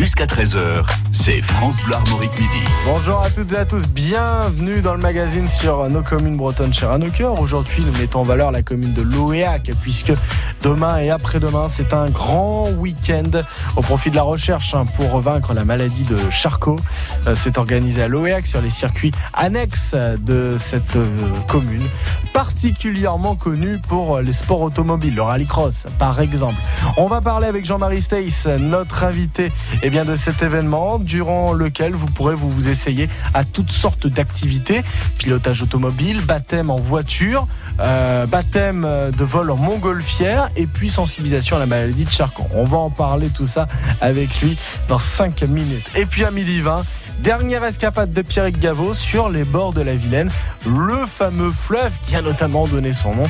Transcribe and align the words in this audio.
jusqu'à 0.00 0.24
13h. 0.24 0.82
C'est 1.12 1.42
France 1.42 1.76
Bleu 1.84 1.94
Armorique 1.94 2.32
Midi. 2.40 2.56
Bonjour 2.86 3.20
à 3.20 3.28
toutes 3.28 3.52
et 3.52 3.56
à 3.56 3.66
tous, 3.66 3.86
bienvenue 3.86 4.80
dans 4.80 4.94
le 4.94 5.00
magazine 5.00 5.46
sur 5.46 5.90
nos 5.90 6.02
communes 6.02 6.38
bretonnes 6.38 6.72
chères 6.72 6.92
à 6.92 6.96
nos 6.96 7.10
cœurs. 7.10 7.38
Aujourd'hui, 7.38 7.84
nous 7.84 7.92
mettons 7.98 8.20
en 8.20 8.22
valeur 8.22 8.50
la 8.50 8.62
commune 8.62 8.94
de 8.94 9.02
Loéac, 9.02 9.70
puisque 9.82 10.14
demain 10.62 11.00
et 11.00 11.10
après-demain, 11.10 11.68
c'est 11.68 11.92
un 11.92 12.06
grand 12.06 12.70
week-end 12.78 13.42
au 13.76 13.82
profit 13.82 14.10
de 14.10 14.16
la 14.16 14.22
recherche 14.22 14.74
hein, 14.74 14.86
pour 14.96 15.20
vaincre 15.20 15.52
la 15.52 15.66
maladie 15.66 16.04
de 16.04 16.16
Charcot. 16.30 16.80
Euh, 17.26 17.34
c'est 17.34 17.58
organisé 17.58 18.02
à 18.02 18.08
Loéac 18.08 18.46
sur 18.46 18.62
les 18.62 18.70
circuits 18.70 19.12
annexes 19.34 19.94
de 19.94 20.56
cette 20.58 20.96
euh, 20.96 21.04
commune, 21.46 21.86
particulièrement 22.32 23.36
connue 23.36 23.78
pour 23.86 24.20
les 24.20 24.32
sports 24.32 24.62
automobiles, 24.62 25.14
le 25.14 25.22
rallycross 25.22 25.84
par 25.98 26.20
exemple. 26.20 26.56
On 26.96 27.06
va 27.06 27.20
parler 27.20 27.48
avec 27.48 27.66
Jean-Marie 27.66 28.00
Stace, 28.00 28.46
notre 28.46 29.04
invité 29.04 29.52
eh 29.90 29.92
bien, 29.92 30.04
de 30.04 30.14
cet 30.14 30.40
événement, 30.40 31.00
durant 31.00 31.52
lequel 31.52 31.94
vous 31.94 32.06
pourrez 32.06 32.36
vous, 32.36 32.68
essayer 32.68 33.08
à 33.34 33.42
toutes 33.42 33.72
sortes 33.72 34.06
d'activités, 34.06 34.84
pilotage 35.18 35.62
automobile, 35.62 36.20
baptême 36.20 36.70
en 36.70 36.76
voiture, 36.76 37.48
euh, 37.80 38.24
baptême 38.24 38.82
de 38.82 39.24
vol 39.24 39.50
en 39.50 39.56
montgolfière 39.56 40.48
et 40.54 40.68
puis 40.68 40.90
sensibilisation 40.90 41.56
à 41.56 41.58
la 41.58 41.66
maladie 41.66 42.04
de 42.04 42.10
Charcot. 42.10 42.46
On 42.52 42.62
va 42.62 42.78
en 42.78 42.90
parler 42.90 43.30
tout 43.30 43.48
ça 43.48 43.66
avec 44.00 44.40
lui 44.40 44.56
dans 44.86 45.00
5 45.00 45.42
minutes. 45.42 45.90
Et 45.96 46.06
puis 46.06 46.24
à 46.24 46.30
midi 46.30 46.60
20, 46.60 46.84
Dernière 47.20 47.64
escapade 47.64 48.14
de 48.14 48.22
Pierrick 48.22 48.60
Gaveau 48.60 48.94
sur 48.94 49.28
les 49.28 49.44
bords 49.44 49.74
de 49.74 49.82
la 49.82 49.94
Vilaine, 49.94 50.30
le 50.64 51.04
fameux 51.06 51.50
fleuve 51.50 51.98
qui 52.00 52.16
a 52.16 52.22
notamment 52.22 52.66
donné 52.66 52.94
son 52.94 53.14
nom 53.14 53.26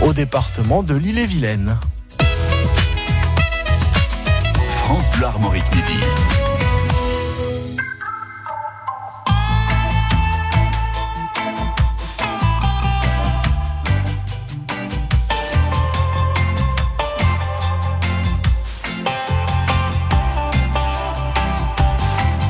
au 0.00 0.12
département 0.12 0.84
de 0.84 0.94
l'île-et-Vilaine. 0.94 1.76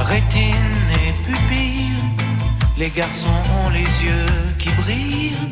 Rétine 0.01 0.55
et 0.91 1.13
pupille, 1.25 1.95
les 2.77 2.91
garçons 2.91 3.29
ont 3.65 3.71
les 3.71 3.81
yeux 3.81 4.27
qui 4.59 4.69
brillent. 4.71 5.49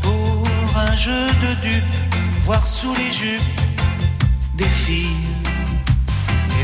Pour 0.00 0.48
un 0.76 0.96
jeu 0.96 1.26
de 1.42 1.54
dupes, 1.60 1.84
voir 2.42 2.66
sous 2.66 2.94
les 2.94 3.12
jupes 3.12 3.42
des 4.54 4.64
filles. 4.64 5.37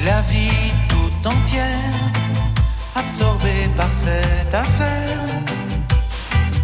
La 0.05 0.21
vie 0.21 0.73
tout 0.87 1.29
entière, 1.29 1.91
absorbée 2.95 3.71
par 3.75 3.89
cette 3.95 4.53
affaire. 4.53 5.19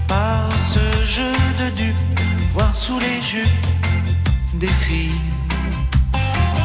Par 0.06 0.46
ce 0.58 1.06
jeu 1.06 1.33
de 1.58 1.70
dupes, 1.74 2.20
voir 2.52 2.74
sous 2.74 2.98
les 2.98 3.22
jupes 3.22 3.66
des 4.52 4.74
filles. 4.84 5.22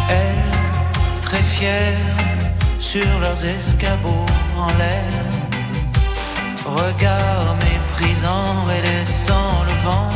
Elle, 0.09 1.22
très 1.22 1.44
fière 1.44 1.98
sur 2.80 3.08
leurs 3.22 3.46
escabeaux 3.46 4.26
en 4.58 4.68
l'air. 4.78 5.14
Regard 6.66 7.56
méprisant 7.64 8.70
et 8.76 8.81
laissant 8.81 9.64
le 9.70 9.76
vent 9.86 10.09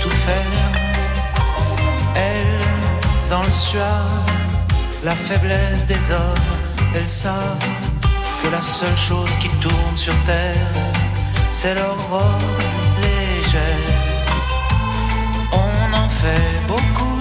tout 0.00 0.16
faire. 0.26 0.70
Elle, 2.14 3.28
dans 3.28 3.42
le 3.42 3.50
suave, 3.50 4.29
la 5.02 5.12
faiblesse 5.12 5.86
des 5.86 6.10
hommes, 6.10 6.50
elles 6.94 7.08
savent 7.08 7.68
que 8.42 8.48
la 8.50 8.62
seule 8.62 8.96
chose 8.96 9.34
qui 9.36 9.48
tourne 9.60 9.96
sur 9.96 10.14
terre, 10.24 10.74
c'est 11.52 11.74
leur 11.74 11.96
robe 12.10 12.62
légère. 13.00 13.98
On 15.52 15.92
en 15.94 16.08
fait 16.08 16.60
beaucoup, 16.68 17.20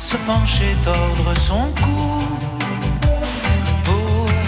se 0.00 0.16
pencher, 0.28 0.76
tordre 0.84 1.34
son 1.48 1.70
cou 1.82 2.16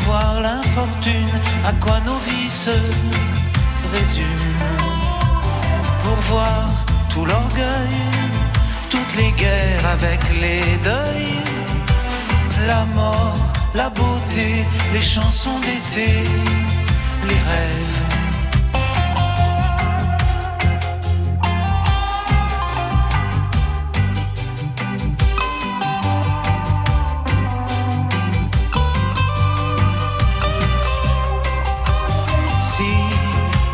voir 0.09 0.41
l'infortune, 0.41 1.35
à 1.71 1.73
quoi 1.85 1.99
nos 2.07 2.19
vies 2.29 2.51
se 2.65 2.77
résument. 3.95 4.79
Pour 6.03 6.19
voir 6.33 6.65
tout 7.11 7.25
l'orgueil, 7.31 7.99
toutes 8.93 9.15
les 9.21 9.33
guerres 9.43 9.87
avec 9.97 10.21
les 10.45 10.65
deuils, 10.89 11.38
la 12.69 12.85
mort, 12.95 13.39
la 13.75 13.89
beauté, 13.89 14.49
les 14.93 15.01
chansons 15.01 15.59
d'été, 15.67 16.11
les 17.29 17.41
rêves. 17.51 17.95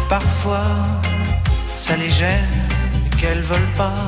parfois 0.09 0.71
ça 1.77 1.97
les 1.97 2.11
gêne 2.11 2.61
qu'elles 3.19 3.47
veulent 3.53 3.75
pas 3.77 4.05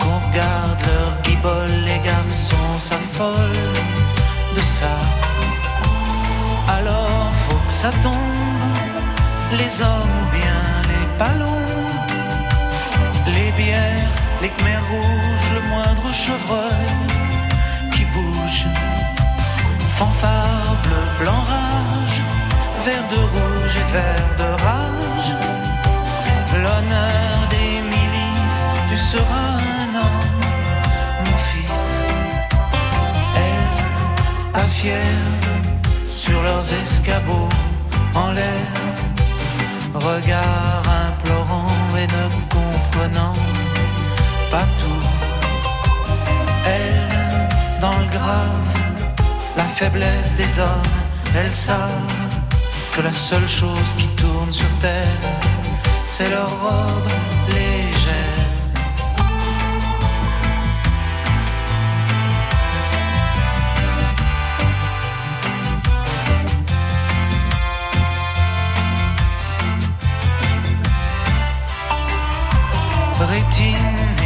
qu'on 0.00 0.18
regarde 0.26 0.80
leur 0.88 1.22
guibole, 1.22 1.74
les 1.86 2.00
garçons 2.10 2.61
s'affolent 2.88 3.76
de 4.56 4.62
ça. 4.76 4.94
Alors 6.76 7.30
faut 7.42 7.60
que 7.68 7.74
ça 7.82 7.90
tombe, 8.02 8.76
les 9.60 9.72
hommes 9.86 10.16
ou 10.22 10.26
bien 10.38 10.62
les 10.90 11.06
ballons, 11.20 11.68
les 13.36 13.50
bières, 13.58 14.14
les 14.42 14.50
khmers 14.56 14.86
rouges, 14.92 15.48
le 15.58 15.62
moindre 15.72 16.08
chevreuil 16.24 16.90
qui 17.92 18.04
bouge, 18.14 18.66
fanfare 19.98 20.76
bleu, 20.84 21.04
blanc, 21.20 21.42
rage. 21.54 22.18
Vert 22.84 23.08
de 23.14 23.20
rouge 23.34 23.74
et 23.82 23.88
vert 23.96 24.30
de 24.42 24.50
rage. 24.66 25.30
L'honneur 26.62 27.36
des 27.54 27.74
milices, 27.94 28.62
tu 28.88 28.96
seras 28.96 29.54
un 29.82 29.90
homme, 30.02 30.41
Sur 36.10 36.42
leurs 36.42 36.72
escabeaux 36.72 37.48
en 38.16 38.32
l'air, 38.32 38.72
regard 39.94 40.82
implorant 41.06 41.96
et 41.96 42.08
ne 42.08 42.24
comprenant 42.50 43.36
pas 44.50 44.66
tout. 44.80 45.06
Elle, 46.66 47.80
dans 47.80 47.96
le 47.96 48.06
grave, 48.06 48.76
la 49.56 49.62
faiblesse 49.62 50.34
des 50.34 50.58
hommes, 50.58 50.96
elles 51.36 51.52
savent 51.52 52.12
que 52.96 53.02
la 53.02 53.12
seule 53.12 53.48
chose 53.48 53.94
qui 53.96 54.08
tourne 54.16 54.50
sur 54.50 54.68
terre, 54.80 55.20
c'est 56.08 56.28
leur 56.28 56.50
robe 56.60 57.08
Rétine 73.24 73.76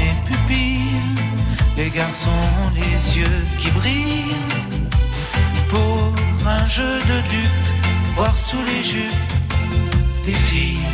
et 0.05 0.29
pupille, 0.29 1.21
les 1.77 1.91
garçons 1.91 2.31
ont 2.31 2.71
les 2.75 3.19
yeux 3.19 3.47
qui 3.59 3.71
brillent. 3.71 4.37
Pour 5.69 6.13
un 6.47 6.67
jeu 6.67 6.99
de 7.01 7.21
dupes 7.29 7.67
voir 8.15 8.37
sous 8.37 8.63
les 8.65 8.83
jupes 8.83 9.33
des 10.25 10.33
filles. 10.33 10.89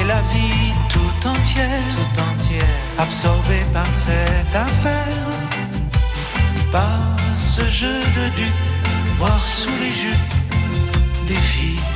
Et 0.00 0.04
la 0.04 0.20
vie 0.32 0.72
tout 0.88 1.28
entière, 1.28 1.82
tout 1.96 2.20
entière, 2.20 2.76
absorbée 2.98 3.66
par 3.72 3.92
cette 3.92 4.54
affaire, 4.54 5.28
par 6.72 7.16
ce 7.34 7.68
jeu 7.68 8.00
de 8.16 8.28
dupes, 8.36 9.18
voir 9.18 9.38
sous 9.44 9.76
les 9.82 9.92
jupes 9.92 10.34
des 11.26 11.42
filles. 11.52 11.93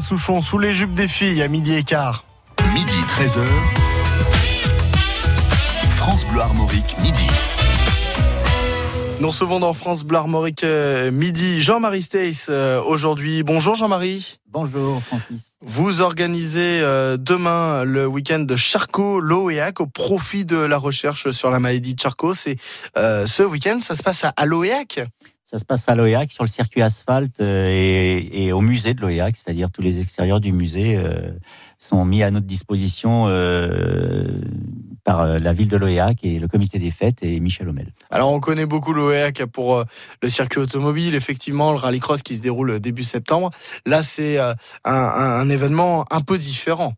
Souchon, 0.00 0.40
sous 0.40 0.58
les 0.58 0.72
jupes 0.72 0.94
des 0.94 1.08
filles, 1.08 1.42
à 1.42 1.48
midi 1.48 1.74
et 1.74 1.82
quart. 1.82 2.24
Midi 2.72 2.94
13h. 3.08 3.44
France 5.90 6.24
Bleu 6.24 6.40
Armorique, 6.40 6.96
midi. 7.02 7.26
Nous 9.20 9.28
recevons 9.28 9.60
dans 9.60 9.74
France 9.74 10.02
Bleu 10.02 10.16
Armorique 10.16 10.64
euh, 10.64 11.10
midi 11.10 11.60
Jean-Marie 11.60 12.00
Stace 12.00 12.46
euh, 12.48 12.80
aujourd'hui. 12.82 13.42
Bonjour 13.42 13.74
Jean-Marie. 13.74 14.38
Bonjour 14.48 15.02
Francis. 15.02 15.56
Vous 15.60 16.00
organisez 16.00 16.80
euh, 16.80 17.18
demain 17.18 17.84
le 17.84 18.06
week-end 18.06 18.40
de 18.40 18.56
Charcot-Loéac 18.56 19.80
au 19.80 19.86
profit 19.86 20.46
de 20.46 20.56
la 20.56 20.78
recherche 20.78 21.30
sur 21.32 21.50
la 21.50 21.60
maladie 21.60 21.94
de 21.94 22.00
Charcot. 22.00 22.32
C'est 22.32 22.56
ce 22.96 23.42
week-end, 23.42 23.78
ça 23.80 23.94
se 23.94 24.02
passe 24.02 24.24
à 24.24 24.46
Loéac 24.46 25.00
ça 25.50 25.58
se 25.58 25.64
passe 25.64 25.88
à 25.88 25.94
l'OEAC 25.94 26.30
sur 26.30 26.44
le 26.44 26.48
circuit 26.48 26.82
asphalte 26.82 27.40
et, 27.40 28.52
au 28.52 28.60
musée 28.60 28.94
de 28.94 29.00
l'OEAC, 29.00 29.36
c'est-à-dire 29.36 29.70
tous 29.70 29.82
les 29.82 30.00
extérieurs 30.00 30.40
du 30.40 30.52
musée 30.52 30.96
sont 31.78 32.04
mis 32.04 32.22
à 32.22 32.30
notre 32.30 32.46
disposition 32.46 33.26
par 35.04 35.20
euh, 35.20 35.38
la 35.38 35.52
ville 35.52 35.68
de 35.68 35.76
l'OEAC 35.76 36.24
et 36.24 36.38
le 36.38 36.48
comité 36.48 36.78
des 36.78 36.90
fêtes 36.90 37.22
et 37.22 37.40
Michel 37.40 37.68
Homel. 37.68 37.92
Alors 38.10 38.32
on 38.32 38.40
connaît 38.40 38.66
beaucoup 38.66 38.92
l'OEAC 38.92 39.46
pour 39.46 39.78
euh, 39.78 39.84
le 40.22 40.28
circuit 40.28 40.60
automobile, 40.60 41.14
effectivement, 41.14 41.72
le 41.72 41.78
rallycross 41.78 42.22
qui 42.22 42.36
se 42.36 42.42
déroule 42.42 42.80
début 42.80 43.02
septembre. 43.02 43.50
Là, 43.86 44.02
c'est 44.02 44.38
euh, 44.38 44.54
un, 44.84 45.48
événement 45.48 46.04
un 46.10 46.20
peu 46.20 46.38
différent. 46.38 46.94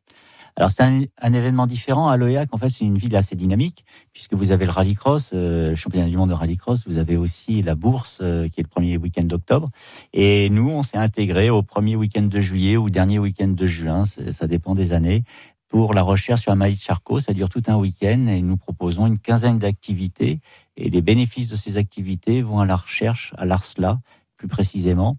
Alors 0.56 0.70
c'est 0.70 0.82
un, 0.82 1.32
événement 1.32 1.66
différent 1.66 2.08
à 2.08 2.16
l'OEAC. 2.16 2.48
En 2.52 2.58
fait, 2.58 2.68
c'est 2.68 2.84
une 2.84 2.98
ville 2.98 3.16
assez 3.16 3.36
dynamique 3.36 3.84
puisque 4.12 4.34
vous 4.34 4.52
avez 4.52 4.66
le 4.66 4.70
rallycross, 4.70 5.32
le 5.32 5.74
championnat 5.74 6.08
du 6.08 6.16
monde 6.16 6.28
de 6.28 6.34
rallycross. 6.34 6.86
Vous 6.86 6.98
avez 6.98 7.16
aussi 7.16 7.62
la 7.62 7.74
bourse 7.74 8.18
qui 8.18 8.60
est 8.60 8.62
le 8.62 8.68
premier 8.68 8.96
week-end 8.96 9.24
d'octobre. 9.24 9.70
Et 10.12 10.50
nous, 10.50 10.68
on 10.68 10.82
s'est 10.82 10.98
intégré 10.98 11.48
au 11.48 11.62
premier 11.62 11.96
week-end 11.96 12.22
de 12.22 12.40
juillet 12.40 12.76
ou 12.76 12.90
dernier 12.90 13.18
week-end 13.18 13.48
de 13.48 13.66
juin. 13.66 14.04
Ça 14.04 14.46
dépend 14.46 14.74
des 14.74 14.92
années 14.92 15.24
pour 15.72 15.94
la 15.94 16.02
recherche 16.02 16.42
sur 16.42 16.50
la 16.50 16.56
maladie 16.56 16.76
de 16.76 16.82
Charcot. 16.82 17.18
Ça 17.18 17.32
dure 17.32 17.48
tout 17.48 17.62
un 17.66 17.76
week-end 17.76 18.26
et 18.28 18.42
nous 18.42 18.58
proposons 18.58 19.06
une 19.06 19.18
quinzaine 19.18 19.58
d'activités. 19.58 20.40
Et 20.76 20.90
les 20.90 21.00
bénéfices 21.00 21.48
de 21.48 21.56
ces 21.56 21.78
activités 21.78 22.42
vont 22.42 22.60
à 22.60 22.66
la 22.66 22.76
recherche, 22.76 23.32
à 23.38 23.46
l'ARSLA 23.46 23.98
plus 24.36 24.48
précisément, 24.48 25.16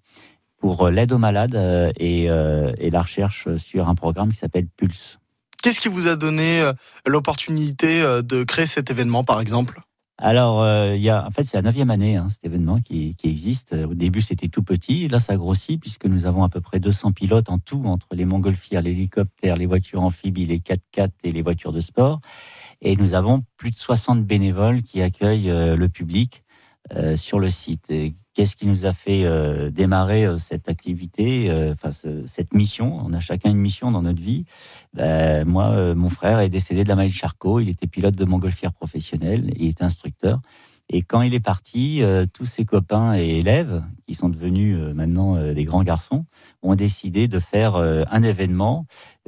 pour 0.57 0.89
l'aide 0.89 1.11
aux 1.11 1.17
malades 1.17 1.55
euh, 1.55 1.91
euh, 1.99 2.73
et, 2.77 2.89
la 2.89 3.01
recherche 3.01 3.55
sur 3.57 3.89
un 3.89 3.95
programme 3.95 4.31
qui 4.31 4.37
s'appelle 4.37 4.67
Pulse. 4.67 5.19
Qu'est-ce 5.63 5.81
qui 5.81 5.87
vous 5.87 6.07
a 6.07 6.15
donné 6.15 6.59
euh, 6.59 6.73
l'opportunité 7.07 8.01
de 8.01 8.43
créer 8.43 8.67
cet 8.67 8.91
événement, 8.91 9.23
par 9.23 9.41
exemple? 9.41 9.81
Alors, 10.19 10.61
euh, 10.61 10.95
il 10.95 11.01
y 11.01 11.09
a, 11.09 11.25
en 11.25 11.31
fait, 11.31 11.43
c'est 11.43 11.57
la 11.57 11.63
neuvième 11.63 11.89
année, 11.89 12.17
hein, 12.17 12.27
cet 12.29 12.45
événement 12.45 12.79
qui, 12.79 13.15
existe. 13.23 13.73
Au 13.73 13.95
début, 13.95 14.21
c'était 14.21 14.47
tout 14.47 14.61
petit. 14.61 15.07
Là, 15.07 15.19
ça 15.19 15.35
grossit 15.37 15.81
puisque 15.81 16.05
nous 16.05 16.25
avons 16.25 16.43
à 16.43 16.49
peu 16.49 16.61
près 16.61 16.79
200 16.79 17.13
pilotes 17.13 17.49
en 17.49 17.57
tout 17.57 17.83
entre 17.85 18.07
les 18.13 18.25
montgolfières, 18.25 18.81
l'hélicoptère, 18.81 19.55
les 19.55 19.65
voitures 19.65 20.01
amphibies, 20.01 20.45
les 20.45 20.59
4x4 20.59 21.09
et 21.23 21.31
les 21.31 21.41
voitures 21.41 21.73
de 21.73 21.81
sport. 21.81 22.21
Et 22.81 22.95
nous 22.95 23.15
avons 23.15 23.43
plus 23.57 23.71
de 23.71 23.77
60 23.77 24.23
bénévoles 24.23 24.83
qui 24.83 25.01
accueillent 25.01 25.49
euh, 25.49 25.75
le 25.75 25.89
public 25.89 26.43
euh, 26.93 27.15
sur 27.15 27.39
le 27.39 27.49
site. 27.49 27.91
Qu'est-ce 28.33 28.55
qui 28.55 28.65
nous 28.65 28.87
a 28.87 28.93
fait 28.93 29.25
euh, 29.25 29.69
démarrer 29.69 30.25
euh, 30.25 30.37
cette 30.37 30.67
activité, 30.67 31.51
euh, 31.51 31.73
enfin 31.73 31.91
cette 32.25 32.53
mission? 32.55 32.99
On 33.05 33.13
a 33.13 33.19
chacun 33.19 33.51
une 33.51 33.57
mission 33.57 33.91
dans 33.91 34.01
notre 34.01 34.21
vie. 34.21 34.45
Ben, 34.95 35.47
moi, 35.47 35.93
mon 35.93 36.09
frère 36.09 36.39
est 36.39 36.49
décédé 36.49 36.83
de 36.83 36.89
la 36.89 36.95
maladie 36.95 37.13
de 37.13 37.17
Charcot. 37.19 37.59
Il 37.59 37.69
était 37.69 37.85
pilote 37.85 38.15
de 38.15 38.25
montgolfière 38.25 38.73
professionnel. 38.73 39.53
Il 39.57 39.67
était 39.67 39.83
instructeur. 39.83 40.41
Et 40.89 41.03
quand 41.03 41.21
il 41.21 41.33
est 41.33 41.39
parti, 41.39 42.03
tous 42.33 42.45
ses 42.45 42.65
copains 42.65 43.15
et 43.15 43.39
élèves, 43.39 43.83
qui 44.05 44.15
sont 44.15 44.29
devenus 44.29 44.77
maintenant 44.93 45.53
des 45.53 45.63
grands 45.63 45.83
garçons, 45.83 46.25
ont 46.61 46.75
décidé 46.75 47.27
de 47.27 47.39
faire 47.39 47.75
un 47.75 48.23
événement 48.23 48.85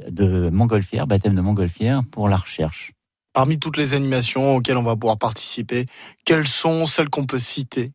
de 0.08 0.50
montgolfière, 0.50 1.06
baptême 1.06 1.34
de 1.34 1.40
montgolfière, 1.40 2.02
pour 2.10 2.28
la 2.28 2.36
recherche. 2.36 2.92
Parmi 3.32 3.58
toutes 3.58 3.78
les 3.78 3.94
animations 3.94 4.56
auxquelles 4.56 4.76
on 4.76 4.82
va 4.82 4.96
pouvoir 4.96 5.18
participer, 5.18 5.86
quelles 6.24 6.46
sont 6.46 6.86
celles 6.86 7.08
qu'on 7.08 7.26
peut 7.26 7.38
citer? 7.38 7.92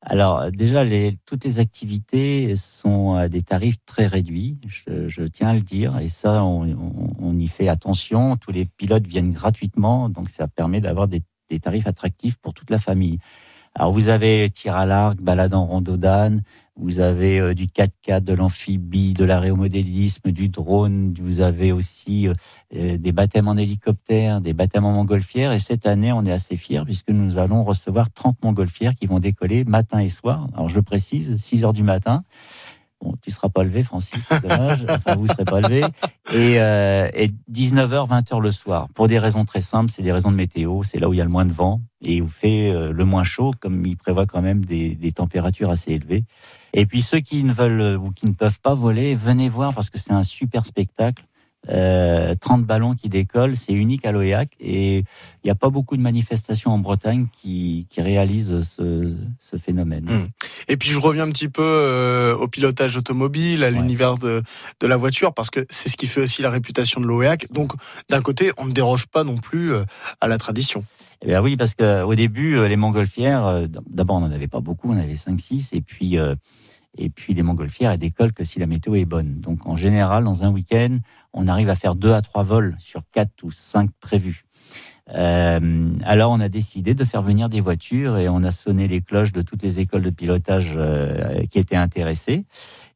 Alors 0.00 0.50
déjà, 0.52 0.84
toutes 1.26 1.44
les 1.44 1.58
activités 1.58 2.54
sont 2.54 3.14
à 3.14 3.28
des 3.28 3.42
tarifs 3.42 3.84
très 3.84 4.06
réduits, 4.06 4.58
je, 4.66 5.24
tiens 5.24 5.48
à 5.48 5.54
le 5.54 5.60
dire, 5.60 5.98
et 5.98 6.08
ça, 6.08 6.44
on, 6.44 7.34
y 7.34 7.48
fait 7.48 7.68
attention. 7.68 8.36
Tous 8.36 8.52
les 8.52 8.64
pilotes 8.64 9.06
viennent 9.06 9.32
gratuitement, 9.32 10.08
donc 10.08 10.28
ça 10.28 10.46
permet 10.46 10.80
d'avoir 10.80 11.08
des, 11.08 11.22
des 11.50 11.58
tarifs 11.58 11.86
attractifs 11.86 12.36
pour 12.36 12.54
toute 12.54 12.70
la 12.70 12.78
famille. 12.78 13.18
Alors 13.78 13.92
vous 13.92 14.08
avez 14.08 14.50
tir 14.50 14.74
à 14.74 14.86
l'arc, 14.86 15.20
balade 15.20 15.54
en 15.54 15.64
randonnée, 15.64 16.40
vous 16.74 16.98
avez 16.98 17.38
euh, 17.38 17.54
du 17.54 17.66
4x4, 17.66 18.24
de 18.24 18.34
l'amphibie, 18.34 19.14
de 19.14 19.24
l'aéromodélisme, 19.24 20.32
du 20.32 20.48
drone, 20.48 21.14
vous 21.20 21.38
avez 21.38 21.70
aussi 21.70 22.26
euh, 22.26 22.32
euh, 22.74 22.98
des 22.98 23.12
baptêmes 23.12 23.46
en 23.46 23.56
hélicoptère, 23.56 24.40
des 24.40 24.52
baptêmes 24.52 24.84
en 24.84 24.90
montgolfière. 24.90 25.52
Et 25.52 25.60
cette 25.60 25.86
année, 25.86 26.10
on 26.10 26.26
est 26.26 26.32
assez 26.32 26.56
fiers 26.56 26.82
puisque 26.84 27.10
nous 27.10 27.38
allons 27.38 27.62
recevoir 27.62 28.10
30 28.10 28.42
montgolfières 28.42 28.96
qui 28.96 29.06
vont 29.06 29.20
décoller 29.20 29.62
matin 29.62 30.00
et 30.00 30.08
soir. 30.08 30.48
Alors 30.54 30.68
je 30.68 30.80
précise, 30.80 31.40
6 31.40 31.64
heures 31.64 31.72
du 31.72 31.84
matin. 31.84 32.24
Bon, 33.00 33.14
tu 33.22 33.30
seras 33.30 33.48
pas 33.48 33.62
levé, 33.62 33.82
Francis, 33.82 34.28
dommage. 34.42 34.84
Enfin, 34.88 35.16
vous 35.16 35.26
serez 35.26 35.44
pas 35.44 35.60
levé. 35.60 35.84
Et, 36.32 36.54
et 36.54 37.30
19h, 37.50 38.08
20h 38.08 38.40
le 38.40 38.52
soir. 38.52 38.88
Pour 38.94 39.08
des 39.08 39.18
raisons 39.18 39.44
très 39.44 39.60
simples, 39.60 39.90
c'est 39.90 40.02
des 40.02 40.12
raisons 40.12 40.30
de 40.32 40.36
météo. 40.36 40.82
C'est 40.82 40.98
là 40.98 41.08
où 41.08 41.14
il 41.14 41.18
y 41.18 41.20
a 41.20 41.24
le 41.24 41.30
moins 41.30 41.46
de 41.46 41.52
vent 41.52 41.80
et 42.02 42.16
il 42.16 42.28
fait 42.28 42.72
le 42.72 43.04
moins 43.04 43.22
chaud, 43.22 43.52
comme 43.60 43.86
il 43.86 43.96
prévoit 43.96 44.26
quand 44.26 44.42
même 44.42 44.64
des, 44.64 44.94
des 44.94 45.12
températures 45.12 45.70
assez 45.70 45.92
élevées. 45.92 46.24
Et 46.72 46.86
puis 46.86 47.02
ceux 47.02 47.20
qui 47.20 47.44
ne 47.44 47.52
veulent 47.52 47.80
euh, 47.80 47.96
ou 47.96 48.10
qui 48.10 48.26
ne 48.26 48.32
peuvent 48.32 48.60
pas 48.60 48.74
voler, 48.74 49.14
venez 49.14 49.48
voir 49.48 49.74
parce 49.74 49.90
que 49.90 49.98
c'est 49.98 50.12
un 50.12 50.22
super 50.22 50.66
spectacle. 50.66 51.24
Euh, 51.68 52.34
30 52.40 52.64
ballons 52.64 52.94
qui 52.94 53.08
décollent, 53.08 53.56
c'est 53.56 53.72
unique 53.72 54.06
à 54.06 54.12
l'OEAC 54.12 54.50
et 54.60 54.98
il 54.98 55.04
n'y 55.44 55.50
a 55.50 55.54
pas 55.54 55.68
beaucoup 55.68 55.96
de 55.96 56.02
manifestations 56.02 56.70
en 56.70 56.78
Bretagne 56.78 57.26
qui, 57.32 57.86
qui 57.90 58.00
réalisent 58.00 58.62
ce, 58.62 59.14
ce 59.40 59.56
phénomène. 59.56 60.04
Mmh. 60.04 60.28
Et 60.68 60.76
puis 60.76 60.88
je 60.88 60.98
reviens 60.98 61.24
un 61.24 61.30
petit 61.30 61.48
peu 61.48 61.62
euh, 61.62 62.34
au 62.36 62.48
pilotage 62.48 62.96
automobile, 62.96 63.64
à 63.64 63.70
l'univers 63.70 64.16
de, 64.18 64.42
de, 64.80 64.86
la 64.86 64.96
voiture, 64.96 65.34
parce 65.34 65.50
que 65.50 65.66
c'est 65.68 65.88
ce 65.88 65.96
qui 65.96 66.06
fait 66.06 66.22
aussi 66.22 66.42
la 66.42 66.50
réputation 66.50 67.00
de 67.00 67.06
l'OEAC. 67.06 67.52
Donc 67.52 67.72
d'un 68.08 68.22
côté, 68.22 68.52
on 68.56 68.64
ne 68.64 68.72
déroge 68.72 69.06
pas 69.06 69.24
non 69.24 69.36
plus 69.36 69.74
euh, 69.74 69.84
à 70.20 70.28
la 70.28 70.38
tradition. 70.38 70.84
Eh 71.22 71.26
bien 71.26 71.42
oui, 71.42 71.56
parce 71.56 71.74
qu'au 71.74 72.14
début, 72.14 72.68
les 72.68 72.76
montgolfières, 72.76 73.66
d'abord 73.88 74.18
on 74.18 74.20
n'en 74.20 74.30
avait 74.30 74.46
pas 74.46 74.60
beaucoup, 74.60 74.92
on 74.92 74.96
avait 74.96 75.14
5-6, 75.14 75.74
et 75.74 75.80
puis 75.80 76.16
et 76.98 77.08
puis 77.08 77.32
les 77.34 77.42
montgolfières, 77.42 77.92
elles 77.92 77.98
décollent 77.98 78.32
que 78.32 78.44
si 78.44 78.58
la 78.58 78.66
météo 78.66 78.94
est 78.96 79.04
bonne. 79.04 79.40
Donc 79.40 79.66
en 79.66 79.76
général, 79.76 80.24
dans 80.24 80.44
un 80.44 80.50
week-end, 80.50 80.98
on 81.32 81.48
arrive 81.48 81.70
à 81.70 81.76
faire 81.76 81.94
deux 81.94 82.12
à 82.12 82.20
trois 82.20 82.42
vols 82.42 82.76
sur 82.78 83.02
quatre 83.12 83.42
ou 83.42 83.50
cinq 83.50 83.90
prévus. 84.00 84.44
Euh, 85.14 85.90
alors 86.02 86.32
on 86.32 86.40
a 86.40 86.50
décidé 86.50 86.92
de 86.92 87.02
faire 87.02 87.22
venir 87.22 87.48
des 87.48 87.62
voitures 87.62 88.18
et 88.18 88.28
on 88.28 88.42
a 88.44 88.50
sonné 88.50 88.88
les 88.88 89.00
cloches 89.00 89.32
de 89.32 89.40
toutes 89.40 89.62
les 89.62 89.80
écoles 89.80 90.02
de 90.02 90.10
pilotage 90.10 90.72
euh, 90.76 91.44
qui 91.50 91.58
étaient 91.58 91.76
intéressées. 91.76 92.44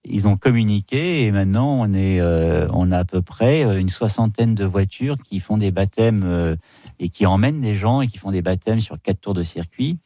Ils 0.04 0.26
ont 0.26 0.36
communiqué 0.36 1.24
et 1.24 1.30
maintenant 1.30 1.68
on 1.80 1.94
est, 1.94 2.20
euh, 2.20 2.66
on 2.72 2.92
a 2.92 2.98
à 2.98 3.04
peu 3.06 3.22
près 3.22 3.62
une 3.80 3.88
soixantaine 3.88 4.54
de 4.54 4.64
voitures 4.64 5.16
qui 5.16 5.40
font 5.40 5.56
des 5.56 5.70
baptêmes 5.70 6.56
et 6.98 7.08
qui 7.08 7.24
emmènent 7.24 7.60
des 7.60 7.74
gens 7.74 8.02
et 8.02 8.08
qui 8.08 8.18
font 8.18 8.32
des 8.32 8.42
baptêmes 8.42 8.80
sur 8.80 9.00
quatre 9.00 9.20
tours 9.20 9.34
de 9.34 9.44
circuit. 9.44 9.98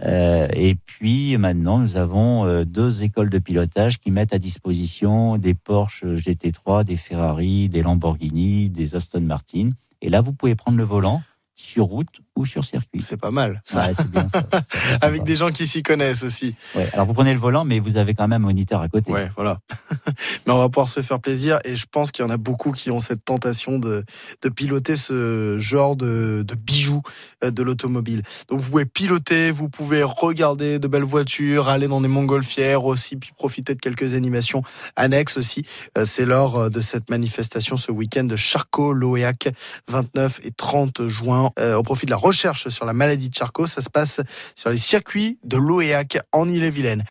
Euh, 0.00 0.48
et 0.54 0.74
puis 0.74 1.36
maintenant, 1.36 1.78
nous 1.78 1.96
avons 1.96 2.46
euh, 2.46 2.64
deux 2.64 3.04
écoles 3.04 3.30
de 3.30 3.38
pilotage 3.38 4.00
qui 4.00 4.10
mettent 4.10 4.32
à 4.32 4.38
disposition 4.38 5.36
des 5.36 5.54
Porsche 5.54 6.04
GT3, 6.04 6.84
des 6.84 6.96
Ferrari, 6.96 7.68
des 7.68 7.82
Lamborghini, 7.82 8.70
des 8.70 8.94
Aston 8.94 9.20
Martin. 9.20 9.70
Et 10.00 10.08
là, 10.08 10.20
vous 10.20 10.32
pouvez 10.32 10.54
prendre 10.54 10.78
le 10.78 10.84
volant 10.84 11.22
sur 11.54 11.84
route 11.84 12.20
ou 12.36 12.46
sur 12.46 12.64
circuit. 12.64 13.02
C'est 13.02 13.16
pas 13.16 13.30
mal. 13.30 13.62
Ça. 13.64 13.90
bien 14.08 14.26
ça. 14.28 14.42
Avec 15.02 15.22
des 15.24 15.36
gens 15.36 15.50
qui 15.50 15.66
s'y 15.66 15.82
connaissent 15.82 16.22
aussi. 16.22 16.54
Ouais, 16.74 16.88
alors 16.92 17.06
vous 17.06 17.14
prenez 17.14 17.32
le 17.32 17.38
volant, 17.38 17.64
mais 17.64 17.78
vous 17.78 17.96
avez 17.96 18.14
quand 18.14 18.28
même 18.28 18.42
un 18.42 18.46
moniteur 18.46 18.80
à 18.80 18.88
côté. 18.88 19.10
Ouais, 19.12 19.30
voilà. 19.36 19.58
mais 20.46 20.52
on 20.52 20.58
va 20.58 20.68
pouvoir 20.68 20.88
se 20.88 21.02
faire 21.02 21.20
plaisir 21.20 21.58
et 21.64 21.76
je 21.76 21.86
pense 21.90 22.10
qu'il 22.10 22.24
y 22.24 22.28
en 22.28 22.30
a 22.30 22.36
beaucoup 22.36 22.72
qui 22.72 22.90
ont 22.90 23.00
cette 23.00 23.24
tentation 23.24 23.78
de, 23.78 24.04
de 24.42 24.48
piloter 24.48 24.96
ce 24.96 25.56
genre 25.58 25.96
de, 25.96 26.44
de 26.46 26.54
bijoux 26.54 27.02
euh, 27.44 27.50
de 27.50 27.62
l'automobile. 27.62 28.22
Donc 28.48 28.60
vous 28.60 28.70
pouvez 28.70 28.86
piloter, 28.86 29.50
vous 29.50 29.68
pouvez 29.68 30.02
regarder 30.02 30.78
de 30.78 30.88
belles 30.88 31.02
voitures, 31.02 31.68
aller 31.68 31.88
dans 31.88 32.00
des 32.00 32.08
montgolfières 32.08 32.84
aussi, 32.84 33.16
puis 33.16 33.32
profiter 33.36 33.74
de 33.74 33.80
quelques 33.80 34.14
animations 34.14 34.62
annexes 34.96 35.36
aussi. 35.36 35.64
Euh, 35.98 36.04
c'est 36.06 36.24
lors 36.24 36.56
euh, 36.58 36.68
de 36.70 36.80
cette 36.80 37.10
manifestation 37.10 37.76
ce 37.76 37.92
week-end 37.92 38.24
de 38.24 38.36
Charcot-Loéac, 38.36 39.52
29 39.88 40.40
et 40.44 40.50
30 40.50 41.08
juin, 41.08 41.50
au 41.58 41.82
profit 41.82 42.06
de 42.06 42.10
la 42.10 42.16
recherche 42.22 42.68
sur 42.68 42.84
la 42.84 42.92
maladie 42.92 43.28
de 43.28 43.34
Charcot. 43.34 43.66
Ça 43.66 43.80
se 43.82 43.90
passe 43.90 44.20
sur 44.54 44.70
les 44.70 44.76
circuits 44.76 45.38
de 45.44 45.56
l'OEAC 45.56 46.18
en 46.32 46.48
Ille-et-Vilaine. 46.48 47.04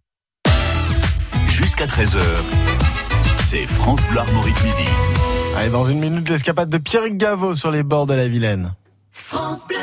Jusqu'à 1.47 1.85
13h, 1.85 2.19
c'est 3.49 3.67
France 3.67 4.01
Bleu 4.09 4.19
Armorique 4.19 4.63
Midi. 4.63 4.89
Allez, 5.57 5.69
dans 5.69 5.83
une 5.83 5.99
minute, 5.99 6.29
l'escapade 6.29 6.69
de 6.69 6.77
Pierrick 6.77 7.17
Gaveau 7.17 7.55
sur 7.55 7.71
les 7.71 7.83
bords 7.83 8.05
de 8.07 8.13
la 8.13 8.27
Vilaine. 8.27 8.73
France 9.11 9.67
Bleu 9.67 9.77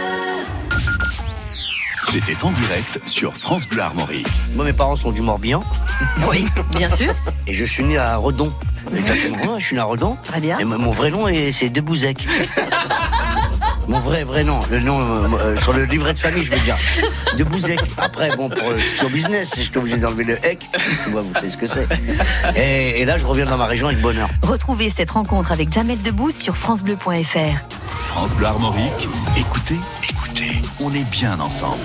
C'était 2.10 2.42
en 2.42 2.50
direct 2.52 3.00
sur 3.06 3.34
France 3.36 3.68
Bleu 3.68 3.82
Armorique. 3.82 4.26
Moi, 4.54 4.64
mes 4.64 4.72
parents 4.72 4.96
sont 4.96 5.12
du 5.12 5.20
Morbihan 5.20 5.62
Oui, 6.28 6.46
bien 6.74 6.88
sûr. 6.88 7.14
et 7.46 7.52
je 7.52 7.64
suis 7.66 7.84
né 7.84 7.98
à 7.98 8.16
Redon. 8.16 8.52
Exactement, 8.96 9.58
je 9.58 9.64
suis 9.66 9.74
né 9.74 9.82
à 9.82 9.84
Redon. 9.84 10.16
Très 10.24 10.40
bien. 10.40 10.58
Et 10.58 10.64
mon 10.64 10.78
mon 10.78 10.90
vrai 10.90 11.10
nom, 11.10 11.28
est- 11.28 11.52
c'est 11.52 11.68
Debouzek. 11.68 12.26
Mon 13.88 14.00
vrai, 14.00 14.22
vrai 14.22 14.44
nom. 14.44 14.60
Le 14.70 14.80
nom 14.80 15.00
euh, 15.00 15.28
euh, 15.40 15.56
sur 15.56 15.72
le 15.72 15.84
livret 15.84 16.12
de 16.12 16.18
famille, 16.18 16.44
je 16.44 16.52
veux 16.52 16.60
dire. 16.60 16.76
Debouzek. 17.38 17.80
Après, 17.96 18.36
bon, 18.36 18.50
pour 18.50 18.70
le 18.70 18.78
show 18.78 19.08
business, 19.08 19.52
je 19.56 19.62
suis 19.62 19.78
obligé 19.78 19.98
d'enlever 19.98 20.24
le 20.24 20.46
hec. 20.46 20.66
Tu 21.04 21.10
vois, 21.10 21.22
vous 21.22 21.32
savez 21.32 21.48
ce 21.48 21.56
que 21.56 21.66
c'est. 21.66 21.88
Et, 22.54 23.00
et 23.00 23.04
là, 23.06 23.16
je 23.16 23.24
reviens 23.24 23.46
dans 23.46 23.56
ma 23.56 23.64
région 23.66 23.86
avec 23.88 24.00
bonheur. 24.02 24.28
Retrouvez 24.42 24.90
cette 24.90 25.10
rencontre 25.10 25.52
avec 25.52 25.72
Jamel 25.72 26.00
Debbouze 26.02 26.36
sur 26.36 26.54
FranceBleu.fr. 26.56 27.64
France 28.08 28.34
Bleu 28.34 28.46
Armorique. 28.46 29.08
Écoutez, 29.38 29.78
écoutez, 30.08 30.62
on 30.80 30.92
est 30.92 31.08
bien 31.10 31.40
ensemble. 31.40 31.78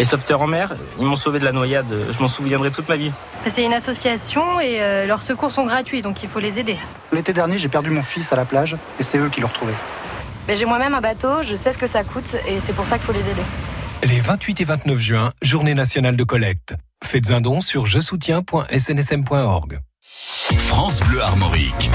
Les 0.00 0.04
sauveteurs 0.04 0.40
en 0.40 0.46
mer, 0.46 0.74
ils 0.98 1.04
m'ont 1.04 1.14
sauvé 1.14 1.40
de 1.40 1.44
la 1.44 1.52
noyade. 1.52 2.06
Je 2.10 2.18
m'en 2.20 2.26
souviendrai 2.26 2.70
toute 2.70 2.88
ma 2.88 2.96
vie. 2.96 3.12
C'est 3.46 3.62
une 3.62 3.74
association 3.74 4.58
et 4.58 4.80
euh, 4.80 5.04
leurs 5.04 5.20
secours 5.20 5.50
sont 5.50 5.66
gratuits, 5.66 6.00
donc 6.00 6.22
il 6.22 6.28
faut 6.30 6.40
les 6.40 6.58
aider. 6.58 6.78
L'été 7.12 7.34
dernier, 7.34 7.58
j'ai 7.58 7.68
perdu 7.68 7.90
mon 7.90 8.00
fils 8.00 8.32
à 8.32 8.36
la 8.36 8.46
plage 8.46 8.78
et 8.98 9.02
c'est 9.02 9.18
eux 9.18 9.28
qui 9.28 9.42
l'ont 9.42 9.48
retrouvé. 9.48 9.74
Mais 10.48 10.56
j'ai 10.56 10.64
moi-même 10.64 10.94
un 10.94 11.02
bateau, 11.02 11.42
je 11.42 11.54
sais 11.54 11.70
ce 11.74 11.76
que 11.76 11.86
ça 11.86 12.02
coûte 12.02 12.34
et 12.48 12.60
c'est 12.60 12.72
pour 12.72 12.86
ça 12.86 12.96
qu'il 12.96 13.04
faut 13.04 13.12
les 13.12 13.28
aider. 13.28 13.42
Les 14.02 14.20
28 14.20 14.62
et 14.62 14.64
29 14.64 14.98
juin, 14.98 15.32
journée 15.42 15.74
nationale 15.74 16.16
de 16.16 16.24
collecte. 16.24 16.76
Faites 17.04 17.30
un 17.30 17.42
don 17.42 17.60
sur 17.60 17.84
je 17.84 18.00
soutiens.snsm.org. 18.00 19.80
France 20.56 21.00
Bleu 21.00 21.20
Armorique. 21.20 21.90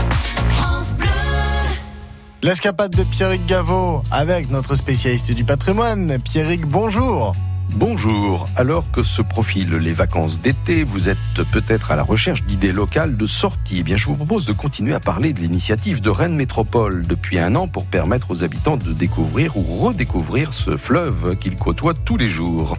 L'escapade 2.43 2.95
de 2.95 3.03
Pierrick 3.03 3.47
Gaveau 3.47 4.03
avec 4.11 4.51
notre 4.51 4.75
spécialiste 4.75 5.31
du 5.31 5.43
patrimoine. 5.43 6.19
Pierrick, 6.19 6.67
bonjour. 6.67 7.33
Bonjour. 7.73 8.47
Alors 8.55 8.89
que 8.91 9.03
se 9.03 9.21
profilent 9.21 9.77
les 9.77 9.91
vacances 9.91 10.39
d'été, 10.39 10.83
vous 10.83 11.09
êtes 11.09 11.17
peut-être 11.51 11.91
à 11.91 11.95
la 11.95 12.03
recherche 12.03 12.43
d'idées 12.43 12.71
locales 12.71 13.17
de 13.17 13.25
sortie. 13.25 13.77
Eh 13.79 13.83
bien, 13.83 13.97
je 13.97 14.05
vous 14.05 14.15
propose 14.15 14.45
de 14.45 14.53
continuer 14.53 14.93
à 14.93 14.99
parler 14.99 15.33
de 15.33 15.39
l'initiative 15.41 16.01
de 16.01 16.09
Rennes 16.09 16.35
Métropole 16.35 17.05
depuis 17.05 17.37
un 17.39 17.55
an 17.55 17.67
pour 17.67 17.85
permettre 17.85 18.31
aux 18.31 18.43
habitants 18.43 18.77
de 18.77 18.93
découvrir 18.93 19.57
ou 19.57 19.63
redécouvrir 19.63 20.53
ce 20.53 20.77
fleuve 20.77 21.37
qu'ils 21.37 21.57
côtoient 21.57 21.93
tous 21.93 22.17
les 22.17 22.29
jours. 22.29 22.77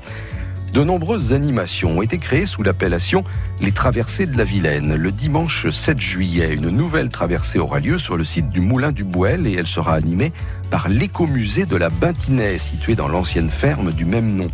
De 0.72 0.84
nombreuses 0.84 1.32
animations 1.32 1.98
ont 1.98 2.02
été 2.02 2.18
créées 2.18 2.44
sous 2.44 2.62
l'appellation 2.62 3.24
Les 3.60 3.72
Traversées 3.72 4.26
de 4.26 4.36
la 4.36 4.44
Vilaine. 4.44 4.94
Le 4.94 5.10
dimanche 5.10 5.70
7 5.70 5.98
juillet, 6.00 6.52
une 6.52 6.68
nouvelle 6.68 7.08
traversée 7.08 7.58
aura 7.58 7.80
lieu 7.80 7.98
sur 7.98 8.16
le 8.16 8.24
site 8.24 8.50
du 8.50 8.60
Moulin 8.60 8.92
du 8.92 9.04
Bouel 9.04 9.46
et 9.46 9.54
elle 9.54 9.66
sera 9.66 9.94
animée 9.94 10.32
par 10.70 10.88
l'écomusée 10.88 11.64
de 11.64 11.76
la 11.76 11.88
Bintinais, 11.88 12.58
situé 12.58 12.94
dans 12.94 13.08
l'ancienne 13.08 13.48
ferme 13.48 13.92
du 13.92 14.04
même 14.04 14.34
nom. 14.34 14.48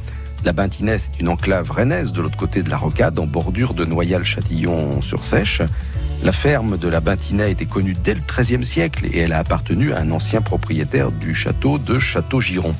La 0.44 0.52
Bintinais, 0.52 0.98
c'est 0.98 1.20
une 1.20 1.28
enclave 1.28 1.70
rennaise 1.70 2.12
de 2.12 2.20
l'autre 2.20 2.36
côté 2.36 2.64
de 2.64 2.70
la 2.70 2.76
rocade, 2.76 3.16
en 3.20 3.26
bordure 3.26 3.74
de 3.74 3.84
Noyal-Châtillon-sur-Sèche. 3.84 5.62
La 6.24 6.32
ferme 6.32 6.76
de 6.76 6.88
la 6.88 6.98
Bintinais 6.98 7.52
était 7.52 7.64
connue 7.64 7.94
dès 7.94 8.14
le 8.14 8.20
XIIIe 8.20 8.64
siècle 8.64 9.06
et 9.06 9.18
elle 9.18 9.32
a 9.32 9.38
appartenu 9.38 9.92
à 9.92 10.00
un 10.00 10.10
ancien 10.10 10.40
propriétaire 10.40 11.12
du 11.12 11.32
château 11.32 11.78
de 11.78 12.00
Château-Giron. 12.00 12.72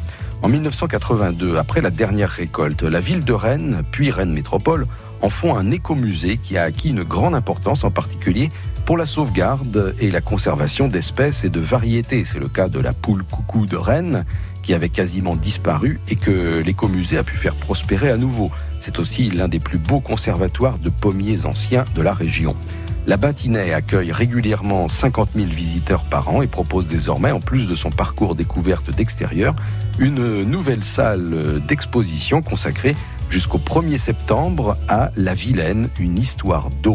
En 0.42 0.48
1982, 0.48 1.56
après 1.56 1.80
la 1.80 1.90
dernière 1.90 2.30
récolte, 2.30 2.82
la 2.82 2.98
ville 2.98 3.24
de 3.24 3.32
Rennes, 3.32 3.82
puis 3.92 4.10
Rennes 4.10 4.32
Métropole, 4.32 4.88
en 5.20 5.30
font 5.30 5.56
un 5.56 5.70
écomusée 5.70 6.38
qui 6.38 6.58
a 6.58 6.64
acquis 6.64 6.90
une 6.90 7.04
grande 7.04 7.36
importance, 7.36 7.84
en 7.84 7.92
particulier 7.92 8.50
pour 8.84 8.96
la 8.96 9.06
sauvegarde 9.06 9.94
et 10.00 10.10
la 10.10 10.20
conservation 10.20 10.88
d'espèces 10.88 11.44
et 11.44 11.48
de 11.48 11.60
variétés. 11.60 12.24
C'est 12.24 12.40
le 12.40 12.48
cas 12.48 12.68
de 12.68 12.80
la 12.80 12.92
poule 12.92 13.22
coucou 13.22 13.66
de 13.66 13.76
Rennes, 13.76 14.24
qui 14.62 14.74
avait 14.74 14.88
quasiment 14.88 15.36
disparu 15.36 16.00
et 16.08 16.16
que 16.16 16.62
l'écomusée 16.64 17.18
a 17.18 17.22
pu 17.22 17.36
faire 17.36 17.54
prospérer 17.54 18.10
à 18.10 18.16
nouveau. 18.16 18.50
C'est 18.80 18.98
aussi 18.98 19.30
l'un 19.30 19.48
des 19.48 19.60
plus 19.60 19.78
beaux 19.78 20.00
conservatoires 20.00 20.78
de 20.78 20.90
pommiers 20.90 21.44
anciens 21.44 21.84
de 21.94 22.02
la 22.02 22.12
région. 22.12 22.56
La 23.04 23.16
Bintinais 23.16 23.72
accueille 23.72 24.12
régulièrement 24.12 24.88
50 24.88 25.30
000 25.34 25.48
visiteurs 25.48 26.04
par 26.04 26.28
an 26.28 26.40
et 26.40 26.46
propose 26.46 26.86
désormais, 26.86 27.32
en 27.32 27.40
plus 27.40 27.66
de 27.66 27.74
son 27.74 27.90
parcours 27.90 28.36
découverte 28.36 28.94
d'extérieur, 28.94 29.56
une 29.98 30.44
nouvelle 30.44 30.84
salle 30.84 31.60
d'exposition 31.66 32.42
consacrée 32.42 32.94
jusqu'au 33.28 33.58
1er 33.58 33.98
septembre 33.98 34.76
à 34.88 35.10
La 35.16 35.34
Vilaine, 35.34 35.88
une 35.98 36.16
histoire 36.16 36.68
d'eau. 36.82 36.94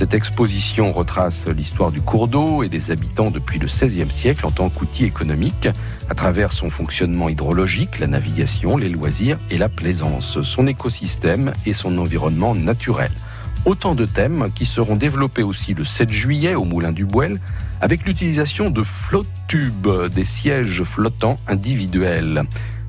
Cette 0.00 0.14
exposition 0.14 0.92
retrace 0.92 1.46
l'histoire 1.46 1.92
du 1.92 2.00
cours 2.00 2.26
d'eau 2.26 2.62
et 2.62 2.70
des 2.70 2.90
habitants 2.90 3.30
depuis 3.30 3.58
le 3.58 3.66
XVIe 3.66 4.10
siècle 4.10 4.46
en 4.46 4.50
tant 4.50 4.70
qu'outil 4.70 5.04
économique, 5.04 5.68
à 6.08 6.14
travers 6.14 6.54
son 6.54 6.70
fonctionnement 6.70 7.28
hydrologique, 7.28 7.98
la 7.98 8.06
navigation, 8.06 8.78
les 8.78 8.88
loisirs 8.88 9.38
et 9.50 9.58
la 9.58 9.68
plaisance, 9.68 10.40
son 10.40 10.66
écosystème 10.66 11.52
et 11.66 11.74
son 11.74 11.98
environnement 11.98 12.54
naturel. 12.54 13.10
Autant 13.66 13.94
de 13.94 14.06
thèmes 14.06 14.48
qui 14.54 14.64
seront 14.64 14.96
développés 14.96 15.42
aussi 15.42 15.74
le 15.74 15.84
7 15.84 16.10
juillet 16.10 16.54
au 16.54 16.64
Moulin 16.64 16.92
du 16.92 17.04
Bouel 17.04 17.38
avec 17.82 18.06
l'utilisation 18.06 18.70
de 18.70 18.82
flotte-tubes, 18.82 20.08
des 20.14 20.24
sièges 20.24 20.82
flottants 20.82 21.38
individuels. 21.46 22.44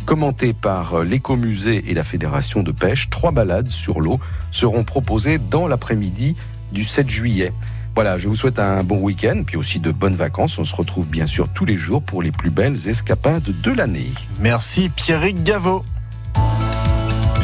Commentés 0.06 0.54
par 0.54 1.04
l'écomusée 1.04 1.84
et 1.90 1.94
la 1.94 2.06
fédération 2.06 2.64
de 2.64 2.72
pêche, 2.72 3.10
trois 3.10 3.32
balades 3.32 3.70
sur 3.70 4.00
l'eau 4.00 4.22
seront 4.52 4.86
proposées 4.86 5.40
dans 5.40 5.68
l'après-midi 5.68 6.38
du 6.72 6.86
7 6.86 7.10
juillet. 7.10 7.54
Voilà, 7.94 8.18
je 8.18 8.30
vous 8.30 8.36
souhaite 8.36 8.60
un 8.60 8.84
bon 8.84 9.00
week-end, 9.00 9.44
puis 9.46 9.58
aussi 9.58 9.80
de 9.80 9.92
bonnes 9.92 10.16
vacances. 10.16 10.58
On 10.58 10.64
se 10.64 10.76
retrouve 10.76 11.08
bien 11.08 11.28
sûr 11.28 11.50
tous 11.50 11.66
les 11.66 11.78
jours 11.78 12.02
pour 12.02 12.22
les 12.22 12.32
plus 12.32 12.50
belles 12.50 12.88
escapades 12.88 13.44
de 13.62 13.72
l'année. 13.72 14.12
Merci 14.40 14.90
Pierrick 14.90 15.44
Gaveau. 15.44 15.84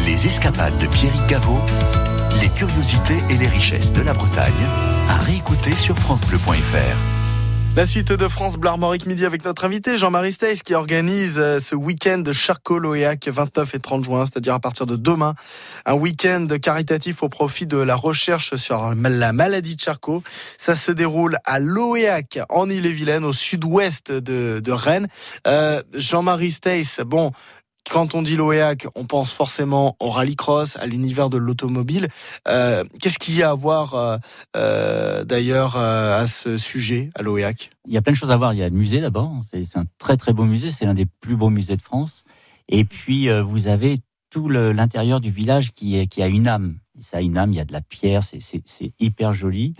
Les 0.05 0.25
escapades 0.25 0.77
de 0.77 0.87
Pierrick 0.87 1.27
Gaveau, 1.27 1.59
les 2.41 2.49
curiosités 2.49 3.17
et 3.29 3.35
les 3.35 3.47
richesses 3.47 3.91
de 3.91 4.01
la 4.01 4.13
Bretagne, 4.13 4.53
à 5.09 5.17
réécouter 5.17 5.73
sur 5.73 5.97
FranceBleu.fr. 5.99 7.16
La 7.77 7.85
suite 7.85 8.11
de 8.11 8.27
France 8.27 8.57
Bleu 8.57 8.71
Armorique 8.71 9.05
Midi 9.05 9.23
avec 9.23 9.45
notre 9.45 9.63
invité 9.63 9.99
Jean-Marie 9.99 10.31
Stace 10.31 10.63
qui 10.63 10.73
organise 10.73 11.37
euh, 11.37 11.59
ce 11.59 11.75
week-end 11.75 12.17
de 12.17 12.33
Charcot-Loéac 12.33 13.27
29 13.27 13.75
et 13.75 13.79
30 13.79 14.03
juin, 14.03 14.25
c'est-à-dire 14.25 14.55
à 14.55 14.59
partir 14.59 14.87
de 14.87 14.95
demain. 14.95 15.35
Un 15.85 15.93
week-end 15.93 16.47
caritatif 16.59 17.21
au 17.21 17.29
profit 17.29 17.67
de 17.67 17.77
la 17.77 17.95
recherche 17.95 18.55
sur 18.55 18.95
la 18.95 19.31
maladie 19.31 19.75
de 19.75 19.81
Charcot. 19.81 20.23
Ça 20.57 20.73
se 20.73 20.91
déroule 20.91 21.37
à 21.45 21.59
Loéac 21.59 22.39
en 22.49 22.67
Ille-et-Vilaine, 22.67 23.23
au 23.23 23.31
sud-ouest 23.31 24.11
de, 24.11 24.59
de 24.59 24.71
Rennes. 24.71 25.07
Euh, 25.45 25.83
Jean-Marie 25.93 26.49
Stace, 26.49 27.01
bon, 27.05 27.31
quand 27.89 28.15
on 28.15 28.21
dit 28.21 28.35
l'OEAC, 28.35 28.87
on 28.95 29.05
pense 29.05 29.31
forcément 29.31 29.95
au 29.99 30.09
rallycross, 30.09 30.77
à 30.77 30.85
l'univers 30.85 31.29
de 31.29 31.37
l'automobile. 31.37 32.07
Euh, 32.47 32.83
Qu'est-ce 32.99 33.19
qu'il 33.19 33.35
y 33.35 33.43
a 33.43 33.51
à 33.51 33.53
voir 33.53 33.95
euh, 33.95 34.17
euh, 34.55 35.23
d'ailleurs 35.23 35.77
à 35.77 36.27
ce 36.27 36.57
sujet, 36.57 37.09
à 37.15 37.21
l'OEAC 37.21 37.71
Il 37.87 37.93
y 37.93 37.97
a 37.97 38.01
plein 38.01 38.13
de 38.13 38.17
choses 38.17 38.31
à 38.31 38.37
voir. 38.37 38.53
Il 38.53 38.59
y 38.59 38.63
a 38.63 38.69
le 38.69 38.75
musée 38.75 39.01
d'abord. 39.01 39.31
C'est 39.51 39.77
un 39.77 39.85
très 39.97 40.17
très 40.17 40.33
beau 40.33 40.43
musée. 40.43 40.71
C'est 40.71 40.85
l'un 40.85 40.93
des 40.93 41.05
plus 41.05 41.35
beaux 41.35 41.49
musées 41.49 41.75
de 41.75 41.81
France. 41.81 42.23
Et 42.69 42.83
puis 42.83 43.29
vous 43.41 43.67
avez 43.67 43.99
tout 44.29 44.49
l'intérieur 44.49 45.21
du 45.21 45.31
village 45.31 45.71
qui 45.73 46.21
a 46.21 46.27
une 46.27 46.47
âme. 46.47 46.77
Ça 46.99 47.17
a 47.17 47.21
une 47.21 47.37
âme. 47.37 47.53
Il 47.53 47.57
y 47.57 47.59
a 47.59 47.65
de 47.65 47.73
la 47.73 47.81
pierre. 47.81 48.23
C'est- 48.23 48.39
hyper 48.99 49.33
joli. 49.33 49.73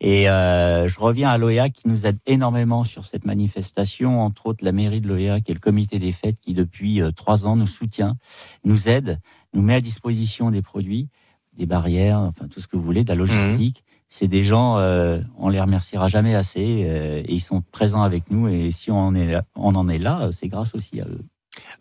Et 0.00 0.28
euh, 0.28 0.88
je 0.88 0.98
reviens 1.00 1.30
à 1.30 1.38
l'OEAC 1.38 1.72
qui 1.72 1.88
nous 1.88 2.06
aide 2.06 2.18
énormément 2.26 2.84
sur 2.84 3.04
cette 3.04 3.24
manifestation. 3.24 4.20
Entre 4.20 4.46
autres, 4.46 4.64
la 4.64 4.72
mairie 4.72 5.00
de 5.00 5.08
l'OEAC 5.08 5.48
et 5.48 5.54
le 5.54 5.60
comité 5.60 5.98
des 5.98 6.12
fêtes 6.12 6.38
qui 6.40 6.54
depuis 6.54 7.00
euh, 7.00 7.10
trois 7.10 7.46
ans 7.46 7.56
nous 7.56 7.66
soutient, 7.66 8.16
nous 8.64 8.88
aide, 8.88 9.20
nous 9.54 9.62
met 9.62 9.74
à 9.74 9.80
disposition 9.80 10.50
des 10.50 10.62
produits, 10.62 11.08
des 11.56 11.66
barrières, 11.66 12.18
enfin 12.18 12.48
tout 12.48 12.60
ce 12.60 12.66
que 12.66 12.76
vous 12.76 12.82
voulez, 12.82 13.04
de 13.04 13.08
la 13.08 13.14
logistique 13.16 13.84
c'est 14.14 14.28
des 14.28 14.44
gens, 14.44 14.76
euh, 14.76 15.22
on 15.38 15.48
les 15.48 15.58
remerciera 15.58 16.06
jamais 16.06 16.34
assez, 16.34 16.84
euh, 16.84 17.22
et 17.24 17.32
ils 17.32 17.40
sont 17.40 17.62
présents 17.72 18.02
avec 18.02 18.30
nous. 18.30 18.46
Et 18.46 18.70
si 18.70 18.90
on 18.90 19.14
est 19.14 19.24
là, 19.24 19.42
on 19.56 19.74
en 19.74 19.88
est 19.88 19.98
là, 19.98 20.28
c'est 20.32 20.48
grâce 20.48 20.74
aussi 20.74 21.00
à 21.00 21.06
eux. 21.06 21.24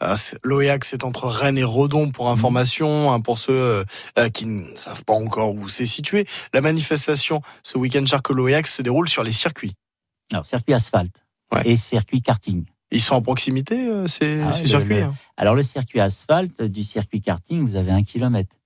Euh, 0.04 0.16
L'OEAC, 0.44 0.84
c'est 0.84 1.04
entre 1.04 1.28
Rennes 1.28 1.58
et 1.58 1.64
Redon 1.64 2.12
pour 2.12 2.30
information, 2.30 3.12
hein, 3.12 3.22
pour 3.22 3.38
ceux 3.40 3.54
euh, 3.54 3.84
euh, 4.20 4.30
qui 4.30 4.46
ne 4.46 4.76
savent 4.76 5.04
pas 5.04 5.14
encore 5.14 5.54
où 5.56 5.68
c'est 5.68 5.86
situé. 5.86 6.28
La 6.54 6.62
manifestation 6.62 7.42
ce 7.64 7.78
week-end 7.78 8.06
Charcot 8.06 8.34
l'OEAC 8.34 8.68
se 8.68 8.82
déroule 8.82 9.08
sur 9.08 9.24
les 9.24 9.32
circuits. 9.32 9.74
Alors 10.32 10.46
circuit 10.46 10.74
asphalte 10.74 11.24
et 11.66 11.78
circuit 11.78 12.22
karting. 12.22 12.66
Ils 12.92 13.02
sont 13.02 13.16
en 13.16 13.22
proximité, 13.22 13.90
ces, 14.08 14.42
Ah 14.42 14.52
ces 14.52 14.62
ouais, 14.64 14.68
circuits 14.68 14.96
le- 14.96 15.04
hein 15.04 15.14
Alors 15.38 15.56
le 15.56 15.64
circuit 15.64 16.00
asphalte 16.02 16.62
du 16.62 16.84
circuit 16.84 17.22
karting, 17.22 17.66
vous 17.66 17.76
avez 17.76 17.92
un 17.92 18.04
kilomètre. 18.04 18.58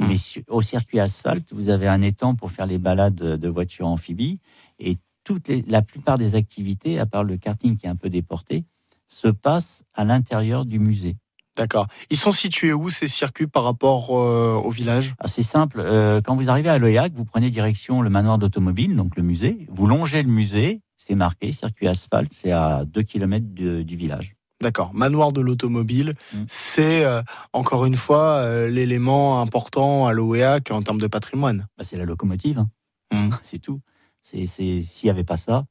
Hmm. 0.00 0.08
Mais 0.08 0.16
au 0.48 0.62
circuit 0.62 1.00
asphalte, 1.00 1.52
vous 1.52 1.68
avez 1.70 1.88
un 1.88 2.00
étang 2.02 2.34
pour 2.34 2.50
faire 2.50 2.66
les 2.66 2.78
balades 2.78 3.14
de 3.14 3.36
de 3.36 3.48
voitures 3.48 3.86
amphibies. 3.86 4.38
Et 4.78 4.96
toutes 5.24 5.48
les, 5.48 5.62
la 5.66 5.82
plupart 5.82 6.16
des 6.18 6.34
activités, 6.34 6.98
à 6.98 7.06
part 7.06 7.24
le 7.24 7.36
karting 7.36 7.76
qui 7.76 7.86
est 7.86 7.88
un 7.90 7.96
peu 7.96 8.08
déporté, 8.10 8.64
se 9.08 9.28
passent 9.28 9.84
à 9.94 10.04
l'intérieur 10.04 10.64
du 10.64 10.78
musée. 10.78 11.16
D'accord. 11.56 11.86
Ils 12.10 12.18
sont 12.18 12.32
situés 12.32 12.72
où 12.74 12.90
ces 12.90 13.08
circuits 13.08 13.46
par 13.46 13.64
rapport 13.64 14.10
euh, 14.18 14.54
au 14.54 14.70
village? 14.70 15.14
Ah, 15.18 15.26
C'est 15.26 15.42
simple. 15.42 15.80
euh, 15.80 16.20
quand 16.20 16.36
vous 16.36 16.50
arrivez 16.50 16.68
à 16.68 16.76
l'OEAC, 16.76 17.14
vous 17.14 17.24
prenez 17.24 17.48
direction 17.50 18.02
le 18.02 18.10
manoir 18.10 18.36
d'automobile, 18.38 18.94
donc 18.94 19.16
le 19.16 19.22
musée. 19.22 19.66
Vous 19.70 19.86
longez 19.86 20.22
le 20.22 20.28
musée 20.28 20.82
C'est 20.98 21.14
marqué, 21.14 21.52
circuit 21.52 21.88
asphalte, 21.88 22.32
c'est 22.34 22.50
à 22.52 22.84
2 22.84 23.02
km 23.02 23.46
du 23.46 23.96
village. 23.96 24.34
D'accord. 24.60 24.92
Manoir 24.94 25.32
de 25.32 25.40
l'automobile, 25.40 26.14
Mm. 26.34 26.44
c'est 26.48 27.04
euh, 27.04 27.22
encore 27.52 27.84
une 27.86 27.96
fois 27.96 28.38
euh, 28.38 28.68
l'élément 28.68 29.40
important 29.40 30.06
à 30.06 30.12
l'OEAC 30.12 30.70
en 30.70 30.82
termes 30.82 31.00
de 31.00 31.06
patrimoine. 31.06 31.66
Bah, 31.78 31.84
c'est 31.84 31.96
la 31.96 32.04
locomotive, 32.04 32.58
hein. 32.58 32.68
Mm. 33.12 33.30
c'est 33.42 33.60
tout. 33.60 33.80
S'il 34.22 34.84
n'y 35.04 35.10
avait 35.10 35.24
pas 35.24 35.36
ça, 35.38 35.64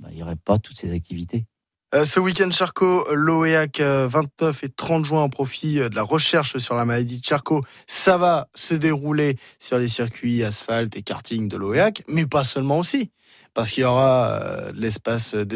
bah, 0.00 0.08
il 0.10 0.16
n'y 0.16 0.22
aurait 0.22 0.36
pas 0.36 0.58
toutes 0.58 0.76
ces 0.78 0.92
activités. 0.92 1.46
Euh, 1.94 2.04
ce 2.04 2.18
week-end 2.18 2.50
Charcot, 2.50 3.06
l'OEAC 3.12 3.80
euh, 3.80 4.08
29 4.10 4.64
et 4.64 4.68
30 4.68 5.04
juin 5.04 5.22
en 5.22 5.28
profit 5.28 5.78
euh, 5.78 5.88
de 5.88 5.94
la 5.94 6.02
recherche 6.02 6.56
sur 6.56 6.74
la 6.74 6.84
maladie 6.84 7.20
de 7.20 7.24
Charcot. 7.24 7.62
Ça 7.86 8.18
va 8.18 8.48
se 8.54 8.74
dérouler 8.74 9.36
sur 9.58 9.78
les 9.78 9.86
circuits 9.88 10.42
asphalte 10.42 10.96
et 10.96 11.02
karting 11.02 11.48
de 11.48 11.56
l'OEAC, 11.56 12.02
mais 12.08 12.26
pas 12.26 12.44
seulement 12.44 12.78
aussi. 12.78 13.10
Parce 13.54 13.70
qu'il 13.70 13.82
y 13.82 13.86
aura 13.86 14.28
euh, 14.30 14.72
des 14.72 14.88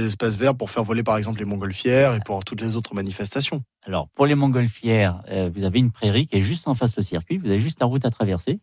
espaces 0.06 0.36
verts 0.36 0.54
pour 0.54 0.70
faire 0.70 0.84
voler 0.84 1.02
par 1.02 1.16
exemple 1.16 1.40
les 1.40 1.44
montgolfières 1.44 2.14
et 2.14 2.20
pour 2.20 2.44
toutes 2.44 2.60
les 2.60 2.76
autres 2.76 2.94
manifestations. 2.94 3.62
Alors, 3.82 4.08
pour 4.10 4.26
les 4.26 4.34
montgolfières, 4.34 5.22
euh, 5.30 5.50
vous 5.54 5.64
avez 5.64 5.78
une 5.78 5.90
prairie 5.90 6.26
qui 6.26 6.36
est 6.36 6.42
juste 6.42 6.68
en 6.68 6.74
face 6.74 6.96
au 6.98 7.02
circuit. 7.02 7.38
Vous 7.38 7.46
avez 7.48 7.60
juste 7.60 7.80
la 7.80 7.86
route 7.86 8.04
à 8.04 8.10
traverser. 8.10 8.60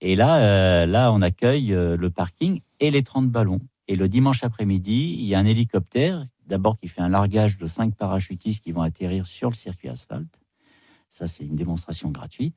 Et 0.00 0.16
là, 0.16 0.38
euh, 0.38 0.86
là, 0.86 1.12
on 1.12 1.22
accueille 1.22 1.72
euh, 1.72 1.96
le 1.96 2.10
parking 2.10 2.60
et 2.80 2.90
les 2.90 3.02
30 3.02 3.30
ballons. 3.30 3.60
Et 3.88 3.96
le 3.96 4.08
dimanche 4.08 4.44
après-midi, 4.44 5.16
il 5.18 5.24
y 5.24 5.34
a 5.34 5.38
un 5.38 5.46
hélicoptère, 5.46 6.26
d'abord 6.52 6.76
qui 6.78 6.86
fait 6.88 7.00
un 7.00 7.08
largage 7.08 7.56
de 7.56 7.66
5 7.66 7.94
parachutistes 7.94 8.62
qui 8.62 8.72
vont 8.72 8.82
atterrir 8.82 9.26
sur 9.26 9.48
le 9.48 9.54
circuit 9.54 9.88
asphalte. 9.88 10.38
Ça, 11.10 11.26
c'est 11.26 11.44
une 11.44 11.56
démonstration 11.56 12.10
gratuite. 12.10 12.56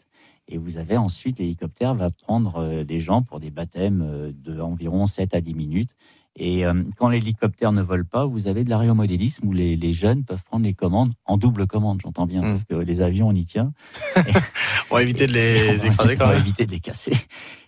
Et 0.50 0.58
vous 0.58 0.78
avez 0.78 0.98
ensuite, 0.98 1.40
l'hélicoptère 1.40 1.94
va 1.96 2.10
prendre 2.10 2.58
euh, 2.58 2.84
des 2.84 3.00
gens 3.00 3.22
pour 3.24 3.40
des 3.40 3.52
baptêmes 3.52 4.02
euh, 4.06 4.32
de 4.34 4.60
environ 4.60 5.06
7 5.06 5.34
à 5.34 5.40
10 5.42 5.54
minutes. 5.54 5.92
Et 6.38 6.66
euh, 6.66 6.84
quand 6.98 7.08
l'hélicoptère 7.08 7.72
ne 7.72 7.82
vole 7.82 8.06
pas, 8.06 8.26
vous 8.26 8.48
avez 8.48 8.66
de 8.66 8.70
l'aéromodélisme 8.70 9.48
où 9.48 9.54
les, 9.54 9.78
les 9.78 9.94
jeunes 9.94 10.26
peuvent 10.26 10.44
prendre 10.44 10.66
les 10.66 10.74
commandes 10.74 11.14
en 11.26 11.38
double 11.38 11.66
commande, 11.68 12.02
j'entends 12.04 12.28
bien, 12.28 12.42
Mm. 12.42 12.52
parce 12.52 12.64
que 12.66 12.76
les 12.76 13.00
avions, 13.02 13.30
on 13.30 13.34
y 13.34 13.46
tient. 13.46 13.72
On 14.92 14.96
va 14.96 15.02
éviter 15.04 15.26
de 15.28 15.32
les 15.34 15.86
écraser 15.86 16.16
quand 16.18 16.26
on 16.26 16.28
va 16.28 16.34
même. 16.34 16.42
éviter 16.42 16.66
de 16.66 16.72
les 16.72 16.80
casser. 16.82 17.14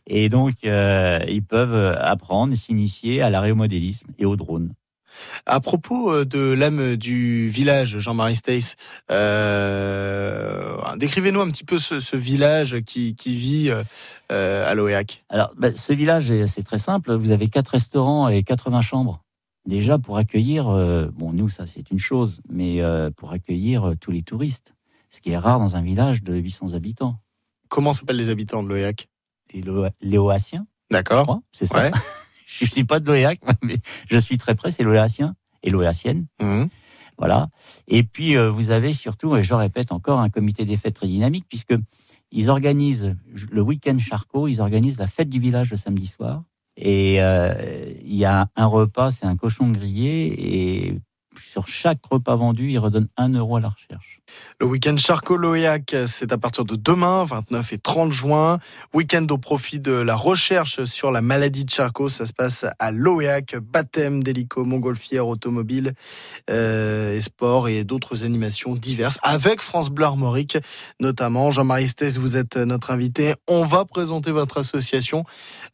Et 0.06 0.28
donc, 0.30 0.56
euh, 0.66 1.20
ils 1.28 1.44
peuvent 1.44 1.98
apprendre, 2.00 2.54
s'initier 2.56 3.22
à 3.22 3.30
l'aéromodélisme 3.30 4.08
et 4.20 4.26
au 4.26 4.36
drone. 4.36 4.74
À 5.46 5.60
propos 5.60 6.12
euh, 6.12 6.26
de 6.26 6.40
l'âme 6.40 6.96
du 6.96 7.50
village, 7.50 8.00
Jean-Marie 8.00 8.36
Stace, 8.36 8.76
euh, 9.10 10.76
décrivez-nous 10.98 11.42
un 11.42 11.48
petit 11.48 11.64
peu 11.64 11.78
ce, 11.78 12.00
ce 12.00 12.16
village 12.16 12.82
qui, 12.86 13.16
qui 13.16 13.36
vit 13.36 13.70
euh, 14.32 14.70
à 14.70 14.74
l'OEAC. 14.74 15.24
Alors, 15.30 15.52
ben, 15.58 15.76
ce 15.76 15.94
village, 15.94 16.32
est- 16.32 16.48
c'est 16.48 16.64
très 16.64 16.78
simple. 16.78 17.14
Vous 17.14 17.32
avez 17.32 17.50
quatre 17.50 17.70
restaurants 17.70 18.28
et 18.30 18.44
80 18.44 18.82
chambres. 18.82 19.22
Déjà, 19.66 19.98
pour 19.98 20.18
accueillir, 20.18 20.70
euh, 20.70 21.08
bon, 21.14 21.34
nous, 21.34 21.50
ça, 21.50 21.66
c'est 21.66 21.92
une 21.92 22.00
chose, 22.00 22.42
mais 22.50 22.80
pour 23.18 23.32
accueillir 23.32 23.94
tous 24.00 24.12
les 24.12 24.22
touristes, 24.22 24.74
ce 25.10 25.22
qui 25.22 25.32
est 25.32 25.38
rare 25.38 25.60
dans 25.60 25.76
un 25.76 25.82
village 25.82 26.24
de 26.24 26.36
800 26.36 26.74
habitants. 26.74 27.20
Comment 27.70 27.94
s'appellent 27.94 28.16
les 28.18 28.30
habitants 28.30 28.64
de 28.64 28.70
l'OEAC 28.70 29.10
Les 29.54 29.62
Lo- 29.62 29.88
D'accord. 30.90 31.26
c'est 31.52 31.66
ça. 31.66 31.84
Ouais. 31.84 31.92
je 32.62 32.66
suis 32.66 32.84
pas 32.84 33.00
de 33.00 33.06
l'OEAC, 33.06 33.42
mais 33.62 33.78
je 34.10 34.18
suis 34.18 34.38
très 34.38 34.56
près, 34.56 34.72
c'est 34.72 34.84
l'Oéatien 34.84 35.36
et 35.64 35.70
l'Oéatienne. 35.70 36.28
Mhm. 36.42 36.70
Voilà. 37.18 37.50
Et 37.88 38.04
puis, 38.04 38.38
euh, 38.38 38.50
vous 38.50 38.72
avez 38.72 38.94
surtout, 38.94 39.36
et 39.36 39.44
je 39.44 39.54
répète 39.54 39.92
encore, 39.92 40.20
un 40.20 40.30
comité 40.30 40.66
des 40.66 40.78
fêtes 40.78 40.96
très 40.96 41.08
dynamique, 41.08 41.46
puisque 41.50 41.74
ils 42.32 42.50
organisent 42.50 43.16
le 43.52 43.62
week-end 43.62 43.98
Charcot, 44.00 44.48
ils 44.48 44.62
organisent 44.62 45.00
la 45.00 45.08
fête 45.08 45.30
du 45.30 45.40
village 45.40 45.72
le 45.72 45.78
samedi 45.78 46.08
soir. 46.08 46.44
Et 46.76 47.22
euh, 47.22 47.92
il 48.04 48.16
y 48.16 48.26
a 48.26 48.50
un 48.56 48.66
repas, 48.66 49.10
c'est 49.10 49.26
un 49.26 49.36
cochon 49.36 49.70
grillé, 49.72 50.28
et 50.38 51.00
sur 51.40 51.68
chaque 51.68 52.06
repas 52.10 52.36
vendu, 52.36 52.72
ils 52.72 52.80
redonnent 52.80 53.10
un 53.18 53.30
euro 53.34 53.58
à 53.58 53.62
la 53.62 53.70
recherche. 53.70 54.18
Le 54.60 54.66
week-end 54.66 54.98
Charcot-Loéac, 54.98 55.96
c'est 56.08 56.32
à 56.32 56.38
partir 56.38 56.66
de 56.66 56.76
demain, 56.76 57.24
29 57.26 57.74
et 57.74 57.78
30 57.78 58.12
juin. 58.12 58.60
Week-end 58.94 59.26
au 59.30 59.38
profit 59.38 59.80
de 59.80 59.92
la 59.92 60.16
recherche 60.16 60.84
sur 60.86 61.12
la 61.12 61.22
maladie 61.22 61.64
de 61.64 61.70
Charcot. 61.70 62.10
Ça 62.10 62.26
se 62.26 62.34
passe 62.34 62.66
à 62.80 62.92
l'OEAC, 62.92 63.56
baptême 63.58 64.24
d'hélico, 64.24 64.66
montgolfière, 64.66 65.28
automobile, 65.28 65.94
euh, 66.50 67.16
et 67.16 67.22
sport 67.22 67.70
et 67.70 67.84
d'autres 67.84 68.24
animations 68.24 68.76
diverses 68.76 69.20
avec 69.22 69.62
France 69.62 69.90
Bleu 69.90 70.06
Armorique 70.06 70.58
notamment. 71.00 71.52
Jean-Marie 71.52 71.88
Stess, 71.88 72.18
vous 72.18 72.36
êtes 72.36 72.58
notre 72.58 72.92
invité. 72.92 73.36
On 73.48 73.66
va 73.66 73.86
présenter 73.86 74.32
votre 74.32 74.58
association, 74.58 75.24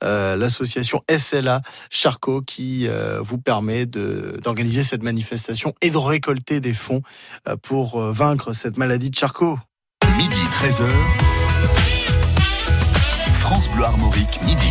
euh, 0.03 0.35
l'association 0.35 1.01
SLA 1.09 1.61
Charcot, 1.89 2.41
qui 2.41 2.87
euh, 2.87 3.19
vous 3.21 3.37
permet 3.37 3.85
d'organiser 3.85 4.83
cette 4.83 5.03
manifestation 5.03 5.52
et 5.81 5.89
de 5.89 5.97
récolter 5.97 6.59
des 6.59 6.73
fonds 6.73 7.01
euh, 7.47 7.55
pour 7.55 8.01
euh, 8.01 8.11
vaincre 8.11 8.53
cette 8.53 8.77
maladie 8.77 9.09
de 9.09 9.15
Charcot. 9.15 9.57
Midi 10.17 10.37
13h. 10.51 10.89
France 13.33 13.69
Bleu 13.69 13.83
Armorique, 13.83 14.41
midi. 14.43 14.69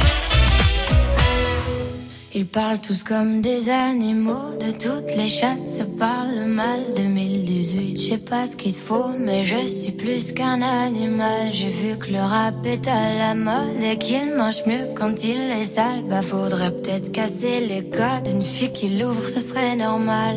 Ils 2.34 2.46
parlent 2.46 2.80
tous 2.80 3.02
comme 3.02 3.42
des 3.42 3.68
animaux, 3.68 4.56
de 4.58 4.70
toutes 4.70 5.14
les 5.14 5.28
chattes, 5.28 5.68
ça 5.68 5.84
parle 5.98 6.46
mal. 6.46 6.80
2018, 6.96 7.98
je 7.98 8.10
sais 8.10 8.18
pas 8.18 8.46
ce 8.46 8.56
qu'il 8.56 8.72
te 8.72 8.78
faut, 8.78 9.10
mais 9.18 9.44
je 9.44 9.66
suis 9.66 9.92
plus 9.92 10.32
qu'un 10.32 10.62
animal. 10.62 11.52
J'ai 11.52 11.68
vu 11.68 11.98
que 11.98 12.10
le 12.10 12.20
rap 12.20 12.64
est 12.64 12.88
à 12.88 13.14
la 13.14 13.34
mode 13.34 13.82
et 13.82 13.98
qu'il 13.98 14.34
mange 14.34 14.64
mieux 14.66 14.88
quand 14.94 15.22
il 15.22 15.38
est 15.38 15.64
sale. 15.64 16.04
Bah 16.08 16.22
faudrait 16.22 16.72
peut-être 16.72 17.12
casser 17.12 17.60
les 17.66 17.90
codes, 17.90 18.28
une 18.32 18.42
fille 18.42 18.72
qui 18.72 18.88
l'ouvre, 18.98 19.28
ce 19.28 19.38
serait 19.38 19.76
normal. 19.76 20.36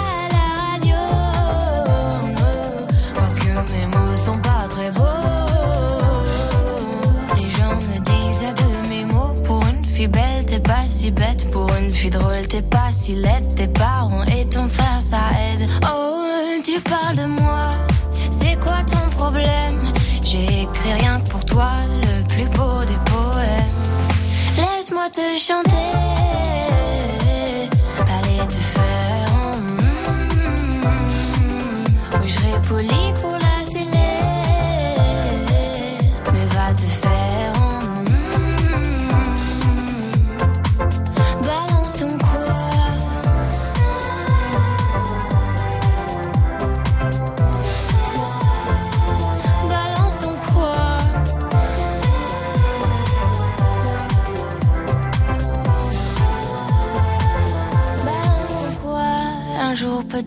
t'es 13.11 13.21
pas 13.23 13.50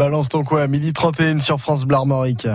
balance 0.00 0.30
ton 0.30 0.44
quoi 0.44 0.66
Midi 0.66 0.94
31 0.94 1.40
sur 1.40 1.60
France 1.60 1.84
Bleu 1.84 1.98
Armorique. 1.98 2.48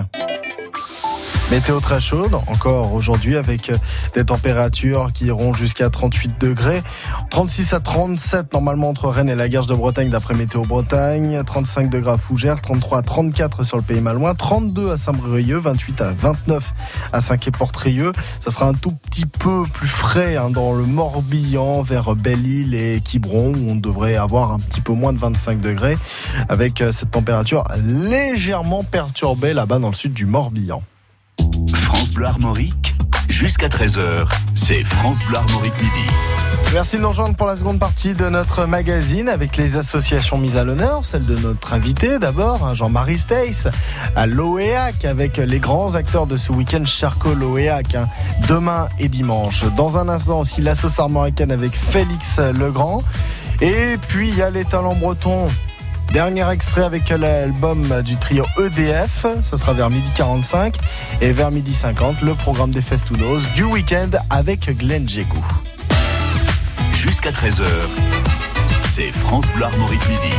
Météo 1.48 1.78
très 1.78 2.00
chaude 2.00 2.34
encore 2.48 2.92
aujourd'hui 2.92 3.36
avec 3.36 3.70
des 4.16 4.24
températures 4.24 5.12
qui 5.14 5.26
iront 5.26 5.54
jusqu'à 5.54 5.88
38 5.88 6.40
degrés. 6.40 6.82
36 7.36 7.74
à 7.74 7.80
37 7.80 8.54
normalement 8.54 8.88
entre 8.88 9.10
Rennes 9.10 9.28
et 9.28 9.34
la 9.34 9.50
Garge 9.50 9.66
de 9.66 9.74
Bretagne 9.74 10.08
d'après 10.08 10.32
Météo 10.32 10.62
Bretagne. 10.62 11.42
35 11.44 11.90
degrés 11.90 12.12
à 12.12 12.16
Fougères, 12.16 12.62
33 12.62 13.00
à 13.00 13.02
34 13.02 13.62
sur 13.62 13.76
le 13.76 13.82
Pays 13.82 14.00
Malouin, 14.00 14.34
32 14.34 14.92
à 14.92 14.96
Saint-Brieuc, 14.96 15.60
28 15.60 16.00
à 16.00 16.12
29 16.14 16.72
à 17.12 17.20
Saint-Quay-Portrieux. 17.20 18.12
Ça 18.40 18.50
sera 18.50 18.64
un 18.64 18.72
tout 18.72 18.92
petit 18.92 19.26
peu 19.26 19.64
plus 19.70 19.86
frais 19.86 20.36
hein, 20.36 20.48
dans 20.48 20.72
le 20.72 20.84
Morbihan 20.84 21.82
vers 21.82 22.16
Belle-Île 22.16 22.74
et 22.74 23.02
Quiberon 23.02 23.52
où 23.52 23.70
on 23.70 23.76
devrait 23.76 24.16
avoir 24.16 24.52
un 24.52 24.58
petit 24.58 24.80
peu 24.80 24.94
moins 24.94 25.12
de 25.12 25.18
25 25.18 25.60
degrés 25.60 25.98
avec 26.48 26.80
euh, 26.80 26.90
cette 26.90 27.10
température 27.10 27.64
légèrement 27.84 28.82
perturbée 28.82 29.52
là-bas 29.52 29.78
dans 29.78 29.88
le 29.88 29.94
sud 29.94 30.14
du 30.14 30.24
Morbihan. 30.24 30.82
France 31.74 32.14
Bleu 32.14 32.24
Armorique, 32.24 32.94
jusqu'à 33.28 33.68
13h, 33.68 34.26
c'est 34.54 34.84
France 34.84 35.18
Bleu 35.28 35.36
Armorique 35.36 35.74
midi. 35.82 36.45
Merci 36.76 36.98
de 36.98 37.00
nous 37.00 37.08
rejoindre 37.08 37.34
pour 37.34 37.46
la 37.46 37.56
seconde 37.56 37.78
partie 37.78 38.12
de 38.12 38.28
notre 38.28 38.66
magazine 38.66 39.30
avec 39.30 39.56
les 39.56 39.76
associations 39.76 40.36
mises 40.36 40.58
à 40.58 40.62
l'honneur, 40.62 41.06
celle 41.06 41.24
de 41.24 41.34
notre 41.34 41.72
invité 41.72 42.18
d'abord, 42.18 42.66
hein, 42.66 42.74
Jean-Marie 42.74 43.16
Stace, 43.16 43.66
à 44.14 44.26
l'OEAC 44.26 45.06
avec 45.06 45.38
les 45.38 45.58
grands 45.58 45.94
acteurs 45.94 46.26
de 46.26 46.36
ce 46.36 46.52
week-end, 46.52 46.84
Charcot 46.84 47.32
l'OEAC, 47.32 47.94
hein, 47.94 48.10
demain 48.46 48.88
et 48.98 49.08
dimanche. 49.08 49.64
Dans 49.74 49.96
un 49.96 50.06
instant 50.10 50.40
aussi 50.40 50.60
la 50.60 50.74
sauce 50.74 50.98
armoricaine 50.98 51.50
avec 51.50 51.74
Félix 51.74 52.38
Legrand. 52.40 53.02
Et 53.62 53.96
puis 54.08 54.28
il 54.28 54.36
y 54.36 54.42
a 54.42 54.50
les 54.50 54.66
talents 54.66 54.96
bretons 54.96 55.48
Dernier 56.12 56.46
extrait 56.50 56.84
avec 56.84 57.08
l'album 57.08 58.02
du 58.02 58.16
trio 58.16 58.44
EDF, 58.58 59.24
ce 59.42 59.56
sera 59.56 59.72
vers 59.72 59.88
midi 59.88 60.10
45 60.14 60.76
et 61.22 61.32
vers 61.32 61.50
midi 61.50 61.72
50 61.72 62.20
le 62.20 62.34
programme 62.34 62.70
des 62.70 62.82
Festunos 62.82 63.44
du 63.54 63.64
week-end 63.64 64.10
avec 64.28 64.76
Glenn 64.76 65.08
Jégou. 65.08 65.42
Jusqu'à 67.06 67.30
13h, 67.30 67.64
c'est 68.82 69.12
France 69.12 69.46
Bleu 69.52 69.62
Armorique 69.62 70.08
midi. 70.08 70.34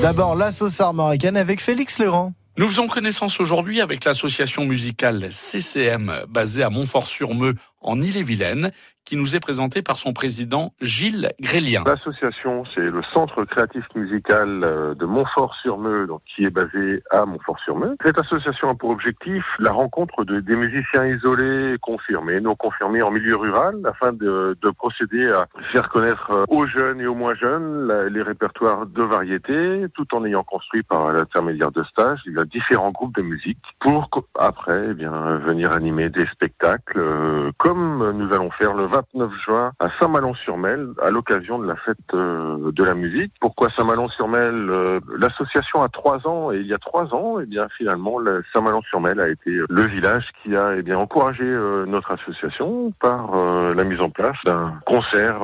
D'abord 0.00 0.36
la 0.36 0.50
sauce 0.50 0.80
armoricaine 0.80 1.36
avec 1.36 1.60
Félix 1.60 1.98
Laurent. 1.98 2.32
Nous 2.56 2.66
faisons 2.66 2.86
connaissance 2.86 3.38
aujourd'hui 3.40 3.82
avec 3.82 4.06
l'association 4.06 4.64
musicale 4.64 5.28
CCM 5.30 6.24
basée 6.30 6.62
à 6.62 6.70
Montfort-sur-Meux 6.70 7.56
en 7.82 8.00
Ille-et-Vilaine 8.00 8.72
qui 9.04 9.16
nous 9.16 9.36
est 9.36 9.40
présenté 9.40 9.82
par 9.82 9.96
son 9.96 10.12
président 10.12 10.72
Gilles 10.80 11.32
Grélien. 11.40 11.82
L'association, 11.86 12.64
c'est 12.74 12.80
le 12.80 13.02
Centre 13.12 13.44
créatif 13.44 13.84
musical 13.94 14.62
euh, 14.64 14.94
de 14.94 15.04
Montfort-sur-Meux, 15.06 16.08
qui 16.26 16.44
est 16.44 16.50
basé 16.50 17.02
à 17.10 17.24
Montfort-sur-Meux. 17.26 17.96
Cette 18.04 18.18
association 18.18 18.68
a 18.68 18.74
pour 18.74 18.90
objectif 18.90 19.44
la 19.58 19.72
rencontre 19.72 20.24
de, 20.24 20.40
des 20.40 20.56
musiciens 20.56 21.06
isolés, 21.06 21.76
confirmés, 21.80 22.40
non 22.40 22.54
confirmés 22.54 23.02
en 23.02 23.10
milieu 23.10 23.36
rural, 23.36 23.76
afin 23.84 24.12
de, 24.12 24.56
de 24.60 24.70
procéder 24.70 25.28
à 25.28 25.46
faire 25.72 25.88
connaître 25.88 26.30
euh, 26.30 26.44
aux 26.48 26.66
jeunes 26.66 27.00
et 27.00 27.06
aux 27.06 27.14
moins 27.14 27.34
jeunes 27.34 27.92
les 28.08 28.22
répertoires 28.22 28.86
de 28.86 29.02
variété, 29.02 29.86
tout 29.94 30.14
en 30.14 30.24
ayant 30.24 30.44
construit 30.44 30.82
par 30.82 31.12
l'intermédiaire 31.12 31.72
de 31.72 31.82
stages 31.84 32.20
différents 32.50 32.90
groupes 32.90 33.14
de 33.16 33.22
musique 33.22 33.58
pour 33.80 34.08
après 34.38 34.86
eh 34.90 34.94
bien 34.94 35.38
venir 35.38 35.72
animer 35.72 36.08
des 36.08 36.26
spectacles 36.26 36.98
euh, 36.98 37.50
comme 37.58 38.12
nous 38.12 38.32
allons 38.34 38.50
faire 38.50 38.74
le 38.74 38.84
29 38.92 39.30
juin 39.44 39.72
à 39.80 39.88
Saint-Malon-sur-Mel 39.98 40.88
à 41.00 41.10
l'occasion 41.10 41.58
de 41.58 41.66
la 41.66 41.76
fête 41.76 41.96
euh, 42.12 42.70
de 42.72 42.84
la 42.84 42.94
musique. 42.94 43.32
Pourquoi 43.40 43.70
Saint-Malon-sur-Mel 43.76 44.68
euh, 44.68 45.00
L'association 45.16 45.82
a 45.82 45.88
trois 45.88 46.26
ans 46.26 46.52
et 46.52 46.58
il 46.58 46.66
y 46.66 46.74
a 46.74 46.78
trois 46.78 47.14
ans, 47.14 47.40
et 47.40 47.44
eh 47.44 47.46
bien 47.46 47.68
finalement 47.76 48.18
Saint-Malon-sur-Mel 48.52 49.18
a 49.20 49.28
été 49.28 49.50
le 49.68 49.82
village 49.86 50.26
qui 50.42 50.54
a 50.54 50.76
eh 50.76 50.82
bien 50.82 50.98
encouragé 50.98 51.44
euh, 51.44 51.86
notre 51.86 52.12
association 52.12 52.92
par 53.00 53.34
la 53.74 53.84
mise 53.84 54.00
en 54.00 54.10
place 54.10 54.36
d'un 54.44 54.74
concert. 54.86 55.40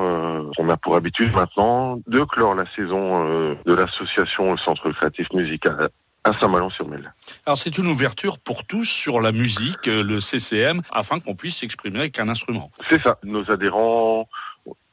On 0.58 0.68
a 0.68 0.76
pour 0.76 0.96
habitude 0.96 1.32
maintenant 1.32 1.98
de 2.06 2.20
clore 2.24 2.54
la 2.54 2.66
saison 2.76 3.54
de 3.64 3.74
l'association 3.74 4.56
Centre 4.58 4.90
créatif 4.92 5.26
musical 5.32 5.88
à 6.28 6.38
Saint-Malon-sur-Mel. 6.40 7.12
Alors 7.46 7.56
c'est 7.56 7.78
une 7.78 7.86
ouverture 7.86 8.38
pour 8.38 8.64
tous 8.64 8.84
sur 8.84 9.20
la 9.20 9.32
musique, 9.32 9.86
le 9.86 10.20
CCM, 10.20 10.82
afin 10.90 11.18
qu'on 11.18 11.34
puisse 11.34 11.58
s'exprimer 11.58 12.00
avec 12.00 12.18
un 12.18 12.28
instrument. 12.28 12.70
C'est 12.90 13.02
ça. 13.02 13.18
Nos 13.24 13.50
adhérents 13.50 14.28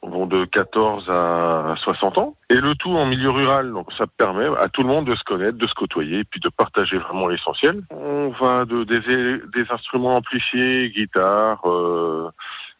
vont 0.02 0.26
de 0.26 0.44
14 0.44 1.08
à 1.10 1.74
60 1.82 2.18
ans 2.18 2.36
et 2.50 2.56
le 2.56 2.74
tout 2.76 2.90
en 2.90 3.06
milieu 3.06 3.30
rural 3.30 3.72
donc 3.72 3.92
ça 3.98 4.06
permet 4.06 4.46
à 4.58 4.68
tout 4.68 4.82
le 4.82 4.88
monde 4.88 5.06
de 5.06 5.16
se 5.16 5.24
connaître 5.24 5.58
de 5.58 5.66
se 5.66 5.74
côtoyer 5.74 6.20
et 6.20 6.24
puis 6.24 6.40
de 6.40 6.48
partager 6.48 6.96
vraiment 6.96 7.26
l'essentiel 7.26 7.82
on 7.90 8.28
va 8.40 8.64
de 8.64 8.84
des, 8.84 9.00
des 9.00 9.70
instruments 9.70 10.16
amplifiés 10.16 10.90
guitare 10.90 11.60
euh, 11.68 12.30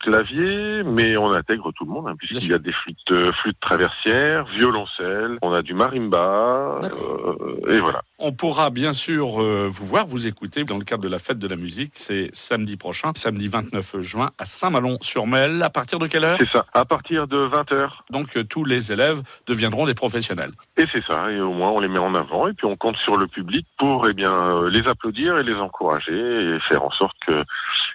clavier, 0.07 0.85
mais 0.85 1.16
on 1.16 1.33
intègre 1.33 1.73
tout 1.73 1.85
le 1.85 1.90
monde, 1.90 2.07
hein, 2.09 2.14
puisqu'il 2.16 2.51
y 2.51 2.55
a 2.55 2.59
des 2.59 2.73
flûtes, 2.73 3.11
euh, 3.11 3.33
flûtes 3.42 3.59
traversières, 3.61 4.47
violoncelles, 4.47 5.37
on 5.42 5.53
a 5.53 5.62
du 5.62 5.75
marimba, 5.75 6.79
euh, 6.83 7.69
et 7.69 7.81
voilà. 7.81 8.03
On 8.19 8.33
pourra 8.33 8.71
bien 8.71 8.92
sûr 8.92 9.42
euh, 9.42 9.69
vous 9.69 9.85
voir, 9.85 10.07
vous 10.07 10.27
écouter 10.27 10.64
dans 10.64 10.79
le 10.79 10.85
cadre 10.85 11.03
de 11.03 11.09
la 11.09 11.19
fête 11.19 11.38
de 11.38 11.49
la 11.49 11.57
musique. 11.57 11.92
C'est 11.97 12.31
samedi 12.33 12.77
prochain, 12.77 13.12
samedi 13.14 13.49
29 13.49 14.01
juin, 14.01 14.31
à 14.38 14.47
Saint-Malon-sur-Mel. 14.47 15.62
À 15.62 15.71
partir 15.71 15.99
de 15.99 16.07
quelle 16.07 16.25
heure? 16.25 16.38
C'est 16.40 16.49
ça, 16.51 16.64
à 16.73 16.85
partir 16.85 17.27
de 17.27 17.37
20h. 17.37 17.90
Donc 18.11 18.38
tous 18.49 18.64
les 18.64 18.92
élèves 18.92 19.21
deviendront 19.47 19.87
des 19.87 19.95
professionnels. 19.95 20.53
Et 20.77 20.85
c'est 20.92 21.05
ça, 21.05 21.31
et 21.31 21.40
au 21.40 21.53
moins 21.53 21.71
on 21.71 21.81
les 21.81 21.88
met 21.88 21.99
en 21.99 22.14
avant, 22.14 22.47
et 22.47 22.53
puis 22.53 22.66
on 22.66 22.77
compte 22.77 22.97
sur 22.99 23.16
le 23.16 23.27
public 23.27 23.66
pour 23.77 24.07
eh 24.09 24.14
bien, 24.14 24.69
les 24.69 24.87
applaudir 24.87 25.37
et 25.37 25.42
les 25.42 25.57
encourager, 25.57 26.14
et 26.14 26.59
faire 26.69 26.85
en 26.85 26.90
sorte 26.92 27.16
que 27.27 27.42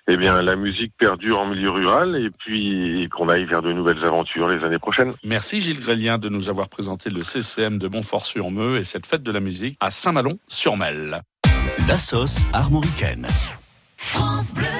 eh 0.07 0.17
bien, 0.17 0.41
la 0.41 0.55
musique 0.55 0.93
perdure 0.97 1.39
en 1.39 1.45
milieu 1.45 1.69
rural 1.69 2.00
et 2.15 2.29
puis 2.29 3.07
qu'on 3.09 3.29
aille 3.29 3.45
vers 3.45 3.61
de 3.61 3.71
nouvelles 3.71 4.03
aventures 4.03 4.47
les 4.47 4.63
années 4.63 4.79
prochaines. 4.79 5.13
Merci 5.23 5.61
Gilles 5.61 5.79
Grélien 5.79 6.17
de 6.17 6.29
nous 6.29 6.49
avoir 6.49 6.69
présenté 6.69 7.09
le 7.09 7.23
CCM 7.23 7.77
de 7.77 7.87
Montfort-sur-Meux 7.87 8.77
et 8.77 8.83
cette 8.83 9.05
fête 9.05 9.23
de 9.23 9.31
la 9.31 9.39
musique 9.39 9.77
à 9.79 9.91
Saint-Malon-sur-Mel. 9.91 11.21
La 11.87 11.97
sauce 11.97 12.45
armoricaine. 12.53 13.27
France 13.97 14.53
Bleu. 14.53 14.70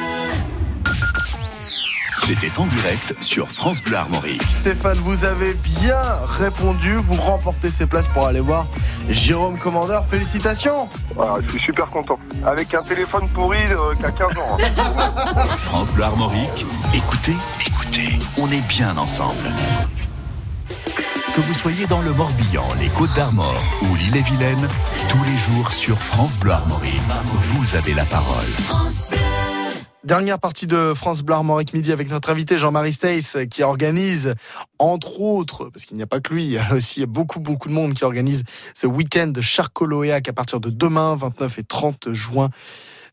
C'était 2.23 2.59
en 2.59 2.67
direct 2.67 3.15
sur 3.19 3.49
France 3.49 3.81
Bleu 3.81 3.97
Armorique. 3.97 4.43
Stéphane, 4.53 4.97
vous 4.99 5.25
avez 5.25 5.55
bien 5.55 5.97
répondu. 6.37 6.93
Vous 6.93 7.15
remportez 7.15 7.71
ces 7.71 7.87
places 7.87 8.07
pour 8.07 8.27
aller 8.27 8.39
voir 8.39 8.67
Jérôme 9.09 9.57
Commandeur. 9.57 10.05
Félicitations. 10.05 10.87
je 11.41 11.49
suis 11.49 11.59
super 11.59 11.87
content. 11.87 12.19
Avec 12.45 12.75
un 12.75 12.83
téléphone 12.83 13.27
pourri 13.33 13.57
euh, 13.69 13.95
qui 13.95 14.05
a 14.05 14.11
15 14.11 14.37
ans. 14.37 14.57
Hein. 14.59 15.47
France 15.65 15.91
Bleu 15.93 16.03
Armorique. 16.03 16.63
Écoutez, 16.93 17.35
écoutez, 17.65 18.19
on 18.37 18.47
est 18.49 18.65
bien 18.67 18.95
ensemble. 18.97 19.49
Que 21.35 21.41
vous 21.41 21.53
soyez 21.55 21.87
dans 21.87 22.01
le 22.01 22.13
Morbihan, 22.13 22.67
les 22.79 22.89
Côtes 22.89 23.15
d'Armor 23.15 23.55
ou 23.89 23.95
l'île-et-Vilaine, 23.95 24.67
tous 25.09 25.23
les 25.23 25.37
jours 25.37 25.71
sur 25.71 25.99
France 25.99 26.37
Bleu 26.37 26.51
Armorique, 26.51 27.01
vous 27.33 27.75
avez 27.75 27.95
la 27.95 28.05
parole. 28.05 28.45
Dernière 30.03 30.39
partie 30.39 30.65
de 30.65 30.93
France 30.95 31.21
Bleu 31.21 31.35
Armorique 31.35 31.73
Midi 31.73 31.91
avec 31.91 32.09
notre 32.09 32.31
invité 32.31 32.57
Jean-Marie 32.57 32.91
Stace 32.91 33.37
qui 33.51 33.61
organise, 33.61 34.33
entre 34.79 35.21
autres, 35.21 35.69
parce 35.69 35.85
qu'il 35.85 35.95
n'y 35.95 36.01
a 36.01 36.07
pas 36.07 36.19
que 36.19 36.33
lui, 36.33 36.43
il 36.45 36.51
y 36.53 36.57
a 36.57 36.73
aussi 36.73 37.05
beaucoup, 37.05 37.39
beaucoup 37.39 37.69
de 37.69 37.73
monde 37.73 37.93
qui 37.93 38.03
organise 38.03 38.43
ce 38.73 38.87
week-end 38.87 39.27
de 39.27 39.41
Charcoloéac 39.41 40.27
à 40.27 40.33
partir 40.33 40.59
de 40.59 40.71
demain, 40.71 41.13
29 41.13 41.59
et 41.59 41.63
30 41.63 42.13
juin. 42.13 42.49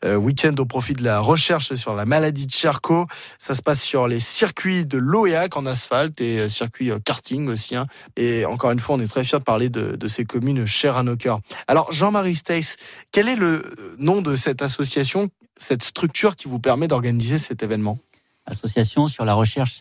Euh, 0.04 0.14
week-end 0.14 0.54
au 0.58 0.64
profit 0.64 0.92
de 0.92 1.02
la 1.02 1.18
recherche 1.18 1.74
sur 1.74 1.94
la 1.94 2.06
maladie 2.06 2.46
de 2.46 2.52
Charcot. 2.52 3.06
Ça 3.38 3.56
se 3.56 3.62
passe 3.62 3.82
sur 3.82 4.06
les 4.06 4.20
circuits 4.20 4.86
de 4.86 4.96
l'OEAC 4.96 5.56
en 5.56 5.66
asphalte 5.66 6.20
et 6.20 6.38
euh, 6.38 6.48
circuit 6.48 6.92
euh, 6.92 7.00
karting 7.04 7.48
aussi. 7.48 7.74
Hein. 7.74 7.86
Et 8.16 8.46
encore 8.46 8.70
une 8.70 8.78
fois, 8.78 8.94
on 8.94 9.00
est 9.00 9.08
très 9.08 9.24
fiers 9.24 9.40
de 9.40 9.44
parler 9.44 9.70
de, 9.70 9.96
de 9.96 10.08
ces 10.08 10.24
communes 10.24 10.66
chères 10.66 10.96
à 10.96 11.02
nos 11.02 11.16
cœurs. 11.16 11.40
Alors, 11.66 11.90
Jean-Marie 11.90 12.36
Stace, 12.36 12.76
quel 13.10 13.28
est 13.28 13.36
le 13.36 13.96
nom 13.98 14.22
de 14.22 14.36
cette 14.36 14.62
association 14.62 15.28
cette 15.60 15.82
structure 15.82 16.36
qui 16.36 16.46
vous 16.46 16.60
permet 16.60 16.86
d'organiser 16.86 17.38
cet 17.38 17.64
événement? 17.64 17.98
Association 18.46 19.08
sur 19.08 19.24
la 19.24 19.34
recherche 19.34 19.80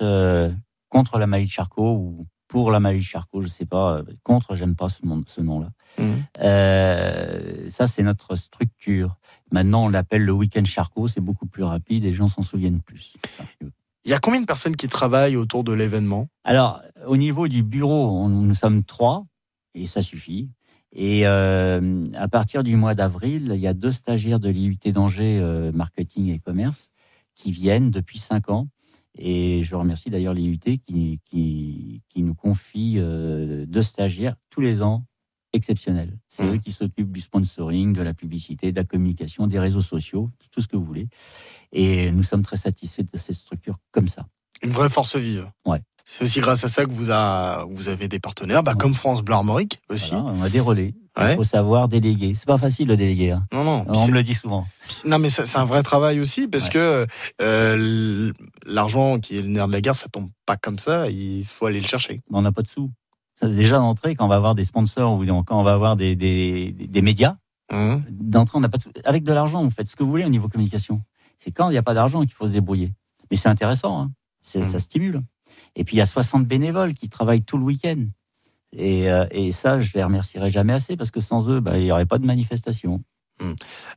contre 0.89 1.19
la 1.19 1.27
maladie 1.27 1.47
de 1.47 1.51
Charcot 1.51 1.91
ou 1.91 2.25
pour 2.47 2.71
la 2.71 2.79
de 2.79 2.99
Charcot, 2.99 3.41
je 3.41 3.47
ne 3.47 3.51
sais 3.51 3.65
pas. 3.65 3.97
Euh, 3.97 4.03
contre, 4.23 4.55
j'aime 4.55 4.75
pas 4.75 4.89
ce, 4.89 5.01
ce 5.27 5.41
nom-là. 5.41 5.69
Mmh. 5.97 6.03
Euh, 6.39 7.69
ça, 7.69 7.87
c'est 7.87 8.03
notre 8.03 8.35
structure. 8.35 9.15
Maintenant, 9.51 9.85
on 9.85 9.89
l'appelle 9.89 10.23
le 10.23 10.31
week-end 10.31 10.65
Charcot. 10.65 11.07
C'est 11.07 11.21
beaucoup 11.21 11.47
plus 11.47 11.63
rapide 11.63 12.05
et 12.05 12.09
les 12.09 12.15
gens 12.15 12.29
s'en 12.29 12.43
souviennent 12.43 12.81
plus. 12.81 13.13
Il 14.05 14.11
y 14.11 14.13
a 14.13 14.19
combien 14.19 14.39
de 14.39 14.45
personnes 14.45 14.75
qui 14.75 14.87
travaillent 14.87 15.35
autour 15.35 15.63
de 15.63 15.73
l'événement? 15.73 16.29
Alors, 16.43 16.81
au 17.05 17.17
niveau 17.17 17.47
du 17.47 17.63
bureau, 17.63 18.27
nous 18.29 18.53
sommes 18.53 18.83
trois 18.83 19.25
et 19.73 19.85
ça 19.85 20.01
suffit. 20.01 20.49
Et 20.93 21.27
euh, 21.27 22.07
à 22.15 22.27
partir 22.27 22.63
du 22.63 22.75
mois 22.75 22.95
d'avril, 22.95 23.51
il 23.53 23.59
y 23.59 23.67
a 23.67 23.73
deux 23.73 23.91
stagiaires 23.91 24.39
de 24.39 24.49
l'IUT 24.49 24.79
d'Angers, 24.85 25.39
euh, 25.41 25.71
marketing 25.73 26.29
et 26.29 26.39
commerce, 26.39 26.91
qui 27.35 27.51
viennent 27.51 27.91
depuis 27.91 28.19
cinq 28.19 28.49
ans. 28.49 28.67
Et 29.17 29.63
je 29.63 29.75
remercie 29.75 30.09
d'ailleurs 30.09 30.33
l'IUT 30.33 30.59
qui, 30.59 31.19
qui, 31.25 32.01
qui, 32.09 32.21
nous 32.21 32.35
confie 32.35 32.95
euh, 32.97 33.65
deux 33.65 33.81
stagiaires 33.81 34.35
tous 34.49 34.61
les 34.61 34.81
ans 34.81 35.05
exceptionnels. 35.53 36.17
C'est 36.27 36.45
eux 36.45 36.57
qui 36.57 36.71
s'occupent 36.71 37.11
du 37.11 37.21
sponsoring, 37.21 37.93
de 37.93 38.01
la 38.01 38.13
publicité, 38.13 38.71
de 38.71 38.75
la 38.75 38.83
communication, 38.83 39.47
des 39.47 39.59
réseaux 39.59 39.81
sociaux, 39.81 40.29
tout 40.51 40.61
ce 40.61 40.67
que 40.67 40.75
vous 40.75 40.83
voulez. 40.83 41.07
Et 41.71 42.11
nous 42.11 42.23
sommes 42.23 42.43
très 42.43 42.57
satisfaits 42.57 43.03
de 43.11 43.17
cette 43.17 43.35
structure 43.35 43.77
comme 43.91 44.07
ça. 44.07 44.27
Une 44.61 44.71
vraie 44.71 44.89
force 44.89 45.15
vive. 45.15 45.49
Ouais. 45.65 45.81
C'est 46.03 46.23
aussi 46.23 46.39
grâce 46.39 46.63
à 46.63 46.69
ça 46.69 46.85
que 46.85 46.91
vous, 46.91 47.11
a, 47.11 47.65
vous 47.69 47.89
avez 47.89 48.07
des 48.07 48.19
partenaires, 48.19 48.63
bah, 48.63 48.75
comme 48.75 48.93
France 48.93 49.21
Armorique 49.27 49.81
aussi. 49.89 50.11
Voilà, 50.11 50.25
on 50.25 50.41
a 50.41 50.49
des 50.49 50.61
relais. 50.61 50.93
Ouais. 51.17 51.33
Il 51.33 51.35
faut 51.37 51.43
savoir 51.43 51.87
déléguer. 51.87 52.33
C'est 52.35 52.45
pas 52.45 52.57
facile 52.57 52.87
de 52.87 52.95
déléguer. 52.95 53.31
hein. 53.31 53.43
Non, 53.51 53.63
non. 53.63 53.85
On 53.87 54.07
me 54.07 54.13
le 54.13 54.23
dit 54.23 54.33
souvent. 54.35 54.67
Non, 55.05 55.17
mais 55.19 55.29
c'est 55.29 55.57
un 55.57 55.65
vrai 55.65 55.81
travail 55.83 56.19
aussi 56.19 56.47
parce 56.47 56.69
que 56.69 57.07
euh, 57.41 58.31
l'argent 58.65 59.19
qui 59.19 59.37
est 59.37 59.41
le 59.41 59.47
nerf 59.47 59.67
de 59.67 59.71
la 59.73 59.81
guerre, 59.81 59.95
ça 59.95 60.07
tombe 60.09 60.29
pas 60.45 60.57
comme 60.57 60.79
ça. 60.79 61.09
Il 61.09 61.45
faut 61.45 61.65
aller 61.65 61.79
le 61.79 61.87
chercher. 61.87 62.21
On 62.31 62.41
n'a 62.41 62.51
pas 62.51 62.61
de 62.61 62.67
sous. 62.67 62.91
Ça, 63.35 63.47
déjà 63.47 63.77
d'entrée, 63.77 64.15
quand 64.15 64.25
on 64.25 64.29
va 64.29 64.35
avoir 64.35 64.55
des 64.55 64.65
sponsors 64.65 65.13
ou 65.13 65.25
quand 65.43 65.59
on 65.59 65.63
va 65.63 65.73
avoir 65.73 65.95
des, 65.95 66.15
des, 66.15 66.71
des 66.71 67.01
médias, 67.01 67.35
d'entrée, 68.09 68.57
on 68.57 68.61
n'a 68.61 68.69
pas 68.69 68.77
de 68.77 68.83
sous. 68.83 68.91
Avec 69.03 69.23
de 69.23 69.33
l'argent, 69.33 69.63
vous 69.63 69.69
faites 69.69 69.87
ce 69.87 69.95
que 69.95 70.03
vous 70.03 70.09
voulez 70.09 70.25
au 70.25 70.29
niveau 70.29 70.47
communication. 70.49 71.01
C'est 71.37 71.51
quand 71.51 71.69
il 71.69 71.73
n'y 71.73 71.77
a 71.77 71.83
pas 71.83 71.93
d'argent 71.93 72.21
qu'il 72.21 72.31
faut 72.33 72.47
se 72.47 72.53
débrouiller. 72.53 72.93
Mais 73.29 73.37
c'est 73.37 73.49
intéressant, 73.49 74.01
hein. 74.01 74.11
C'est- 74.41 74.61
ça 74.65 74.79
stimule. 74.79 75.21
Et 75.75 75.83
puis 75.83 75.95
il 75.95 75.99
y 75.99 76.01
a 76.01 76.05
60 76.07 76.45
bénévoles 76.45 76.93
qui 76.93 77.09
travaillent 77.09 77.43
tout 77.43 77.57
le 77.57 77.63
week-end. 77.63 78.05
Et, 78.73 79.09
euh, 79.09 79.25
et 79.31 79.51
ça, 79.51 79.79
je 79.79 79.91
les 79.93 80.03
remercierai 80.03 80.49
jamais 80.49 80.73
assez 80.73 80.97
parce 80.97 81.11
que 81.11 81.21
sans 81.21 81.49
eux, 81.49 81.59
bah, 81.59 81.77
il 81.77 81.83
n'y 81.83 81.91
aurait 81.91 82.05
pas 82.05 82.17
de 82.17 82.25
manifestation. 82.25 83.01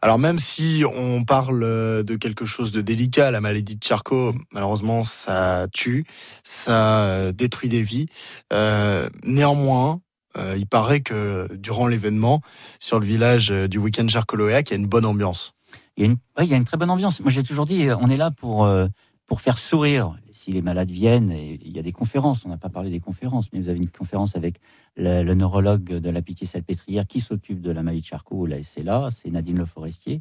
Alors 0.02 0.18
même 0.18 0.38
si 0.38 0.84
on 0.84 1.24
parle 1.24 1.62
euh, 1.62 2.02
de 2.02 2.16
quelque 2.16 2.44
chose 2.44 2.72
de 2.72 2.80
délicat, 2.80 3.30
la 3.30 3.40
maladie 3.40 3.76
de 3.76 3.82
Charcot, 3.82 4.34
malheureusement, 4.52 5.04
ça 5.04 5.66
tue, 5.72 6.04
ça 6.44 7.04
euh, 7.04 7.32
détruit 7.32 7.68
des 7.68 7.82
vies. 7.82 8.06
Euh, 8.52 9.08
néanmoins, 9.24 10.00
euh, 10.36 10.56
il 10.58 10.66
paraît 10.66 11.00
que 11.00 11.48
durant 11.54 11.86
l'événement, 11.86 12.42
sur 12.78 13.00
le 13.00 13.06
village 13.06 13.48
du 13.48 13.78
week-end 13.78 14.06
Charcoloéac, 14.06 14.70
il 14.70 14.74
y 14.74 14.76
a 14.76 14.80
une 14.80 14.86
bonne 14.86 15.06
ambiance. 15.06 15.54
Il 15.96 16.04
y, 16.04 16.06
a 16.06 16.10
une, 16.10 16.18
ouais, 16.38 16.44
il 16.44 16.50
y 16.50 16.54
a 16.54 16.56
une 16.56 16.64
très 16.64 16.76
bonne 16.76 16.90
ambiance. 16.90 17.20
Moi, 17.20 17.30
j'ai 17.30 17.42
toujours 17.42 17.66
dit, 17.66 17.88
on 18.00 18.08
est 18.10 18.16
là 18.16 18.30
pour, 18.30 18.64
euh, 18.64 18.86
pour 19.30 19.40
faire 19.40 19.58
sourire. 19.58 20.16
Si 20.32 20.50
les 20.50 20.60
malades 20.60 20.90
viennent, 20.90 21.30
et 21.30 21.60
il 21.64 21.70
y 21.70 21.78
a 21.78 21.82
des 21.82 21.92
conférences. 21.92 22.44
On 22.44 22.48
n'a 22.48 22.56
pas 22.56 22.68
parlé 22.68 22.90
des 22.90 22.98
conférences, 22.98 23.52
mais 23.52 23.60
vous 23.60 23.68
avez 23.68 23.78
une 23.78 23.88
conférence 23.88 24.34
avec 24.34 24.56
le, 24.96 25.22
le 25.22 25.34
neurologue 25.36 25.84
de 25.84 26.10
la 26.10 26.20
Pitié-Salpêtrière 26.20 27.06
qui 27.06 27.20
s'occupe 27.20 27.60
de 27.60 27.70
la 27.70 27.84
maladie 27.84 28.00
de 28.00 28.06
Charcot, 28.06 28.44
la 28.46 28.60
SLA, 28.60 29.10
c'est 29.12 29.30
Nadine 29.30 29.58
Le 29.58 29.66
Forestier. 29.66 30.20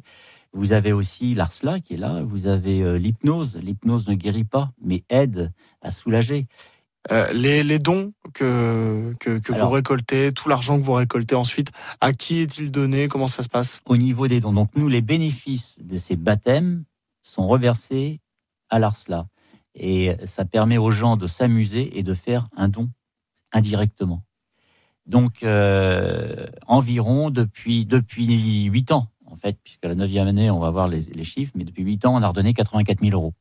Vous 0.52 0.70
avez 0.72 0.92
aussi 0.92 1.34
l'ARSLA 1.34 1.80
qui 1.80 1.94
est 1.94 1.96
là. 1.96 2.22
Vous 2.22 2.46
avez 2.46 2.82
euh, 2.82 2.98
l'hypnose. 2.98 3.56
L'hypnose 3.60 4.06
ne 4.08 4.14
guérit 4.14 4.44
pas, 4.44 4.70
mais 4.80 5.02
aide 5.08 5.50
à 5.82 5.90
soulager. 5.90 6.46
Euh, 7.10 7.32
les, 7.32 7.64
les 7.64 7.80
dons 7.80 8.12
que, 8.32 9.12
que, 9.18 9.40
que 9.40 9.52
Alors- 9.52 9.70
vous 9.70 9.74
récoltez, 9.74 10.32
tout 10.32 10.48
l'argent 10.48 10.78
que 10.78 10.84
vous 10.84 10.92
récoltez 10.92 11.34
ensuite, 11.34 11.70
à 12.00 12.12
qui 12.12 12.38
est-il 12.38 12.70
donné? 12.70 13.08
Comment 13.08 13.26
ça 13.26 13.42
se 13.42 13.48
passe? 13.48 13.80
Au 13.86 13.96
niveau 13.96 14.28
des 14.28 14.38
dons. 14.38 14.52
Donc, 14.52 14.70
nous, 14.76 14.86
les 14.86 15.00
bénéfices 15.02 15.76
de 15.80 15.98
ces 15.98 16.14
baptêmes 16.14 16.84
sont 17.22 17.48
reversés 17.48 18.20
à 18.70 18.78
l'ARSLA. 18.78 19.26
Et 19.74 20.16
ça 20.24 20.44
permet 20.44 20.78
aux 20.78 20.90
gens 20.90 21.16
de 21.16 21.26
s'amuser 21.26 21.98
et 21.98 22.02
de 22.02 22.14
faire 22.14 22.48
un 22.56 22.68
don 22.68 22.90
indirectement. 23.52 24.24
Donc, 25.06 25.42
euh, 25.42 26.46
environ 26.66 27.30
depuis, 27.30 27.84
depuis 27.86 28.64
8 28.64 28.92
ans, 28.92 29.08
en 29.26 29.36
fait, 29.36 29.58
puisque 29.62 29.84
la 29.84 29.94
9e 29.94 30.26
année, 30.26 30.50
on 30.50 30.58
va 30.58 30.70
voir 30.70 30.88
les, 30.88 31.24
chiffres, 31.24 31.52
mais 31.56 31.64
depuis 31.64 31.82
8 31.82 32.04
ans, 32.04 32.14
on 32.16 32.22
a 32.22 32.28
redonné 32.28 32.54
84 32.54 33.00
000 33.00 33.12
euros. 33.12 33.34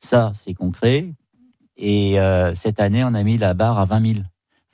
Ça, 0.00 0.32
c'est 0.34 0.54
concret. 0.54 1.12
Et 1.76 2.18
euh, 2.20 2.54
cette 2.54 2.80
année, 2.80 3.04
on 3.04 3.14
a 3.14 3.22
mis 3.22 3.36
la 3.36 3.54
barre 3.54 3.78
à 3.78 3.84
20 3.84 4.14
000, 4.14 4.24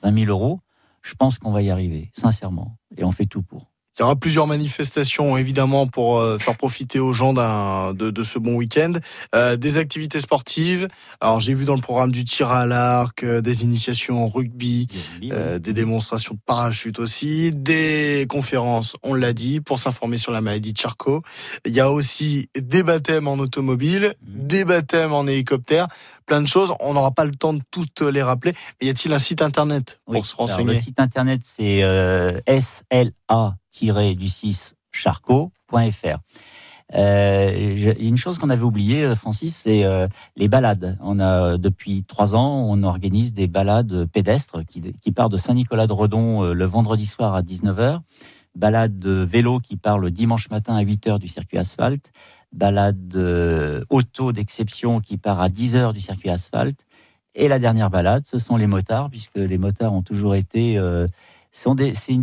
20 0.01 0.25
000 0.25 0.29
euros. 0.29 0.59
Je 1.01 1.15
pense 1.15 1.37
qu'on 1.37 1.51
va 1.51 1.61
y 1.61 1.69
arriver, 1.69 2.11
sincèrement. 2.13 2.77
Et 2.97 3.03
on 3.03 3.11
fait 3.11 3.25
tout 3.25 3.43
pour. 3.43 3.72
Il 3.97 4.01
y 4.01 4.03
aura 4.03 4.15
plusieurs 4.15 4.47
manifestations, 4.47 5.37
évidemment, 5.37 5.85
pour 5.85 6.19
euh, 6.19 6.39
faire 6.39 6.57
profiter 6.57 6.99
aux 6.99 7.13
gens 7.13 7.33
de, 7.33 8.09
de 8.09 8.23
ce 8.23 8.39
bon 8.39 8.55
week-end. 8.55 8.93
Euh, 9.35 9.55
des 9.55 9.77
activités 9.77 10.19
sportives. 10.19 10.87
Alors, 11.21 11.39
j'ai 11.39 11.53
vu 11.53 11.65
dans 11.65 11.75
le 11.75 11.81
programme 11.81 12.11
du 12.11 12.23
tir 12.23 12.49
à 12.51 12.65
l'arc, 12.65 13.23
euh, 13.23 13.41
des 13.41 13.63
initiations 13.63 14.23
au 14.25 14.27
rugby, 14.29 14.87
euh, 15.31 15.59
des 15.59 15.73
démonstrations 15.73 16.33
de 16.33 16.39
parachute 16.43 16.97
aussi, 16.97 17.51
des 17.53 18.25
conférences, 18.27 18.95
on 19.03 19.13
l'a 19.13 19.31
dit, 19.33 19.61
pour 19.61 19.77
s'informer 19.77 20.17
sur 20.17 20.31
la 20.31 20.41
maladie 20.41 20.73
de 20.73 20.77
Charcot. 20.79 21.21
Il 21.65 21.71
y 21.73 21.79
a 21.79 21.91
aussi 21.91 22.49
des 22.59 22.81
baptêmes 22.81 23.27
en 23.27 23.35
automobile, 23.35 24.15
des 24.23 24.65
baptêmes 24.65 25.13
en 25.13 25.27
hélicoptère, 25.27 25.87
plein 26.25 26.41
de 26.41 26.47
choses. 26.47 26.73
On 26.79 26.93
n'aura 26.95 27.11
pas 27.11 27.25
le 27.25 27.35
temps 27.35 27.53
de 27.53 27.61
toutes 27.69 28.01
les 28.01 28.23
rappeler. 28.23 28.53
Mais 28.81 28.87
y 28.87 28.89
a-t-il 28.89 29.13
un 29.13 29.19
site 29.19 29.43
internet 29.43 29.99
pour 30.05 30.15
Oui, 30.15 30.23
se 30.23 30.33
alors, 30.33 30.49
renseigner? 30.49 30.73
le 30.73 30.81
site 30.81 30.99
internet, 30.99 31.41
c'est 31.43 31.83
euh, 31.83 32.39
sla-du6 33.73 34.73
charcot.fr. 34.91 36.19
Euh, 36.95 37.95
une 37.99 38.17
chose 38.17 38.37
qu'on 38.37 38.49
avait 38.49 38.63
oubliée, 38.63 39.03
euh, 39.03 39.15
Francis, 39.15 39.55
c'est 39.55 39.83
euh, 39.83 40.07
les 40.35 40.47
balades. 40.47 40.97
On 41.01 41.19
a 41.19 41.57
depuis 41.57 42.03
trois 42.03 42.35
ans, 42.35 42.67
on 42.69 42.83
organise 42.83 43.33
des 43.33 43.47
balades 43.47 44.05
pédestres 44.11 44.59
qui, 44.65 45.11
partent 45.11 45.31
de 45.31 45.37
Saint-Nicolas-de-Redon 45.37 46.43
euh, 46.43 46.53
le 46.53 46.65
vendredi 46.65 47.05
soir 47.05 47.33
à 47.33 47.41
19h, 47.41 48.01
balade 48.55 48.99
de 48.99 49.11
vélo 49.11 49.59
qui 49.59 49.77
part 49.77 49.97
le 49.97 50.11
dimanche 50.11 50.49
matin 50.49 50.75
à 50.75 50.83
8h 50.83 51.17
du 51.19 51.27
circuit 51.27 51.57
asphalte, 51.57 52.11
balade 52.51 53.15
euh, 53.15 53.83
auto 53.89 54.31
d'exception 54.31 54.99
qui 54.99 55.17
part 55.17 55.41
à 55.41 55.49
10h 55.49 55.93
du 55.93 55.99
circuit 55.99 56.29
asphalte, 56.29 56.85
et 57.35 57.47
la 57.47 57.57
dernière 57.57 57.89
balade, 57.89 58.25
ce 58.27 58.37
sont 58.37 58.57
les 58.57 58.67
motards, 58.67 59.09
puisque 59.09 59.37
les 59.37 59.57
motards 59.57 59.93
ont 59.93 60.03
toujours 60.03 60.35
été, 60.35 60.77
euh, 60.77 61.07
c'est 61.51 62.13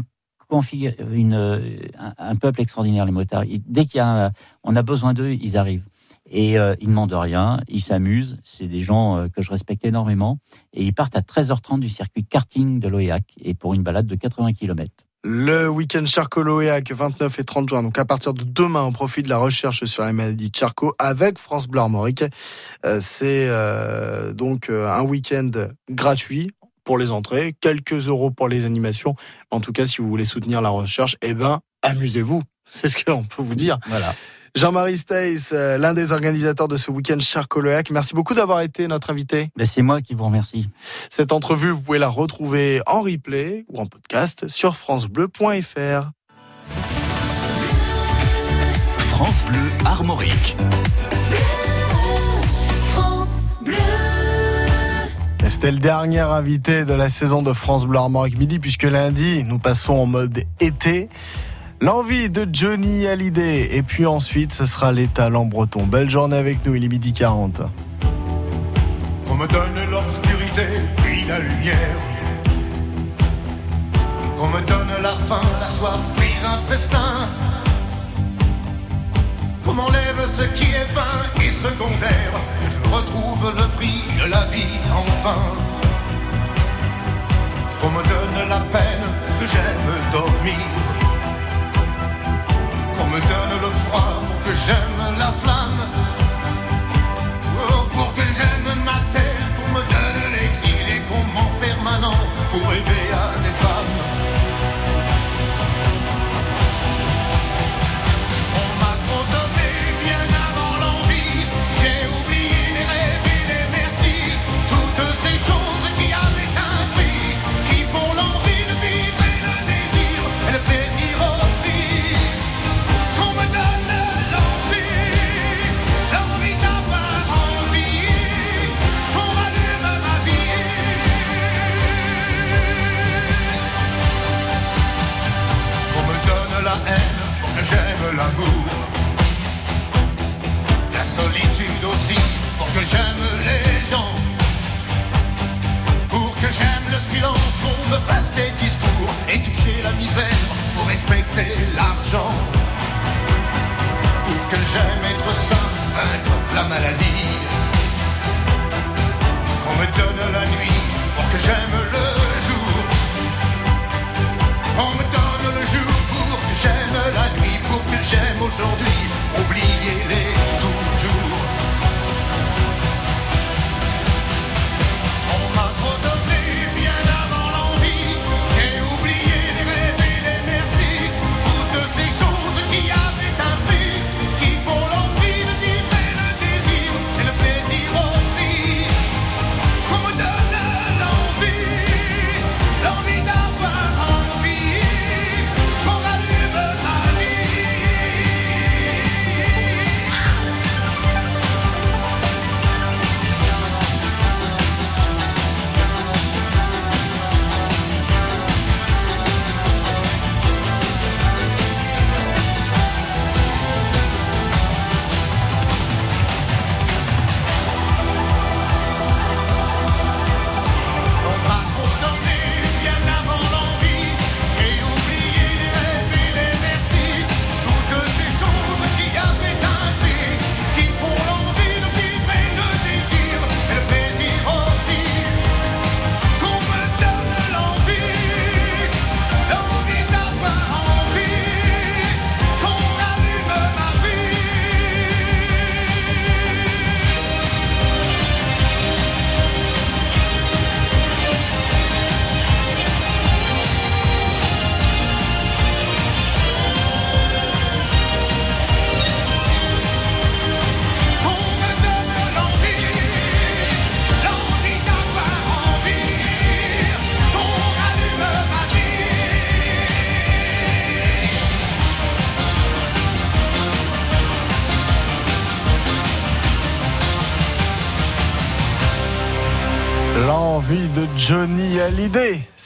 config- 0.51 0.97
une, 1.13 1.35
euh, 1.35 1.79
un, 2.19 2.37
peuple 2.37 2.61
extraordinaire, 2.61 3.05
les 3.05 3.13
motards. 3.13 3.45
Dès 3.67 3.87
qu'il 3.87 3.99
y 3.99 4.01
a, 4.01 4.33
a 4.65 4.83
besoin 4.83 5.15
d'eux, 5.15 5.33
ils 5.33 5.57
arrivent. 5.57 5.85
Et 6.33 6.59
euh, 6.59 6.75
ils 6.81 6.87
ne 6.87 6.93
demandent 6.93 7.13
rien, 7.13 7.61
ils 7.69 7.81
s'amusent. 7.81 8.39
C'est 8.45 8.69
des 8.69 8.83
gens 8.83 9.17
euh, 9.17 9.29
que 9.29 9.43
je 9.43 9.51
respecte 9.51 9.85
énormément. 9.85 10.39
Et 10.73 10.85
ils 10.85 10.93
partent 10.93 11.17
à 11.17 11.21
13h30 11.21 11.81
du 11.81 11.89
circuit 11.89 12.25
karting 12.25 12.79
de 12.79 12.89
l'OEAC 12.89 13.25
et 13.43 13.55
pour 13.55 13.75
une 13.75 13.83
balade 13.83 14.07
de 14.07 14.15
80 14.15 14.53
km. 14.53 14.93
Le 15.23 15.69
week-end 15.69 16.07
Charcot-Loéac, 16.07 16.93
29 16.93 17.41
et 17.41 17.45
30 17.45 17.69
juin. 17.69 17.83
Donc 17.83 17.99
à 17.99 18.07
partir 18.07 18.33
de 18.33 18.43
demain, 18.43 18.85
on 18.85 18.93
profite 18.93 19.25
de 19.25 19.29
la 19.29 19.37
recherche 19.37 19.85
sur 19.85 20.03
la 20.03 20.15
maladie 20.15 20.49
de 20.49 20.57
Charcot 20.57 20.95
avec 20.99 21.39
France 21.39 21.67
Bleu 21.69 21.83
C'est 23.01 23.47
donc 24.33 24.71
un 24.71 25.03
week-end 25.03 25.51
gratuit 25.91 26.53
pour 26.91 26.99
les 26.99 27.13
entrées, 27.13 27.55
quelques 27.61 28.09
euros 28.09 28.33
pour 28.33 28.49
les 28.49 28.67
animations. 28.67 29.15
En 29.53 29.61
tout 29.61 29.71
cas, 29.71 29.85
si 29.85 29.99
vous 29.99 30.09
voulez 30.09 30.25
soutenir 30.25 30.61
la 30.61 30.71
recherche, 30.71 31.15
eh 31.23 31.35
ben, 31.35 31.61
amusez-vous. 31.83 32.43
C'est 32.73 32.89
ce 32.89 33.05
qu'on 33.05 33.23
peut 33.23 33.45
vous 33.45 33.55
dire. 33.55 33.79
Voilà. 33.87 34.13
Jean-Marie 34.57 34.99
Stace, 34.99 35.51
euh, 35.53 35.79
l'un 35.79 35.95
des 35.95 36.11
organisateurs 36.11 36.67
de 36.67 36.77
ce 36.77 36.91
week-end 36.91 37.21
Charcot-Loéac. 37.21 37.93
Merci 37.93 38.13
beaucoup 38.13 38.35
d'avoir 38.35 38.61
été 38.63 38.89
notre 38.89 39.11
invité. 39.11 39.51
Ben, 39.55 39.69
c'est 39.69 39.83
moi 39.83 40.01
qui 40.01 40.15
vous 40.15 40.25
remercie. 40.25 40.69
Cette 41.11 41.31
entrevue, 41.31 41.71
vous 41.71 41.81
pouvez 41.81 42.01
la 42.01 42.09
retrouver 42.09 42.83
en 42.87 43.03
replay 43.03 43.65
ou 43.69 43.79
en 43.79 43.87
podcast 43.87 44.49
sur 44.49 44.77
francebleu.fr. 44.77 46.11
France 48.97 49.45
Bleu 49.45 49.61
Armorique. 49.85 50.57
C'était 55.47 55.73
le 55.73 55.79
dernier 55.79 56.21
invité 56.21 56.85
de 56.85 56.93
la 56.95 57.09
saison 57.09 57.43
de 57.43 57.53
France 57.53 57.85
Bleu 57.85 57.99
Armorique 57.99 58.39
Midi, 58.39 58.59
puisque 58.59 58.85
lundi, 58.85 59.43
nous 59.45 59.59
passons 59.59 59.95
en 59.95 60.07
mode 60.07 60.45
été. 60.61 61.09
L'envie 61.81 62.31
de 62.31 62.47
Johnny 62.53 63.07
Hallyday. 63.07 63.75
Et 63.75 63.83
puis 63.83 64.07
ensuite, 64.07 64.53
ce 64.53 64.67
sera 64.67 64.93
les 64.93 65.09
talents 65.09 65.47
bretons. 65.47 65.87
Belle 65.87 66.09
journée 66.09 66.37
avec 66.37 66.65
nous, 66.65 66.75
il 66.75 66.85
est 66.85 66.89
midi 66.89 67.13
40. 67.13 67.63
On 69.29 69.35
me 69.35 69.47
donne 69.47 69.91
l'obscurité, 69.91 70.67
puis 70.97 71.25
la 71.27 71.39
lumière. 71.41 71.97
Qu'on 74.39 74.49
me 74.49 74.61
donne 74.63 74.89
la 75.03 75.15
faim, 75.27 75.41
la 75.61 75.67
soif, 75.67 76.01
puis 76.17 76.31
un 76.45 76.59
festin. 76.67 77.29
Qu'on 79.71 79.77
m'enlève 79.77 80.29
ce 80.37 80.43
qui 80.59 80.65
est 80.65 80.93
vain 80.93 81.23
et 81.41 81.53
secondaire. 81.53 82.35
Je 82.69 82.91
retrouve 82.91 83.55
le 83.57 83.69
prix 83.77 84.03
de 84.21 84.29
la 84.29 84.45
vie, 84.47 84.81
enfin. 84.93 85.43
Qu'on 87.81 87.91
me 87.91 88.03
donne 88.03 88.49
la 88.49 88.59
peine, 88.75 89.07
que 89.39 89.47
j'aime 89.47 89.93
dormir. 90.11 90.67
Qu'on 92.99 93.07
me 93.15 93.21
donne 93.21 93.61
le 93.63 93.71
froid 93.85 94.15
pour 94.27 94.43
que 94.43 94.57
j'aime 94.67 95.17
la 95.17 95.31
flamme. 95.31 95.83
Oh, 97.69 97.87
pour 97.93 98.13
que 98.15 98.23
j'aime 98.23 98.75
ma 98.85 98.99
terre, 99.13 99.47
qu'on 99.55 99.71
me 99.79 99.83
donne 99.95 100.33
l'exil 100.33 100.97
et 100.97 101.01
qu'on 101.09 101.23
m'enferme 101.33 102.05
an 102.05 102.19
pour 102.51 102.69
rêver 102.69 103.00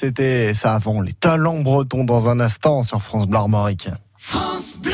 C'était 0.05 0.53
ça 0.53 0.75
avant 0.75 1.01
les 1.01 1.15
talents 1.15 1.61
bretons 1.61 2.05
dans 2.05 2.29
un 2.29 2.39
instant 2.39 2.83
sur 2.83 3.01
France 3.01 3.27
Bleu 3.27 3.39
Armorique. 3.39 3.89
France 4.19 4.77
Bleu. 4.79 4.93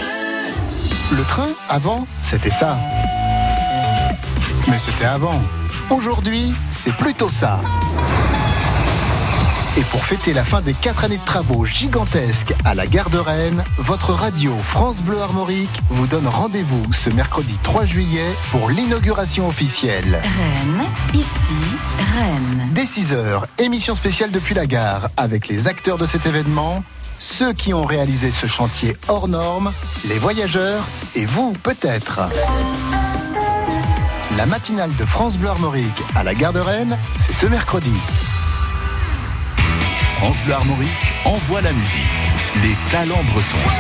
Le 1.11 1.25
train, 1.25 1.49
avant, 1.69 2.07
c'était 2.23 2.53
ça. 2.53 2.79
Mais 4.69 4.79
c'était 4.79 5.07
avant. 5.07 5.41
Aujourd'hui, 5.91 6.55
c'est 6.69 6.93
plutôt 6.93 7.29
ça. 7.29 7.59
Et 9.77 9.83
pour 9.83 10.05
fêter 10.05 10.33
la 10.33 10.45
fin 10.45 10.61
des 10.61 10.75
4 10.75 11.05
années 11.05 11.19
de 11.19 11.25
travaux 11.25 11.65
gigantesques 11.65 12.53
à 12.65 12.75
la 12.75 12.87
gare 12.87 13.09
de 13.09 13.19
Rennes, 13.19 13.63
votre 13.79 14.13
radio 14.13 14.57
France 14.59 15.01
Bleu 15.01 15.21
Armorique 15.21 15.81
vous 15.91 16.09
donne 16.09 16.27
rendez-vous 16.27 16.83
ce 16.93 17.09
mercredi 17.09 17.57
3 17.63 17.85
juillet 17.85 18.27
pour 18.51 18.69
l'inauguration 18.69 19.47
officielle. 19.47 20.21
Rennes, 20.23 20.85
ici, 21.15 21.55
Rennes. 21.99 22.69
Dès 22.73 22.83
6h, 22.83 23.43
émission 23.59 23.95
spéciale 23.95 24.33
depuis 24.33 24.57
la 24.57 24.67
gare 24.67 25.09
avec 25.17 25.47
les 25.47 25.69
acteurs 25.69 25.99
de 25.99 26.07
cet 26.07 26.27
événement, 26.27 26.83
ceux 27.21 27.53
qui 27.53 27.73
ont 27.73 27.85
réalisé 27.85 28.33
ce 28.33 28.47
chantier 28.47 28.97
hors 29.07 29.29
norme, 29.29 29.73
les 30.09 30.19
voyageurs 30.19 30.85
et 31.15 31.27
vous 31.27 31.53
peut-être. 31.63 32.23
La 34.37 34.47
matinale 34.47 34.95
de 34.97 35.05
France 35.05 35.37
Bleu 35.37 35.49
Armorique 35.49 36.03
à 36.17 36.25
la 36.25 36.35
gare 36.35 36.53
de 36.53 36.61
Rennes, 36.61 36.99
c'est 37.19 37.35
ce 37.35 37.47
mercredi. 37.47 37.93
France 40.21 40.37
Bleu 40.45 40.53
Armorique 40.53 41.15
envoie 41.25 41.63
la 41.63 41.73
musique. 41.73 41.97
Les 42.61 42.77
talents 42.91 43.25
bretons. 43.25 43.71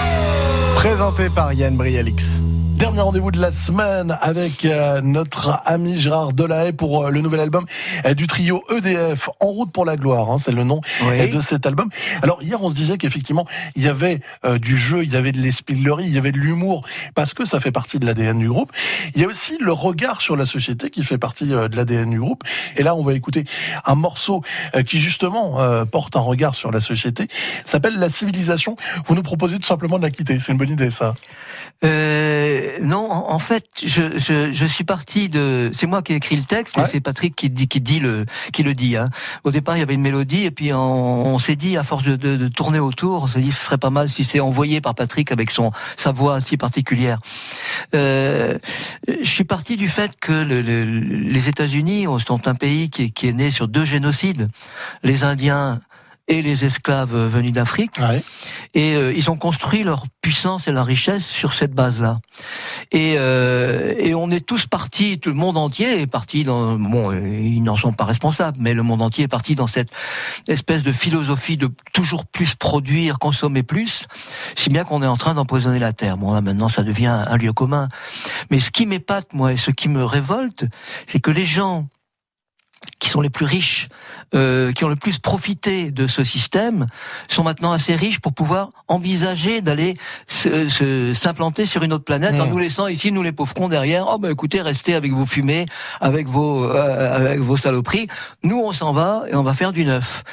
Présenté 0.74 1.28
par 1.28 1.52
Yann 1.52 1.76
Brialix. 1.76 2.40
Dernier 2.80 3.02
rendez-vous 3.02 3.30
de 3.30 3.38
la 3.38 3.50
semaine 3.50 4.16
avec 4.22 4.64
euh, 4.64 5.02
notre 5.02 5.60
ami 5.66 5.98
Gérard 6.00 6.32
Delahaye 6.32 6.72
pour 6.72 7.04
euh, 7.04 7.10
le 7.10 7.20
nouvel 7.20 7.40
album 7.40 7.66
euh, 8.06 8.14
du 8.14 8.26
trio 8.26 8.64
EDF, 8.74 9.28
En 9.38 9.48
route 9.48 9.70
pour 9.70 9.84
la 9.84 9.96
gloire, 9.96 10.30
hein, 10.30 10.38
c'est 10.38 10.50
le 10.50 10.64
nom 10.64 10.80
Oui. 11.02 11.28
de 11.28 11.42
cet 11.42 11.66
album. 11.66 11.90
Alors 12.22 12.42
hier 12.42 12.62
on 12.62 12.70
se 12.70 12.74
disait 12.74 12.96
qu'effectivement 12.96 13.46
il 13.76 13.82
y 13.82 13.88
avait 13.88 14.20
euh, 14.46 14.58
du 14.58 14.78
jeu, 14.78 15.04
il 15.04 15.12
y 15.12 15.16
avait 15.16 15.30
de 15.30 15.36
l'espièglerie, 15.38 16.06
il 16.06 16.14
y 16.14 16.16
avait 16.16 16.32
de 16.32 16.38
l'humour, 16.38 16.86
parce 17.14 17.34
que 17.34 17.44
ça 17.44 17.60
fait 17.60 17.70
partie 17.70 17.98
de 17.98 18.06
l'ADN 18.06 18.38
du 18.38 18.48
groupe. 18.48 18.72
Il 19.14 19.20
y 19.20 19.24
a 19.26 19.28
aussi 19.28 19.58
le 19.60 19.72
regard 19.72 20.22
sur 20.22 20.34
la 20.34 20.46
société 20.46 20.88
qui 20.88 21.04
fait 21.04 21.18
partie 21.18 21.52
euh, 21.52 21.68
de 21.68 21.76
l'ADN 21.76 22.08
du 22.08 22.18
groupe. 22.18 22.44
Et 22.76 22.82
là 22.82 22.94
on 22.96 23.02
va 23.02 23.12
écouter 23.12 23.44
un 23.84 23.94
morceau 23.94 24.42
euh, 24.74 24.82
qui 24.82 25.00
justement 25.00 25.58
porte 25.84 26.16
un 26.16 26.20
regard 26.20 26.54
sur 26.54 26.70
la 26.70 26.80
société, 26.80 27.28
s'appelle 27.66 27.98
La 27.98 28.08
civilisation. 28.08 28.76
Vous 29.04 29.14
nous 29.14 29.22
proposez 29.22 29.58
tout 29.58 29.66
simplement 29.66 29.98
de 29.98 30.02
la 30.02 30.10
quitter, 30.10 30.40
c'est 30.40 30.52
une 30.52 30.58
bonne 30.58 30.70
idée 30.70 30.90
ça. 30.90 31.12
Non, 32.80 33.10
en 33.10 33.30
en 33.32 33.38
fait, 33.38 33.64
je, 33.84 34.18
je, 34.18 34.52
je 34.52 34.64
suis 34.66 34.84
parti 34.84 35.28
de. 35.28 35.70
C'est 35.74 35.86
moi 35.86 36.02
qui 36.02 36.12
ai 36.12 36.16
écrit 36.16 36.36
le 36.36 36.42
texte 36.44 36.76
et 36.78 36.80
c'est 36.86 37.00
Patrick 37.00 37.34
qui 37.36 37.48
dit 37.50 37.68
qui 37.68 37.80
dit 37.80 38.00
le 38.00 38.26
qui 38.52 38.62
le 38.62 38.74
dit. 38.74 38.96
Hein. 38.96 39.08
Au 39.44 39.50
départ, 39.50 39.76
il 39.76 39.80
y 39.80 39.82
avait 39.82 39.94
une 39.94 40.00
mélodie 40.02 40.44
et 40.44 40.50
puis 40.50 40.72
on, 40.72 41.26
on 41.26 41.38
s'est 41.38 41.56
dit 41.56 41.76
à 41.76 41.82
force 41.84 42.02
de, 42.04 42.16
de, 42.16 42.36
de 42.36 42.48
tourner 42.48 42.78
autour, 42.78 43.24
on 43.24 43.28
s'est 43.28 43.40
dit 43.40 43.52
ce 43.52 43.64
serait 43.64 43.78
pas 43.78 43.90
mal 43.90 44.08
si 44.08 44.24
c'est 44.24 44.40
envoyé 44.40 44.80
par 44.80 44.94
Patrick 44.94 45.32
avec 45.32 45.50
son 45.50 45.70
sa 45.96 46.12
voix 46.12 46.40
si 46.40 46.56
particulière. 46.56 47.18
Euh, 47.94 48.58
je 49.08 49.28
suis 49.30 49.44
parti 49.44 49.76
du 49.76 49.88
fait 49.88 50.12
que 50.20 50.32
le- 50.32 50.62
le- 50.62 50.84
les 50.84 51.48
États-Unis 51.48 52.06
sont 52.26 52.46
un 52.48 52.54
pays 52.54 52.90
qui 52.90 53.10
qui 53.12 53.28
est 53.28 53.32
né 53.32 53.50
sur 53.50 53.68
deux 53.68 53.84
génocides, 53.84 54.48
les 55.02 55.24
Indiens 55.24 55.80
et 56.30 56.42
les 56.42 56.64
esclaves 56.64 57.14
venus 57.14 57.52
d'Afrique. 57.52 58.00
Et 58.72 58.94
euh, 58.94 59.12
ils 59.12 59.28
ont 59.30 59.36
construit 59.36 59.82
leur 59.82 60.04
puissance 60.22 60.68
et 60.68 60.72
leur 60.72 60.86
richesse 60.86 61.26
sur 61.26 61.52
cette 61.52 61.72
base-là. 61.72 62.20
Et, 62.92 63.16
euh, 63.18 63.94
et 63.98 64.14
on 64.14 64.30
est 64.30 64.46
tous 64.46 64.66
partis, 64.66 65.18
tout 65.18 65.30
le 65.30 65.34
monde 65.34 65.58
entier 65.58 66.00
est 66.00 66.06
parti 66.06 66.44
dans. 66.44 66.78
Bon, 66.78 67.10
euh, 67.10 67.20
ils 67.20 67.62
n'en 67.62 67.76
sont 67.76 67.92
pas 67.92 68.04
responsables, 68.04 68.58
mais 68.60 68.74
le 68.74 68.84
monde 68.84 69.02
entier 69.02 69.24
est 69.24 69.28
parti 69.28 69.56
dans 69.56 69.66
cette 69.66 69.90
espèce 70.46 70.84
de 70.84 70.92
philosophie 70.92 71.56
de 71.56 71.68
toujours 71.92 72.24
plus 72.24 72.54
produire, 72.54 73.18
consommer 73.18 73.64
plus, 73.64 74.06
si 74.54 74.70
bien 74.70 74.84
qu'on 74.84 75.02
est 75.02 75.08
en 75.08 75.16
train 75.16 75.34
d'empoisonner 75.34 75.80
la 75.80 75.92
terre. 75.92 76.16
Bon, 76.16 76.32
là 76.32 76.40
maintenant, 76.40 76.68
ça 76.68 76.84
devient 76.84 77.24
un 77.26 77.36
lieu 77.36 77.52
commun. 77.52 77.88
Mais 78.52 78.60
ce 78.60 78.70
qui 78.70 78.86
m'épate, 78.86 79.34
moi, 79.34 79.52
et 79.52 79.56
ce 79.56 79.72
qui 79.72 79.88
me 79.88 80.04
révolte, 80.04 80.64
c'est 81.08 81.18
que 81.18 81.32
les 81.32 81.44
gens 81.44 81.88
qui 82.98 83.08
sont 83.08 83.20
les 83.20 83.30
plus 83.30 83.46
riches, 83.46 83.88
euh, 84.34 84.72
qui 84.72 84.84
ont 84.84 84.88
le 84.88 84.96
plus 84.96 85.18
profité 85.18 85.90
de 85.90 86.06
ce 86.06 86.24
système, 86.24 86.86
sont 87.28 87.42
maintenant 87.42 87.72
assez 87.72 87.96
riches 87.96 88.20
pour 88.20 88.32
pouvoir 88.32 88.70
envisager 88.88 89.60
d'aller 89.60 89.96
s'implanter 90.26 91.66
sur 91.66 91.82
une 91.82 91.92
autre 91.92 92.04
planète 92.04 92.38
en 92.40 92.50
Mmh. 92.50 92.50
nous 92.50 92.58
laissant 92.58 92.86
ici, 92.88 93.12
nous 93.12 93.22
les 93.22 93.32
pauvres 93.32 93.54
cons 93.54 93.68
derrière. 93.68 94.06
Oh 94.08 94.18
ben 94.18 94.30
écoutez, 94.30 94.60
restez 94.60 94.94
avec 94.94 95.12
vos 95.12 95.24
fumées, 95.24 95.66
avec 96.00 96.26
vos 96.26 96.64
euh, 96.64 97.16
avec 97.16 97.40
vos 97.40 97.56
saloperies. 97.56 98.08
Nous 98.42 98.58
on 98.58 98.72
s'en 98.72 98.92
va 98.92 99.22
et 99.30 99.34
on 99.34 99.42
va 99.42 99.54
faire 99.54 99.72
du 99.72 99.84
neuf. 99.84 100.24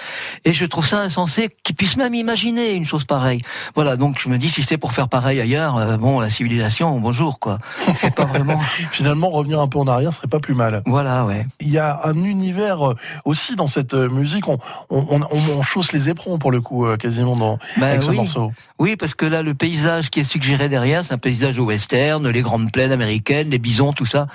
Et 0.46 0.54
je 0.54 0.66
trouve 0.66 0.86
ça 0.86 1.00
insensé 1.00 1.50
qu'ils 1.64 1.76
puissent 1.76 1.98
même 1.98 2.16
imaginer 2.16 2.72
une 2.72 2.86
chose 2.86 3.06
pareille. 3.06 3.42
Voilà, 3.76 3.98
donc 3.98 4.20
je 4.20 4.30
me 4.30 4.38
dis 4.38 4.50
si 4.50 4.64
c'est 4.64 4.78
pour 4.78 4.94
faire 4.94 5.10
pareil 5.10 5.40
ailleurs, 5.40 5.78
euh, 5.78 5.98
bon 5.98 6.20
la 6.20 6.30
civilisation, 6.30 7.00
bonjour 7.00 7.40
quoi. 7.40 7.60
C'est 7.96 8.14
pas 8.14 8.26
vraiment. 8.26 8.60
Finalement, 8.92 9.30
revenir 9.30 9.60
un 9.60 9.68
peu 9.68 9.80
en 9.80 9.88
arrière 9.88 10.14
serait 10.14 10.28
pas 10.28 10.40
plus 10.40 10.56
mal. 10.56 10.82
Voilà, 10.86 11.26
ouais. 11.26 11.46
Il 11.60 11.70
y 11.70 11.78
a 11.78 12.02
un 12.06 12.14
univers 12.38 12.80
euh, 12.90 12.96
aussi 13.26 13.56
dans 13.56 13.68
cette 13.68 13.94
euh, 13.94 14.10
musique. 14.10 14.48
On, 14.48 14.58
on, 14.90 15.20
on, 15.22 15.40
on 15.58 15.62
chausse 15.62 15.92
les 15.92 16.10
éperons 16.10 16.38
pour 16.38 16.52
le 16.52 16.62
coup, 16.62 16.86
euh, 16.86 16.98
quasiment 16.98 17.36
dans 17.36 17.58
Ben 17.78 17.88
avec 17.88 18.04
ce 18.04 18.10
oui. 18.10 18.18
morceau. 18.18 18.52
Oui, 18.80 18.96
parce 18.96 19.16
que 19.16 19.26
là, 19.26 19.42
le 19.42 19.54
paysage 19.54 20.10
qui 20.12 20.20
est 20.20 20.24
suggéré 20.36 20.70
derrière, 20.70 21.04
c'est 21.04 21.14
un 21.14 21.18
paysage 21.18 21.58
au 21.60 21.66
western, 21.66 22.28
les 22.30 22.42
grandes 22.42 22.72
plaines 22.72 22.92
américaines, 22.92 23.50
les 23.50 23.60
bisons, 23.60 23.92
tout 23.94 24.06
ça. 24.06 24.28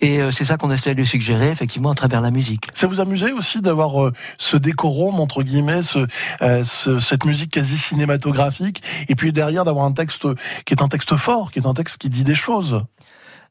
Et 0.00 0.20
c'est 0.32 0.44
ça 0.46 0.56
qu'on 0.56 0.70
essaie 0.70 0.94
de 0.94 1.04
suggérer, 1.04 1.50
effectivement, 1.50 1.90
à 1.90 1.94
travers 1.94 2.20
la 2.22 2.30
musique. 2.30 2.66
Ça 2.72 2.86
vous 2.86 3.00
amusait 3.00 3.32
aussi 3.32 3.60
d'avoir 3.60 4.02
euh, 4.02 4.12
ce 4.38 4.56
décorum 4.56 5.20
entre 5.20 5.42
guillemets, 5.42 5.82
ce, 5.82 6.06
euh, 6.40 6.64
ce- 6.64 6.98
cette 7.00 7.24
musique 7.24 7.50
quasi 7.52 7.76
cinématographique, 7.76 8.82
et 9.08 9.14
puis 9.14 9.32
derrière 9.32 9.64
d'avoir 9.64 9.84
un 9.84 9.92
texte 9.92 10.26
qui 10.64 10.74
est 10.74 10.82
un 10.82 10.88
texte 10.88 11.16
fort, 11.16 11.50
qui 11.52 11.58
est 11.58 11.66
un 11.66 11.74
texte 11.74 11.98
qui 11.98 12.08
dit 12.08 12.24
des 12.24 12.34
choses? 12.34 12.82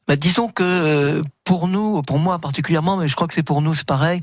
Bah, 0.08 0.16
disons 0.16 0.48
que 0.48 0.62
euh, 0.62 1.22
pour 1.44 1.68
nous, 1.68 2.02
pour 2.02 2.18
moi 2.18 2.38
particulièrement, 2.38 2.96
mais 2.96 3.08
je 3.08 3.14
crois 3.14 3.28
que 3.28 3.34
c'est 3.34 3.42
pour 3.42 3.62
nous, 3.62 3.74
c'est 3.74 3.86
pareil. 3.86 4.20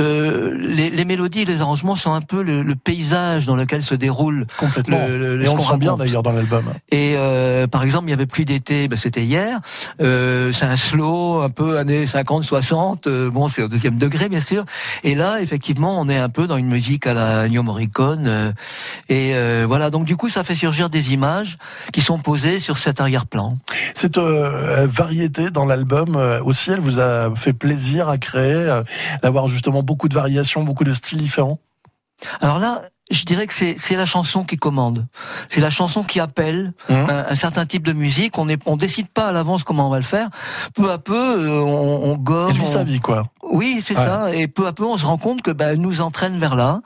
Euh, 0.00 0.56
les, 0.58 0.90
les 0.90 1.04
mélodies, 1.04 1.42
et 1.42 1.44
les 1.44 1.60
arrangements 1.60 1.96
sont 1.96 2.12
un 2.12 2.20
peu 2.20 2.42
le, 2.42 2.62
le 2.62 2.74
paysage 2.74 3.46
dans 3.46 3.56
lequel 3.56 3.82
se 3.82 3.94
déroule 3.94 4.46
Complètement. 4.58 5.06
le, 5.08 5.36
le- 5.36 5.44
et 5.44 5.48
on 5.48 5.56
le 5.56 5.62
sent 5.62 5.76
bien 5.78 5.96
d'ailleurs 5.96 6.22
dans 6.22 6.32
l'album. 6.32 6.64
Et 6.90 7.14
euh, 7.16 7.66
par 7.66 7.82
exemple, 7.84 8.06
il 8.06 8.10
y 8.10 8.14
avait 8.14 8.26
plus 8.26 8.44
d'été, 8.44 8.88
ben, 8.88 8.96
c'était 8.96 9.22
hier. 9.24 9.60
Euh, 10.00 10.52
c'est 10.52 10.64
un 10.64 10.76
slow, 10.76 11.40
un 11.42 11.50
peu 11.50 11.78
années 11.78 12.06
50, 12.06 12.44
60. 12.44 13.06
euh, 13.06 13.30
bon, 13.30 13.48
c'est 13.48 13.62
au 13.62 13.68
deuxième 13.68 13.96
degré, 13.96 14.28
bien 14.28 14.40
sûr. 14.40 14.64
Et 15.04 15.14
là, 15.14 15.40
effectivement, 15.42 16.00
on 16.00 16.08
est 16.08 16.18
un 16.18 16.28
peu 16.28 16.46
dans 16.46 16.56
une 16.56 16.68
musique 16.68 17.06
à 17.06 17.14
la 17.14 17.44
Ennio 17.46 17.62
Morricone. 17.62 18.24
euh, 18.26 18.52
et 19.08 19.32
euh, 19.34 19.64
voilà, 19.66 19.90
donc 19.90 20.04
du 20.06 20.16
coup, 20.16 20.28
ça 20.28 20.44
fait 20.44 20.56
surgir 20.56 20.88
des 20.90 21.12
images 21.12 21.56
qui 21.92 22.00
sont 22.00 22.18
posées 22.18 22.60
sur 22.60 22.78
cet 22.78 23.00
arrière-plan. 23.00 23.58
Cette 23.94 24.18
euh, 24.18 24.86
variété 24.90 25.50
dans 25.50 25.64
l'album 25.66 26.16
euh, 26.16 26.40
aussi, 26.42 26.70
elle 26.70 26.80
vous 26.80 26.98
a 27.00 27.34
fait 27.36 27.52
plaisir 27.52 28.08
à 28.08 28.18
créer, 28.18 28.52
euh, 28.54 28.82
d'avoir 29.22 29.48
justement 29.48 29.81
beaucoup 29.82 30.08
de 30.08 30.14
variations, 30.14 30.62
beaucoup 30.64 30.84
de 30.84 30.94
styles 30.94 31.18
différents. 31.18 31.58
Alors 32.40 32.58
là, 32.60 32.82
je 33.10 33.24
dirais 33.24 33.46
que 33.48 33.52
c'est 33.52 33.96
la 33.96 34.06
chanson 34.06 34.44
qui 34.44 34.56
commande. 34.56 35.06
C'est 35.50 35.60
la 35.60 35.70
chanson 35.70 36.02
qui 36.04 36.20
appelle 36.20 36.72
un, 36.88 37.08
un 37.28 37.34
certain 37.34 37.66
type 37.66 37.82
de 37.84 37.92
musique. 37.92 38.38
On 38.38 38.48
est, 38.48 38.60
on 38.64 38.76
décide 38.76 39.08
pas 39.08 39.26
à 39.28 39.32
l'avance 39.32 39.64
comment 39.64 39.88
on 39.88 39.90
va 39.90 39.98
le 39.98 40.04
faire. 40.04 40.30
Peu 40.74 40.90
à 40.90 40.98
peu, 40.98 41.14
euh, 41.14 41.60
on, 41.60 42.12
on 42.12 42.16
gomme. 42.16 42.50
Elle 42.50 42.56
vit 42.56 42.62
on- 42.62 42.66
sa 42.66 42.84
vie, 42.84 43.00
quoi. 43.00 43.24
Oui, 43.52 43.80
c'est 43.84 43.96
Ouais. 43.96 44.04
ça. 44.04 44.34
Et 44.34 44.48
peu 44.48 44.66
à 44.66 44.72
peu, 44.72 44.84
on 44.84 44.96
se 44.98 45.04
rend 45.04 45.18
compte 45.18 45.42
que 45.42 45.50
bah, 45.50 45.66
elle 45.72 45.80
nous 45.80 46.00
entraîne 46.00 46.38
vers 46.38 46.56
là. 46.56 46.80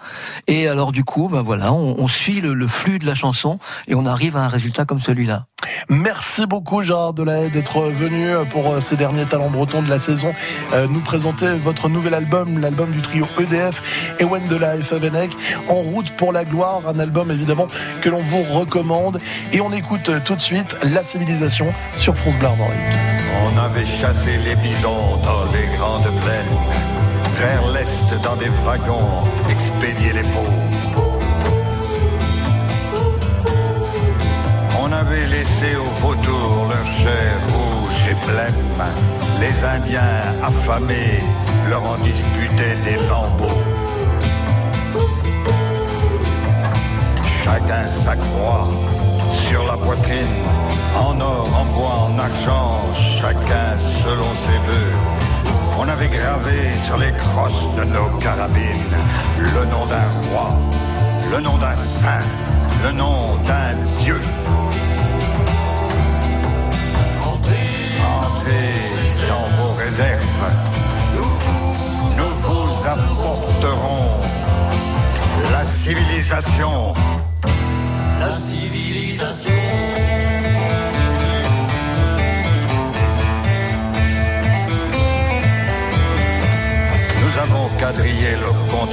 Et 0.49 0.67
alors 0.69 0.93
du 0.93 1.05
coup, 1.05 1.29
ben 1.31 1.41
voilà, 1.41 1.73
on, 1.73 1.95
on 1.99 2.09
suit 2.09 2.41
le, 2.41 2.53
le 2.55 2.67
flux 2.67 2.99
de 2.99 3.07
la 3.07 3.15
chanson 3.15 3.59
et 3.89 3.95
on 3.95 4.05
arrive 4.05 4.37
à 4.37 4.41
un 4.41 4.49
résultat 4.49 4.85
comme 4.85 5.01
celui-là. 5.01 5.47
Merci 5.89 6.47
beaucoup 6.47 6.83
Gérard 6.83 7.13
Delahaye 7.15 7.51
d'être 7.51 7.81
venu 7.81 8.31
pour 8.51 8.71
euh, 8.73 8.81
ces 8.81 8.97
derniers 8.97 9.27
talents 9.27 9.51
bretons 9.51 9.83
de 9.83 9.89
la 9.89 9.99
saison 9.99 10.33
euh, 10.73 10.87
nous 10.89 11.01
présenter 11.01 11.47
votre 11.63 11.89
nouvel 11.89 12.15
album, 12.15 12.59
l'album 12.61 12.91
du 12.93 13.01
trio 13.03 13.27
EDF 13.39 13.83
et 14.19 14.25
Wen 14.25 14.47
Delahaye 14.49 14.83
Favenec, 14.83 15.33
En 15.69 15.75
route 15.77 16.11
pour 16.17 16.33
la 16.33 16.45
gloire, 16.45 16.83
un 16.89 16.99
album 16.99 17.31
évidemment 17.31 17.67
que 18.01 18.09
l'on 18.09 18.23
vous 18.23 18.43
recommande 18.43 19.19
et 19.53 19.61
on 19.61 19.73
écoute 19.73 20.09
euh, 20.09 20.21
tout 20.25 20.35
de 20.37 20.41
suite 20.41 20.77
La 20.83 21.03
civilisation 21.03 21.73
sur 21.97 22.17
France 22.17 22.37
Bleu 22.37 22.49
Armorique. 22.49 22.75
On 23.45 23.59
avait 23.59 23.85
chassé 23.85 24.39
les 24.45 24.57
bisons 24.57 25.17
dans 25.23 25.45
les 25.53 25.77
grandes 25.77 26.05
plaines, 26.23 26.56
vers 27.39 27.67
l'est 27.73 28.23
dans 28.23 28.37
des 28.37 28.51
wagons, 28.65 29.25
expédié 29.49 30.13
les 30.13 30.23
pauvres. 30.35 30.77
On 34.81 34.93
avait 34.93 35.27
laissé 35.27 35.77
aux 35.77 35.95
vautours 36.01 36.67
leur 36.71 36.87
chair 36.87 37.33
rouge 37.53 38.01
et 38.11 38.27
blême, 38.27 38.85
les 39.41 39.65
Indiens 39.65 40.23
affamés 40.43 41.25
leur 41.69 41.83
en 41.85 41.99
disputaient 41.99 42.79
des 42.85 42.97
lambeaux. 43.09 43.63
Chacun 47.45 47.87
sa 47.87 48.17
croix 48.17 48.69
sur 49.49 49.65
la 49.65 49.77
poitrine, 49.77 50.37
en 50.97 51.21
or, 51.21 51.49
en 51.61 51.65
bois, 51.75 52.09
en 52.09 52.19
argent, 52.19 52.81
chacun 52.93 53.79
selon 54.03 54.35
ses 54.35 54.59
vœux. 54.67 55.26
On 55.79 55.89
avait 55.89 56.09
gravé 56.09 56.77
sur 56.79 56.97
les 56.97 57.13
crosses 57.13 57.69
de 57.77 57.85
nos 57.85 58.09
carabines 58.19 58.97
le 59.39 59.65
nom 59.67 59.87
d'un 59.87 60.09
roi, 60.29 60.59
le 61.31 61.41
nom 61.41 61.59
d'un 61.59 61.75
saint, 61.75 62.25
le 62.83 62.93
nom 62.93 63.37
d'un 63.47 63.75
dieu. 64.01 64.21
Entrez 67.23 68.67
dans 69.29 69.49
vos 69.57 69.75
réserves. 69.75 70.25
Nous 72.17 72.35
vous 72.43 72.87
apporterons 72.87 74.21
la 75.53 75.65
civilisation. 75.65 76.95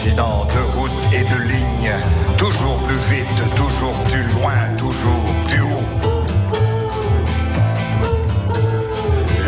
De 0.01 0.77
routes 0.77 0.91
et 1.13 1.23
de 1.23 1.43
lignes, 1.43 1.93
toujours 2.37 2.77
plus 2.83 2.97
vite, 3.15 3.55
toujours 3.55 3.93
plus 4.03 4.23
loin, 4.33 4.53
toujours 4.77 5.23
plus 5.47 5.61
haut. 5.61 5.83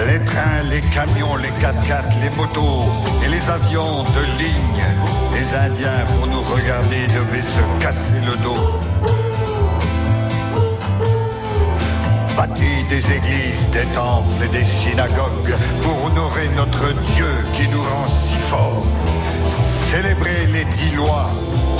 Les 0.07 0.23
trains, 0.23 0.63
les 0.69 0.81
camions, 0.81 1.35
les 1.37 1.49
4x4, 1.49 2.21
les 2.21 2.29
motos 2.35 2.85
et 3.23 3.27
les 3.27 3.49
avions 3.49 4.03
de 4.03 4.21
ligne, 4.37 4.85
les 5.33 5.53
Indiens 5.53 6.05
pour 6.07 6.27
nous 6.27 6.41
regarder 6.41 7.07
devaient 7.07 7.41
se 7.41 7.83
casser 7.83 8.21
le 8.25 8.35
dos. 8.43 8.75
Bâti 12.37 12.83
des 12.87 13.11
églises, 13.11 13.69
des 13.71 13.85
temples 13.93 14.43
et 14.43 14.57
des 14.57 14.63
synagogues 14.63 15.55
pour 15.81 16.05
honorer 16.05 16.49
notre 16.55 16.93
Dieu 17.13 17.33
qui 17.53 17.67
nous 17.67 17.81
rend 17.81 18.07
si 18.07 18.37
forts. 18.37 18.83
Célébrer 19.91 20.47
les 20.51 20.65
dix 20.65 20.91
lois 20.95 21.29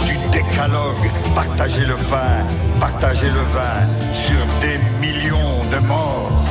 du 0.06 0.18
décalogue, 0.32 1.10
partager 1.34 1.86
le 1.86 1.96
pain, 1.96 2.46
partager 2.80 3.30
le 3.30 3.42
vin 3.56 3.80
sur 4.14 4.46
des 4.62 4.78
millions 5.06 5.64
de 5.72 5.80
morts. 5.80 6.46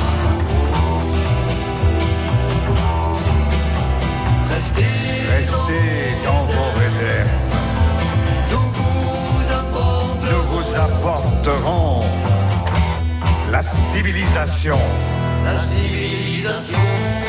Restez 5.37 6.15
dans 6.23 6.43
vos 6.43 6.69
réserves. 6.79 7.29
Nous 8.51 10.43
vous 10.51 10.75
apporterons 10.75 12.03
la 13.51 13.61
civilisation. 13.61 14.79
La 15.43 15.57
civilisation. 15.59 17.24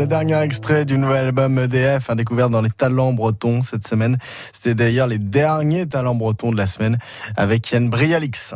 Le 0.00 0.06
dernier 0.06 0.40
extrait 0.40 0.86
du 0.86 0.96
nouvel 0.96 1.26
album 1.26 1.58
EDF, 1.58 2.08
un 2.08 2.14
découvert 2.14 2.48
dans 2.48 2.62
les 2.62 2.70
talents 2.70 3.12
bretons 3.12 3.60
cette 3.60 3.86
semaine. 3.86 4.16
C'était 4.50 4.74
d'ailleurs 4.74 5.06
les 5.06 5.18
derniers 5.18 5.86
talents 5.86 6.14
bretons 6.14 6.52
de 6.52 6.56
la 6.56 6.66
semaine 6.66 6.96
avec 7.36 7.70
Yann 7.70 7.90
Brialix. 7.90 8.54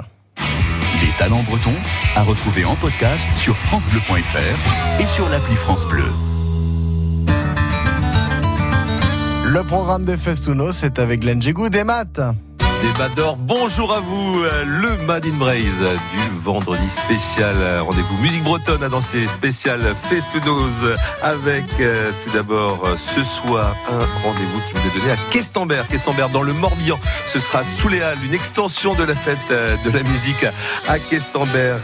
Les 1.03 1.15
talents 1.19 1.43
bretons 1.43 1.77
à 2.17 2.23
retrouver 2.23 2.65
en 2.65 2.77
podcast 2.77 3.29
sur 3.35 3.59
francebleu.fr 3.59 5.03
et 5.03 5.07
sur 5.07 5.29
l'appli 5.29 5.55
France 5.57 5.87
Bleu. 5.87 6.07
Le 9.45 9.63
programme 9.65 10.07
des 10.07 10.17
Festunos, 10.17 10.73
c'est 10.73 10.99
avec 10.99 11.21
Glenn 11.21 11.43
Jégou 11.43 11.69
des 11.69 11.85
maths. 11.85 12.23
Bonjour 13.39 13.93
à 13.93 14.01
vous. 14.01 14.43
Euh, 14.45 14.65
Le 14.65 14.97
Mad 15.05 15.25
in 15.25 15.37
Braise 15.37 15.81
du 15.81 16.39
vendredi 16.43 16.89
spécial. 16.89 17.55
Euh, 17.59 17.83
Rendez-vous 17.83 18.17
musique 18.19 18.43
bretonne 18.43 18.83
à 18.83 18.89
danser 18.89 19.27
spécial 19.27 19.95
Festunos 20.09 20.97
avec 21.23 21.65
euh, 21.81 22.11
tout 22.25 22.31
d'abord 22.33 22.87
ce 22.97 23.25
soir 23.25 23.75
un 23.89 24.23
rendez-vous 24.23 24.61
qui 24.67 24.75
vous 24.75 24.89
est 24.89 25.01
donné 25.01 25.13
à 25.13 25.17
Questembert. 25.31 25.89
Questembert 25.89 26.29
dans 26.29 26.43
le 26.43 26.53
Morbihan. 26.53 26.99
Ce 27.27 27.41
sera 27.41 27.65
sous 27.65 27.89
les 27.89 28.03
Halles, 28.03 28.19
une 28.25 28.35
extension 28.35 28.95
de 28.95 29.05
la 29.05 29.15
fête 29.15 29.39
de 29.49 29.91
la 29.91 30.03
musique 30.03 30.45
à 30.89 30.99
Questembert. 30.99 31.79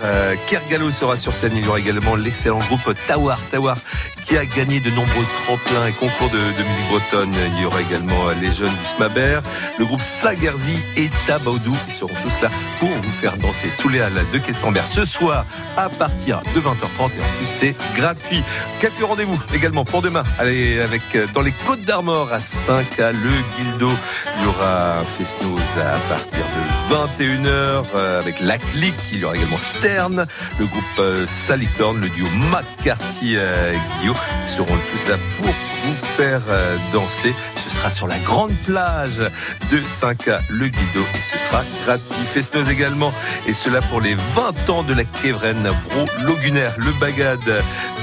Kergalo 0.48 0.90
sera 0.90 1.16
sur 1.16 1.34
scène. 1.34 1.52
Il 1.56 1.64
y 1.64 1.68
aura 1.68 1.78
également 1.78 2.14
l'excellent 2.14 2.58
groupe 2.58 2.94
Tawar. 3.06 3.38
Tawar 3.50 3.76
qui 4.26 4.36
a 4.36 4.44
gagné 4.44 4.78
de 4.78 4.90
nombreux 4.90 5.24
tremplins 5.44 5.86
et 5.88 5.92
concours 5.92 6.30
de, 6.30 6.38
musique 6.38 6.88
bretonne. 6.88 7.34
Il 7.56 7.62
y 7.62 7.66
aura 7.66 7.80
également 7.80 8.28
les 8.40 8.52
jeunes 8.52 8.68
du 8.68 8.86
Smaber, 8.96 9.40
le 9.78 9.84
groupe 9.84 10.00
Sagarzi 10.00 10.78
et 10.96 11.10
Tabaudou 11.26 11.76
qui 11.86 11.94
seront 11.94 12.14
tous 12.22 12.42
là 12.42 12.48
pour 12.78 12.88
vous 12.88 13.12
faire 13.20 13.36
danser 13.38 13.70
sous 13.70 13.88
les 13.88 14.00
halles 14.00 14.24
de 14.32 14.38
Questembert 14.38 14.86
ce 14.86 15.04
soir 15.04 15.44
à 15.76 15.88
partir 15.88 16.40
de 16.54 16.60
20h30 16.60 17.16
et 17.16 17.20
en 17.20 17.36
plus 17.38 17.46
c'est 17.46 17.74
gratuit. 17.96 18.42
Quelques 18.80 19.02
rendez-vous 19.02 19.38
également 19.54 19.84
pour 19.84 20.02
demain. 20.02 20.22
Allez 20.38 20.80
avec 20.80 21.02
euh, 21.14 21.26
dans 21.34 21.42
les 21.42 21.52
Côtes 21.52 21.84
d'Armor 21.84 22.32
à 22.32 22.40
5 22.40 23.00
à 23.00 23.12
Le 23.12 23.30
Guildo. 23.56 23.90
Il 24.38 24.44
y 24.44 24.46
aura 24.46 25.00
un 25.00 25.04
Fesnos 25.04 25.60
à 25.76 25.98
partir 26.08 26.44
de 26.88 27.24
21h 27.24 27.84
euh, 27.94 28.18
avec 28.18 28.40
La 28.40 28.58
Clique. 28.58 28.94
Il 29.12 29.18
y 29.18 29.24
aura 29.24 29.36
également 29.36 29.58
Stern, 29.58 30.26
le 30.58 30.66
groupe 30.66 30.84
euh, 30.98 31.26
Salicorne, 31.26 32.00
le 32.00 32.08
duo 32.08 32.26
McCarthy 32.30 33.36
Guillaume 34.00 34.16
qui 34.46 34.52
seront 34.52 34.66
tous 34.66 35.08
là 35.08 35.16
pour 35.38 35.46
vous 35.46 35.94
faire 36.16 36.42
danser. 36.92 37.34
Ce 37.64 37.70
sera 37.70 37.90
sur 37.90 38.06
la 38.06 38.18
grande 38.18 38.52
plage 38.66 39.18
de 39.18 39.78
5A 39.78 40.38
Le 40.50 40.66
Guido 40.66 41.00
et 41.00 41.18
ce 41.18 41.38
sera 41.38 41.62
gratuit. 41.84 42.24
Fesnos 42.32 42.68
également 42.68 43.12
et 43.46 43.54
cela 43.54 43.80
pour 43.82 44.00
les 44.00 44.14
20 44.34 44.70
ans 44.70 44.82
de 44.82 44.94
la 44.94 45.04
Kévren 45.04 45.70
Bro 45.88 46.06
Logunaire, 46.24 46.74
le 46.78 46.92
bagade 47.00 47.38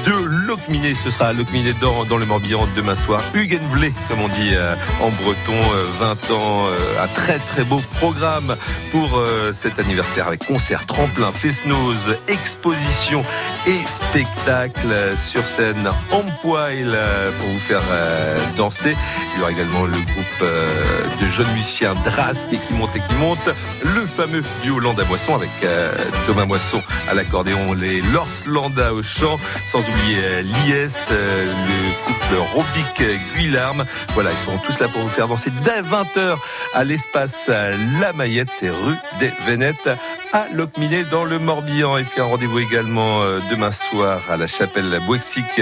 de 0.06 0.12
Locminé. 0.48 0.94
Ce 0.96 1.12
sera 1.12 1.34
Locminé 1.34 1.74
dans, 1.82 2.06
dans 2.06 2.18
le 2.18 2.26
Morbihan 2.26 2.68
demain 2.76 2.96
soir. 2.96 3.22
Hugues 3.34 3.60
Vlé, 3.72 3.94
comme 4.10 4.22
on 4.22 4.28
dit 4.28 4.52
euh, 4.54 4.76
en 5.02 5.10
breton, 5.10 5.60
20 6.00 6.32
ans, 6.32 6.66
un 7.02 7.08
très 7.08 7.40
très 7.40 7.64
beau 7.64 7.82
programme 7.98 8.56
pour 8.92 9.22
cet 9.54 9.80
anniversaire 9.80 10.28
avec 10.28 10.46
concert, 10.46 10.86
tremplin, 10.86 11.32
fest-noz, 11.34 11.98
exposition 12.28 13.24
et 13.66 13.80
spectacle 13.86 15.18
sur 15.18 15.46
scène 15.46 15.90
en 16.12 16.24
poil 16.42 16.98
pour 17.40 17.50
vous 17.50 17.60
faire 17.60 17.82
danser. 18.56 18.96
Également 19.50 19.84
le 19.84 19.98
groupe 19.98 20.50
de 21.22 21.30
jeunes 21.30 21.52
musiciens 21.54 21.96
Drask 22.06 22.50
qui 22.50 22.74
monte 22.74 22.96
et 22.96 23.00
qui 23.00 23.14
monte. 23.16 23.46
Le 23.84 24.06
fameux 24.06 24.44
duo 24.64 24.80
Landa 24.80 25.04
Moisson 25.06 25.36
avec 25.36 25.50
Thomas 26.26 26.46
Moisson 26.46 26.82
à 27.08 27.14
l'accordéon, 27.14 27.74
les 27.74 28.02
Lors 28.02 28.28
Landa 28.46 28.94
au 28.94 29.02
chant, 29.04 29.40
sans 29.66 29.80
oublier 29.80 30.44
l'IS, 30.44 31.10
le 31.10 32.06
couple 32.06 32.36
Robic 32.54 33.04
Guillarme. 33.36 33.86
Voilà, 34.14 34.32
ils 34.32 34.38
seront 34.38 34.58
tous 34.60 34.80
là 34.80 34.88
pour 34.88 35.02
vous 35.02 35.10
faire 35.10 35.28
danser 35.28 35.52
dès 35.64 35.82
20h 35.82 36.38
à 36.74 36.84
l'espace 36.84 37.50
La 38.02 38.14
Mayette, 38.14 38.50
c'est 38.50 38.70
rue 38.70 38.96
des 39.20 39.32
Vénettes 39.46 39.90
à 40.34 40.46
Locminé 40.54 41.04
dans 41.10 41.24
le 41.24 41.40
Morbihan. 41.40 41.98
Et 41.98 42.04
puis 42.04 42.22
un 42.22 42.26
rendez-vous 42.26 42.60
également 42.60 43.22
demain 43.50 43.72
soir 43.72 44.22
à 44.30 44.38
la 44.38 44.48
chapelle 44.48 45.00
Bouexic 45.06 45.62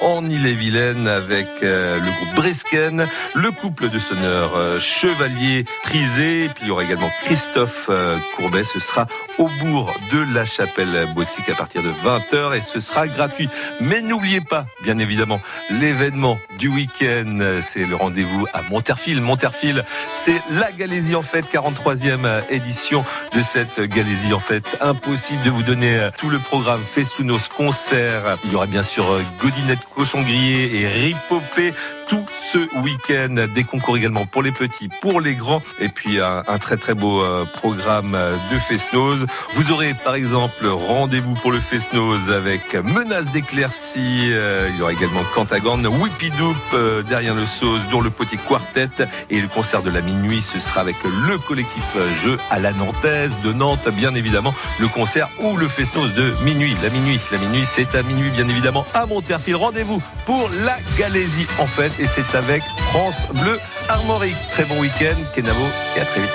en 0.00 0.24
Ille-et-Vilaine 0.24 1.06
avec 1.06 1.46
le 1.60 2.10
groupe 2.16 2.34
Bresken, 2.34 3.06
le 3.34 3.50
couple 3.50 3.88
de 3.90 3.98
sonneurs 3.98 4.80
Chevalier 4.80 5.64
Prisé. 5.82 6.44
Et 6.44 6.48
puis 6.48 6.64
il 6.64 6.68
y 6.68 6.70
aura 6.70 6.84
également 6.84 7.10
Christophe 7.24 7.90
Courbet. 8.36 8.64
Ce 8.64 8.80
sera 8.80 9.06
au 9.38 9.48
bourg 9.60 9.92
de 10.12 10.24
la 10.34 10.46
chapelle 10.46 11.08
Bouexic 11.14 11.48
à 11.50 11.54
partir 11.54 11.82
de 11.82 11.90
20h 11.90 12.56
et 12.56 12.62
ce 12.62 12.80
sera 12.80 13.06
gratuit. 13.06 13.48
Mais 13.80 14.00
n'oubliez 14.00 14.40
pas, 14.40 14.64
bien 14.82 14.98
évidemment, 14.98 15.40
l'événement 15.70 16.38
du 16.58 16.68
week-end. 16.68 17.60
C'est 17.60 17.84
le 17.84 17.96
rendez-vous 17.96 18.46
à 18.54 18.62
Monterfil. 18.70 19.20
Monterfil, 19.20 19.84
c'est 20.14 20.40
la 20.50 20.72
Galésie 20.72 21.14
en 21.14 21.22
fait, 21.22 21.44
43e 21.52 22.42
édition 22.50 23.04
de 23.34 23.42
cette 23.42 23.80
Galésie 23.80 24.05
en 24.32 24.40
fait. 24.40 24.78
Impossible 24.80 25.42
de 25.42 25.50
vous 25.50 25.62
donner 25.62 26.10
tout 26.18 26.30
le 26.30 26.38
programme 26.38 26.80
Festounos 26.80 27.48
concert. 27.48 28.38
Il 28.44 28.52
y 28.52 28.54
aura 28.54 28.66
bien 28.66 28.82
sûr 28.82 29.20
Godinette 29.40 29.80
Cochon 29.94 30.22
Grillé 30.22 30.80
et 30.80 30.88
Ripopé 30.88 31.74
tout 32.08 32.24
ce 32.52 32.58
week-end. 32.80 33.46
Des 33.54 33.64
concours 33.64 33.96
également 33.96 34.26
pour 34.26 34.42
les 34.42 34.52
petits, 34.52 34.88
pour 35.00 35.20
les 35.20 35.34
grands. 35.34 35.62
Et 35.80 35.88
puis 35.88 36.20
un, 36.20 36.42
un 36.46 36.58
très 36.58 36.76
très 36.76 36.94
beau 36.94 37.24
programme 37.54 38.16
de 38.52 38.58
Festnose. 38.58 39.26
Vous 39.54 39.72
aurez 39.72 39.94
par 40.04 40.14
exemple 40.14 40.66
rendez-vous 40.66 41.34
pour 41.34 41.52
le 41.52 41.60
Festnose 41.60 42.30
avec 42.30 42.74
Menace 42.74 43.32
d'éclaircie. 43.32 44.28
il 44.28 44.76
y 44.78 44.82
aura 44.82 44.92
également 44.92 45.22
Cantagan, 45.34 45.82
Whippy-Doop 45.84 47.04
derrière 47.08 47.34
le 47.34 47.46
sauce, 47.46 47.82
dont 47.90 48.00
le 48.00 48.10
Potier 48.10 48.38
Quartet. 48.38 48.88
Et 49.30 49.40
le 49.40 49.48
concert 49.48 49.82
de 49.82 49.90
la 49.90 50.00
minuit, 50.00 50.42
ce 50.42 50.60
sera 50.60 50.80
avec 50.80 50.96
le 51.04 51.38
collectif 51.38 51.84
Jeu 52.22 52.36
à 52.50 52.58
la 52.58 52.72
Nantaise 52.72 53.36
de 53.42 53.52
Nantes, 53.52 53.88
bien 53.92 54.14
évidemment. 54.14 54.54
Le 54.78 54.88
concert 54.88 55.28
ou 55.40 55.56
le 55.56 55.68
Festnose 55.68 56.14
de 56.14 56.34
minuit. 56.44 56.76
La 56.82 56.90
minuit, 56.90 57.18
la 57.32 57.38
minuit, 57.38 57.64
c'est 57.66 57.94
à 57.94 58.02
minuit, 58.02 58.30
bien 58.30 58.48
évidemment, 58.48 58.84
à 58.94 59.06
Monterfil. 59.06 59.56
Rendez-vous 59.56 60.02
pour 60.24 60.48
la 60.64 60.76
Galésie 60.98 61.46
en 61.58 61.66
fait 61.66 61.95
et 61.98 62.06
c'est 62.06 62.36
avec 62.36 62.62
France 62.62 63.26
Bleu 63.40 63.58
Armorique. 63.88 64.36
Très 64.50 64.64
bon 64.64 64.80
week-end, 64.80 65.16
Kenavo, 65.34 65.66
et 65.96 66.00
à 66.00 66.04
très 66.04 66.20
vite. 66.20 66.30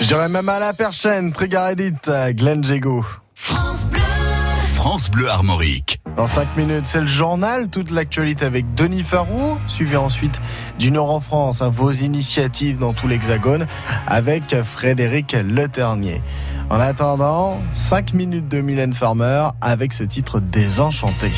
Je 0.00 0.06
dirais 0.06 0.28
même 0.28 0.48
à 0.48 0.58
la 0.58 0.72
perchaîne, 0.72 1.32
Trigaredit, 1.32 1.94
Glenn 2.30 2.64
Jego. 2.64 3.04
France 3.34 3.86
Bleu. 3.86 4.00
France 4.74 5.10
Bleu 5.10 5.28
Armorique. 5.28 6.00
Dans 6.16 6.26
5 6.26 6.56
minutes, 6.56 6.86
c'est 6.86 7.00
le 7.00 7.06
journal, 7.06 7.68
toute 7.68 7.90
l'actualité 7.90 8.44
avec 8.44 8.74
Denis 8.74 9.02
Farou, 9.02 9.58
suivi 9.66 9.96
ensuite 9.96 10.40
du 10.78 10.90
Nord 10.90 11.10
en 11.10 11.20
France, 11.20 11.60
hein, 11.60 11.68
vos 11.68 11.90
initiatives 11.90 12.78
dans 12.78 12.92
tout 12.92 13.06
l'Hexagone, 13.06 13.66
avec 14.06 14.62
Frédéric 14.62 15.32
Leternier. 15.32 16.22
En 16.70 16.80
attendant, 16.80 17.60
5 17.72 18.14
minutes 18.14 18.48
de 18.48 18.60
Mylène 18.60 18.92
Farmer 18.92 19.48
avec 19.60 19.92
ce 19.92 20.04
titre 20.04 20.40
Désenchanté. 20.40 21.30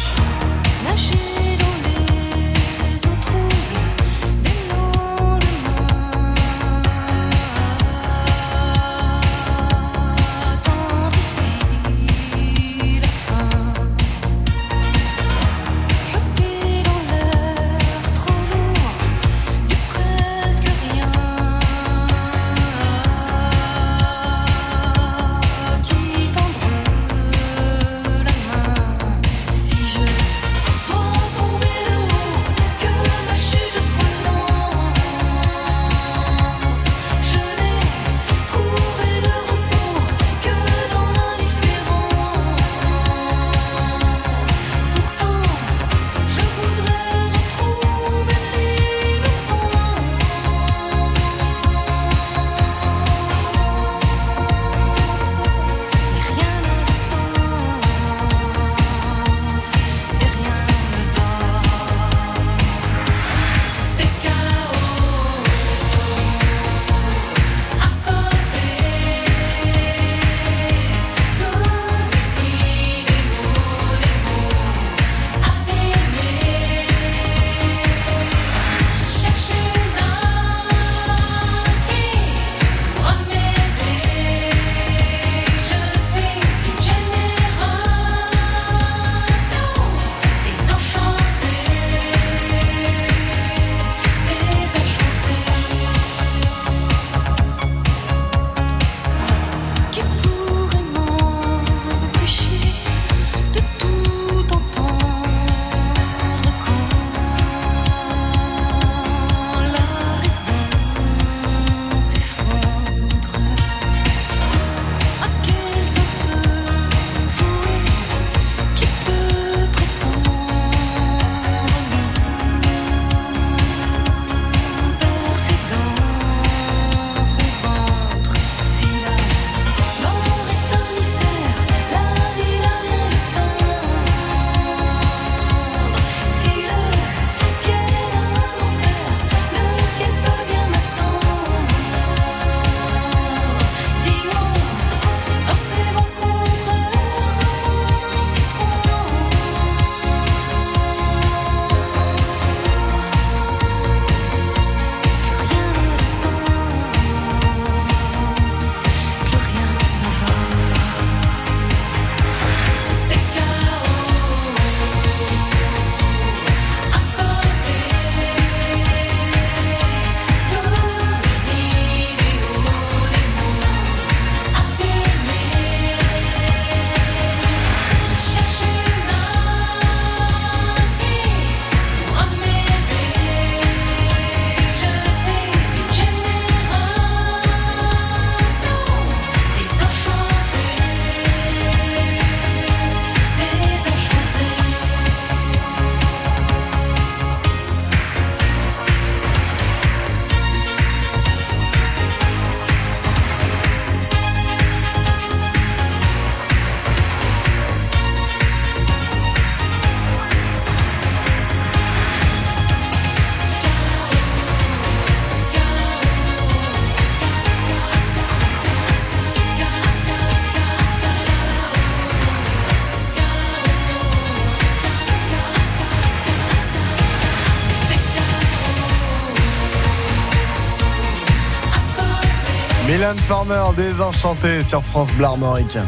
Mylène 232.99 233.17
Farmer, 233.19 233.63
désenchanté 233.77 234.61
sur 234.65 234.83
France 234.83 235.13
Bleu 235.13 235.27
Armorique. 235.27 235.79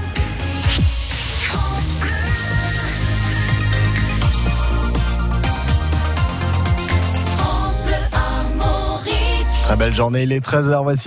Très 9.65 9.77
belle 9.77 9.93
journée, 9.93 10.23
il 10.23 10.33
est 10.33 10.45
13h, 10.45 10.85
voici 10.85 10.99